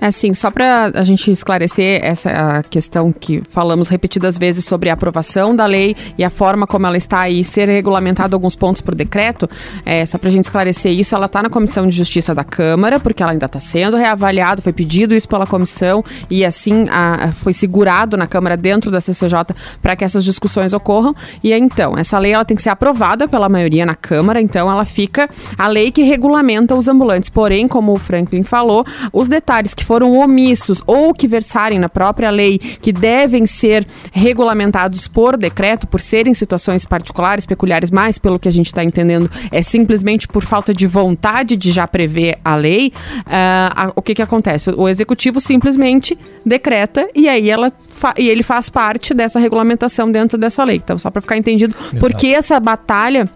É 0.00 0.06
assim, 0.06 0.34
só 0.34 0.50
para 0.50 0.92
a 0.94 1.02
gente 1.02 1.30
esclarecer 1.30 2.00
essa 2.04 2.62
questão 2.68 3.12
que 3.12 3.42
falamos 3.48 3.88
repetidas 3.88 4.38
vezes 4.38 4.64
sobre 4.64 4.90
a 4.90 4.94
aprovação 4.94 5.54
da 5.54 5.66
lei 5.66 5.96
e 6.18 6.24
a 6.24 6.30
forma 6.30 6.66
como 6.66 6.86
ela 6.86 6.96
está 6.96 7.20
aí, 7.20 7.42
ser 7.42 7.68
regulamentado 7.68 8.34
alguns 8.34 8.54
pontos 8.54 8.80
por 8.80 8.94
decreto, 8.94 9.48
é, 9.84 10.04
só 10.04 10.18
para 10.18 10.28
a 10.28 10.32
gente 10.32 10.44
esclarecer 10.44 10.92
isso, 10.92 11.14
ela 11.14 11.26
está 11.26 11.42
na 11.42 11.50
Comissão 11.50 11.86
de 11.88 11.96
Justiça 11.96 12.34
da 12.34 12.44
Câmara, 12.44 13.00
porque 13.00 13.22
ela 13.22 13.32
ainda 13.32 13.46
está 13.46 13.58
sendo 13.58 13.96
reavaliada, 13.96 14.62
foi 14.62 14.72
pedido 14.72 15.14
isso 15.14 15.28
pela 15.28 15.46
comissão 15.46 16.04
e 16.30 16.44
assim 16.44 16.86
a, 16.90 17.32
foi 17.32 17.52
segurado 17.52 18.16
na 18.16 18.26
Câmara 18.26 18.56
dentro 18.56 18.90
da 18.90 19.00
CCJ 19.00 19.54
para 19.80 19.96
que 19.96 20.04
essas 20.04 20.24
discussões 20.24 20.72
ocorram. 20.72 21.14
E 21.42 21.52
então, 21.52 21.96
essa 21.96 22.18
lei 22.18 22.32
ela 22.32 22.44
tem 22.44 22.56
que 22.56 22.62
ser 22.62 22.70
aprovada 22.70 23.26
pela 23.26 23.48
maioria 23.48 23.86
na 23.86 23.94
Câmara, 23.94 24.40
então 24.40 24.70
ela 24.70 24.84
fica 24.84 25.28
a 25.56 25.66
lei 25.66 25.90
que 25.90 26.02
regulamenta 26.02 26.74
os 26.74 26.88
ambulantes. 26.88 27.30
Porém, 27.30 27.66
como 27.66 27.92
o 27.92 27.98
Franklin 27.98 28.42
falou, 28.42 28.84
os 29.12 29.28
detalhes 29.28 29.65
que 29.74 29.84
foram 29.84 30.16
omissos 30.18 30.82
ou 30.86 31.12
que 31.14 31.28
versarem 31.28 31.78
na 31.78 31.88
própria 31.88 32.30
lei 32.30 32.58
que 32.58 32.92
devem 32.92 33.46
ser 33.46 33.86
regulamentados 34.12 35.08
por 35.08 35.36
decreto, 35.36 35.86
por 35.86 36.00
serem 36.00 36.34
situações 36.34 36.84
particulares, 36.84 37.46
peculiares, 37.46 37.90
mais 37.90 38.18
pelo 38.18 38.38
que 38.38 38.48
a 38.48 38.52
gente 38.52 38.66
está 38.66 38.82
entendendo, 38.84 39.30
é 39.50 39.62
simplesmente 39.62 40.28
por 40.28 40.42
falta 40.42 40.72
de 40.72 40.86
vontade 40.86 41.56
de 41.56 41.70
já 41.70 41.86
prever 41.86 42.38
a 42.44 42.56
lei, 42.56 42.92
uh, 43.26 43.92
o 43.94 44.02
que, 44.02 44.14
que 44.14 44.22
acontece? 44.22 44.70
O 44.70 44.88
executivo 44.88 45.40
simplesmente 45.40 46.18
decreta 46.44 47.08
e 47.14 47.28
aí 47.28 47.50
ela 47.50 47.72
e 48.18 48.28
ele 48.28 48.42
faz 48.42 48.68
parte 48.68 49.14
dessa 49.14 49.38
regulamentação 49.38 50.10
dentro 50.10 50.36
dessa 50.36 50.62
lei. 50.64 50.76
Então, 50.76 50.98
só 50.98 51.10
para 51.10 51.22
ficar 51.22 51.36
entendido, 51.36 51.74
Exato. 51.74 51.98
por 51.98 52.12
que 52.14 52.34
essa 52.34 52.60
batalha 52.60 53.28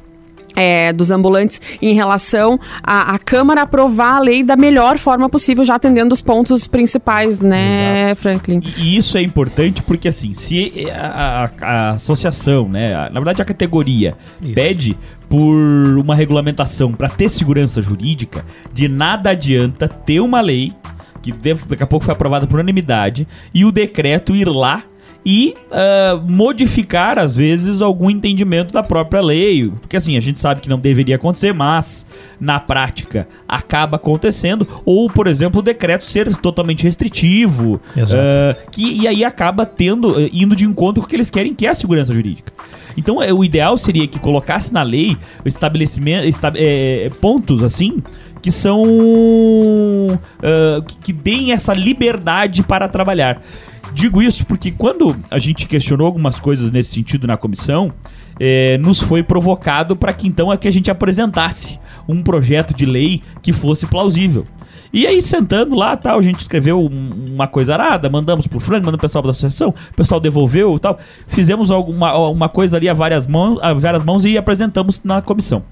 é, 0.61 0.93
dos 0.93 1.11
ambulantes 1.11 1.61
em 1.81 1.95
relação 1.95 2.61
à, 2.83 3.19
Câmara 3.19 3.63
aprovar 3.63 4.17
a 4.17 4.21
lei 4.21 4.43
da 4.43 4.57
melhor 4.57 4.99
forma 4.99 5.29
possível, 5.29 5.65
já 5.65 5.77
atendendo 5.77 6.13
os 6.13 6.21
pontos 6.21 6.67
principais, 6.67 7.41
né, 7.41 8.11
Exato. 8.11 8.21
Franklin? 8.21 8.61
E 8.77 8.97
isso 8.97 9.17
é 9.17 9.23
importante 9.23 9.83
porque, 9.83 10.09
assim, 10.09 10.33
se 10.33 10.87
a, 10.91 11.51
a, 11.61 11.67
a 11.67 11.91
associação, 11.93 12.69
né, 12.69 12.95
a, 12.95 13.11
na 13.11 13.21
verdade 13.21 13.41
a 13.41 13.45
categoria, 13.45 14.15
isso. 14.41 14.55
pede 14.55 14.99
por 15.29 15.99
uma 15.99 16.15
regulamentação 16.15 16.93
para 16.93 17.09
ter 17.09 17.29
segurança 17.29 17.81
jurídica, 17.81 18.45
de 18.73 18.89
nada 18.89 19.31
adianta 19.31 19.89
ter 19.89 20.21
uma 20.21 20.41
lei 20.41 20.73
que 21.23 21.33
daqui 21.33 21.83
a 21.83 21.87
pouco 21.87 22.05
foi 22.05 22.13
aprovada 22.13 22.47
por 22.47 22.55
unanimidade 22.55 23.29
e 23.55 23.65
o 23.65 23.71
decreto 23.71 24.35
ir 24.35 24.49
lá 24.49 24.83
e 25.25 25.55
uh, 25.71 26.21
modificar, 26.27 27.19
às 27.19 27.37
vezes, 27.37 27.83
algum 27.83 28.11
entendimento 28.11 28.73
da 28.73 28.83
própria 28.83 29.21
lei. 29.21 29.71
Porque 29.81 29.97
assim, 29.97 30.17
a 30.17 30.21
gente 30.21 30.39
sabe 30.39 30.61
que 30.61 30.69
não 30.69 30.79
deveria 30.79 31.17
acontecer, 31.17 31.53
mas 31.53 32.07
na 32.41 32.59
prática 32.59 33.29
acaba 33.47 33.97
acontecendo. 33.97 34.67
Ou, 34.85 35.11
por 35.11 35.27
exemplo, 35.27 35.61
o 35.61 35.63
decreto 35.63 36.05
ser 36.05 36.35
totalmente 36.37 36.85
restritivo. 36.85 37.81
Exato. 37.95 38.23
Uh, 38.23 38.71
que, 38.71 39.03
e 39.03 39.07
aí 39.07 39.25
acaba 39.25 39.67
tendo, 39.67 40.17
uh, 40.17 40.31
indo 40.33 40.57
de 40.57 40.65
encontro 40.65 41.03
com 41.03 41.07
o 41.07 41.09
que 41.09 41.17
eles 41.17 41.31
querem, 41.31 41.55
que 41.55 41.67
é 41.67 41.71
a 41.71 41.75
segurança 41.75 42.13
jurídica. 42.13 42.53
Então, 42.97 43.23
é, 43.23 43.33
o 43.33 43.45
ideal 43.45 43.77
seria 43.77 44.07
que 44.07 44.19
colocasse 44.19 44.73
na 44.73 44.83
lei 44.83 45.17
estabelecimento, 45.45 46.27
esta, 46.27 46.53
é, 46.57 47.11
pontos 47.21 47.63
assim 47.63 48.03
que 48.43 48.51
são. 48.51 48.83
que, 50.87 50.99
que 50.99 51.13
deem 51.13 51.53
essa 51.53 51.75
liberdade 51.75 52.63
para 52.63 52.89
trabalhar. 52.89 53.41
Digo 53.93 54.23
isso 54.23 54.47
porque 54.47 54.71
quando 54.71 55.17
a 55.31 55.39
gente 55.39 55.67
questionou 55.67 56.07
algumas 56.07 56.39
coisas 56.39 56.71
nesse 56.71 56.91
sentido 56.91 57.27
na 57.27 57.37
comissão, 57.37 57.93
é, 58.39 58.79
nos 58.79 59.01
foi 59.01 59.23
provocado 59.23 59.95
para 59.95 60.13
que 60.13 60.27
então 60.27 60.53
é 60.53 60.57
que 60.57 60.67
a 60.67 60.71
gente 60.71 60.91
apresentasse 60.91 61.79
um 62.09 62.23
projeto 62.23 62.75
de 62.75 62.87
lei 62.87 63.23
que 63.43 63.53
fosse 63.53 63.87
plausível. 63.87 64.45
E 64.93 65.07
aí, 65.07 65.23
sentando 65.23 65.77
lá, 65.77 65.97
tal, 65.97 66.19
a 66.19 66.23
gente 66.23 66.41
escreveu 66.41 66.85
uma 66.85 67.47
coisa 67.47 67.75
arada, 67.75 68.09
mandamos 68.09 68.47
pro 68.47 68.59
Frank, 68.59 68.81
mandamos 68.81 68.99
pro 68.99 69.09
pessoal 69.09 69.23
da 69.23 69.31
associação, 69.31 69.69
o 69.69 69.95
pessoal 69.95 70.21
devolveu 70.21 70.79
tal. 70.79 70.99
Fizemos 71.29 71.71
alguma, 71.71 72.17
uma 72.29 72.49
coisa 72.49 72.77
ali 72.77 72.89
a 72.89 72.95
várias, 72.95 73.27
mãos, 73.27 73.59
a 73.63 73.73
várias 73.73 74.03
mãos 74.03 74.25
e 74.25 74.37
apresentamos 74.37 75.01
na 75.05 75.23
comissão. 75.23 75.63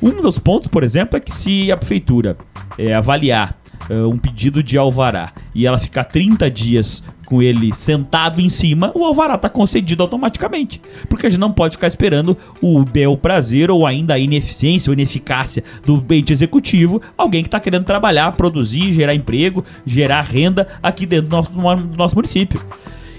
Um 0.00 0.10
dos 0.10 0.38
pontos, 0.38 0.68
por 0.68 0.82
exemplo, 0.82 1.16
é 1.16 1.20
que 1.20 1.32
se 1.32 1.72
a 1.72 1.76
prefeitura 1.76 2.36
é, 2.76 2.94
avaliar 2.94 3.56
uh, 3.90 4.08
um 4.08 4.18
pedido 4.18 4.62
de 4.62 4.76
alvará 4.76 5.32
e 5.54 5.66
ela 5.66 5.78
ficar 5.78 6.04
30 6.04 6.50
dias 6.50 7.02
com 7.32 7.40
ele 7.40 7.74
sentado 7.74 8.42
em 8.42 8.48
cima, 8.48 8.92
o 8.94 9.04
alvará 9.04 9.36
está 9.36 9.48
concedido 9.48 10.02
automaticamente. 10.02 10.82
Porque 11.08 11.26
a 11.26 11.30
gente 11.30 11.40
não 11.40 11.50
pode 11.50 11.76
ficar 11.76 11.86
esperando 11.86 12.36
o 12.60 12.84
bel 12.84 13.16
prazer 13.16 13.70
ou 13.70 13.86
ainda 13.86 14.12
a 14.12 14.18
ineficiência 14.18 14.90
ou 14.90 14.92
ineficácia 14.92 15.64
do 15.84 16.04
ente 16.10 16.30
executivo, 16.30 17.00
alguém 17.16 17.42
que 17.42 17.48
está 17.48 17.58
querendo 17.58 17.84
trabalhar, 17.84 18.32
produzir, 18.32 18.92
gerar 18.92 19.14
emprego, 19.14 19.64
gerar 19.86 20.20
renda 20.20 20.66
aqui 20.82 21.06
dentro 21.06 21.28
do 21.28 21.36
nosso, 21.36 21.52
do 21.52 21.96
nosso 21.96 22.14
município. 22.14 22.60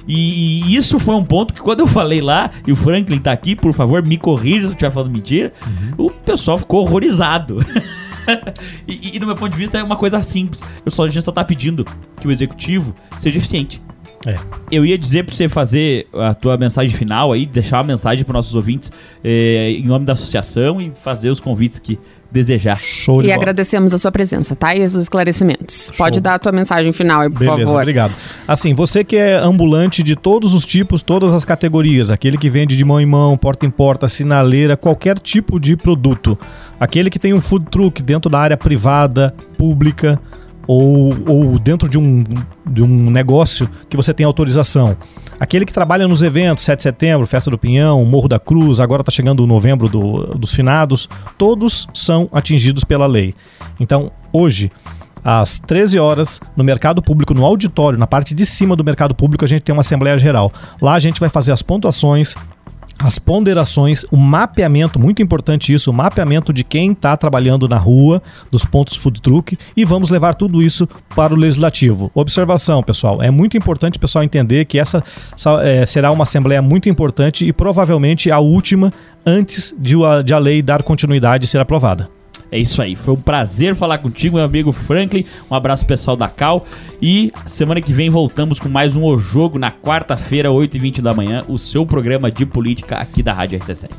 E, 0.07 0.68
e, 0.68 0.76
isso 0.76 0.99
foi 0.99 1.16
um 1.16 1.24
ponto 1.24 1.53
que 1.53 1.61
quando 1.61 1.80
eu 1.80 1.88
falei 1.88 2.22
lá, 2.22 2.51
e 2.68 2.72
o 2.72 2.76
Franklin 2.76 3.20
tá 3.20 3.32
aqui, 3.32 3.55
por 3.55 3.74
favor, 3.74 4.03
me 4.03 4.18
corrija 4.18 4.61
se 4.61 4.66
eu 4.66 4.72
estiver 4.72 4.91
falando 4.91 5.11
mentira, 5.11 5.51
uhum. 5.66 6.05
o 6.05 6.11
pessoal 6.11 6.57
ficou 6.57 6.82
horrorizado. 6.82 7.59
e, 8.88 9.15
e, 9.15 9.19
no 9.19 9.28
meu 9.28 9.36
ponto 9.36 9.51
de 9.51 9.57
vista 9.57 9.78
é 9.78 9.84
uma 9.84 9.95
coisa 9.95 10.21
simples. 10.24 10.61
Eu 10.86 10.91
só, 10.91 11.05
a 11.05 11.09
gente 11.09 11.24
só 11.24 11.32
tá 11.32 11.43
pedindo 11.43 11.86
que 12.19 12.28
o 12.28 12.32
executivo 12.32 12.93
seja 13.17 13.38
eficiente. 13.38 13.82
É. 14.26 14.38
Eu 14.71 14.86
ia 14.86 14.97
dizer 14.97 15.24
para 15.26 15.36
você 15.36 15.47
fazer 15.49 16.07
a 16.13 16.34
tua 16.34 16.57
mensagem 16.57 16.95
final 16.95 17.32
aí, 17.32 17.45
deixar 17.45 17.78
uma 17.78 17.84
mensagem 17.84 18.24
para 18.24 18.34
nossos 18.34 18.55
ouvintes 18.55 18.91
é, 19.24 19.71
em 19.71 19.84
nome 19.84 20.05
da 20.05 20.13
associação 20.13 20.80
e 20.82 20.91
fazer 20.95 21.30
os 21.30 21.39
convites 21.39 21.80
que 21.80 21.99
desejar. 22.32 22.80
Show 22.80 23.19
de 23.21 23.28
E 23.28 23.30
bola. 23.30 23.41
agradecemos 23.43 23.93
a 23.93 23.97
sua 23.99 24.11
presença, 24.11 24.55
tá? 24.55 24.76
E 24.76 24.84
os 24.84 24.95
esclarecimentos. 24.95 25.91
Show. 25.93 25.97
Pode 25.97 26.19
dar 26.19 26.34
a 26.36 26.39
tua 26.39 26.51
mensagem 26.51 26.91
final 26.91 27.21
aí, 27.21 27.30
por 27.30 27.38
Beleza, 27.39 27.65
favor. 27.65 27.82
obrigado. 27.82 28.13
Assim, 28.47 28.74
você 28.74 29.03
que 29.03 29.15
é 29.15 29.36
ambulante 29.36 30.01
de 30.01 30.15
todos 30.15 30.55
os 30.55 30.65
tipos, 30.65 31.03
todas 31.03 31.32
as 31.32 31.45
categorias, 31.45 32.09
aquele 32.09 32.38
que 32.38 32.49
vende 32.49 32.76
de 32.76 32.84
mão 32.84 32.99
em 32.99 33.05
mão, 33.05 33.38
porta 33.38 33.67
em 33.67 33.69
porta, 33.69 34.09
sinaleira, 34.09 34.76
qualquer 34.76 35.19
tipo 35.19 35.59
de 35.59 35.76
produto, 35.78 36.36
aquele 36.80 37.11
que 37.11 37.19
tem 37.19 37.34
um 37.36 37.41
food 37.41 37.67
truck 37.69 38.01
dentro 38.01 38.32
da 38.32 38.39
área 38.39 38.57
privada, 38.57 39.32
pública, 39.55 40.19
ou, 40.68 41.14
ou 41.28 41.59
dentro 41.59 41.89
de 41.89 41.97
um, 41.97 42.24
de 42.70 42.82
um 42.82 43.09
negócio 43.09 43.70
que 43.89 43.97
você 43.97 44.14
tem 44.14 44.26
autorização. 44.26 44.95
Aquele 45.39 45.66
que 45.66 45.74
trabalha 45.74 46.07
nos 46.07 46.24
eventos, 46.24 46.64
7 46.64 46.78
de 46.78 46.84
setembro, 46.84 47.28
Festa 47.28 47.51
do 47.51 47.57
Pinhão, 47.57 48.05
Morro 48.05 48.28
da 48.28 48.39
Cruz, 48.39 48.80
agora 48.80 49.01
está 49.01 49.11
chegando 49.11 49.43
o 49.43 49.47
novembro 49.47 49.89
do, 49.89 50.26
dos 50.36 50.53
finados, 50.53 51.09
todos 51.38 51.88
são 51.93 52.30
atingidos 52.32 52.84
pela 52.84 53.05
lei. 53.05 53.34
Então, 53.80 54.11
hoje, 54.32 54.72
às 55.24 55.59
13 55.59 55.99
horas, 55.99 56.39
no 56.55 56.64
mercado 56.64 57.01
público, 57.01 57.34
no 57.34 57.45
auditório, 57.45 57.97
na 57.97 58.07
parte 58.07 58.34
de 58.34 58.45
cima 58.45 58.76
do 58.76 58.84
mercado 58.84 59.16
público, 59.16 59.43
a 59.43 59.47
gente 59.47 59.61
tem 59.61 59.74
uma 59.74 59.82
Assembleia 59.82 60.18
Geral. 60.18 60.51
Lá 60.82 60.93
a 60.93 60.99
gente 60.99 61.20
vai 61.20 61.30
fazer 61.30 61.51
as 61.51 61.61
pontuações, 61.61 62.36
as 63.00 63.20
ponderações, 63.20 64.06
o 64.12 64.18
mapeamento, 64.18 65.00
muito 65.00 65.22
importante 65.22 65.74
isso, 65.74 65.89
o 65.89 65.94
mapeamento 65.94 66.54
de 66.54 66.64
quem 66.64 66.91
está 66.91 67.18
trabalhando 67.18 67.68
na 67.68 67.78
rua, 67.78 68.22
dos 68.52 68.66
pontos 68.66 68.96
food 68.96 69.22
truck, 69.22 69.58
e 69.76 69.84
vamos 69.84 70.10
levar 70.10 70.34
tudo 70.36 70.62
isso 70.62 70.88
para 71.16 71.34
o 71.34 71.38
legislativo. 71.38 72.12
Observação, 72.14 72.82
pessoal, 72.84 73.22
é 73.22 73.32
muito 73.32 73.58
importante 73.58 73.98
o 73.98 74.00
pessoal 74.00 74.24
entender 74.24 74.66
que 74.66 74.80
essa 74.80 75.04
é, 75.62 75.86
será 75.86 76.12
uma 76.12 76.24
assembleia 76.24 76.62
muito 76.62 76.88
importante 76.88 77.46
e 77.46 77.52
provavelmente 77.52 78.32
a 78.32 78.39
última 78.39 78.94
antes 79.26 79.74
de 79.78 79.96
a, 80.04 80.22
de 80.22 80.34
a 80.34 80.38
lei 80.38 80.62
dar 80.62 80.84
continuidade 80.84 81.46
e 81.46 81.48
ser 81.48 81.60
aprovada. 81.60 82.10
É 82.54 82.60
isso 82.60 82.84
aí. 82.84 82.95
Foi 82.95 83.16
um 83.16 83.20
prazer 83.20 83.74
falar 83.74 83.97
contigo, 83.97 84.36
meu 84.36 84.45
amigo 84.45 84.72
Franklin. 84.72 85.26
Um 85.49 85.56
abraço 85.56 85.88
pessoal 85.88 86.16
da 86.16 86.28
Cal. 86.28 86.64
E 87.01 87.32
semana 87.47 87.82
que 87.82 87.91
vem 87.91 88.12
voltamos 88.12 88.60
com 88.60 88.70
mais 88.70 88.95
um 88.95 89.04
O 89.04 89.18
Jogo 89.18 89.58
na 89.58 89.72
quarta-feira, 89.72 90.49
8h20 90.49 91.01
da 91.01 91.16
manhã. 91.16 91.43
O 91.47 91.58
seu 91.58 91.84
programa 91.84 92.30
de 92.30 92.45
política 92.45 92.97
aqui 92.97 93.24
da 93.24 93.34
Rádio 93.34 93.58
RC7. 93.58 93.89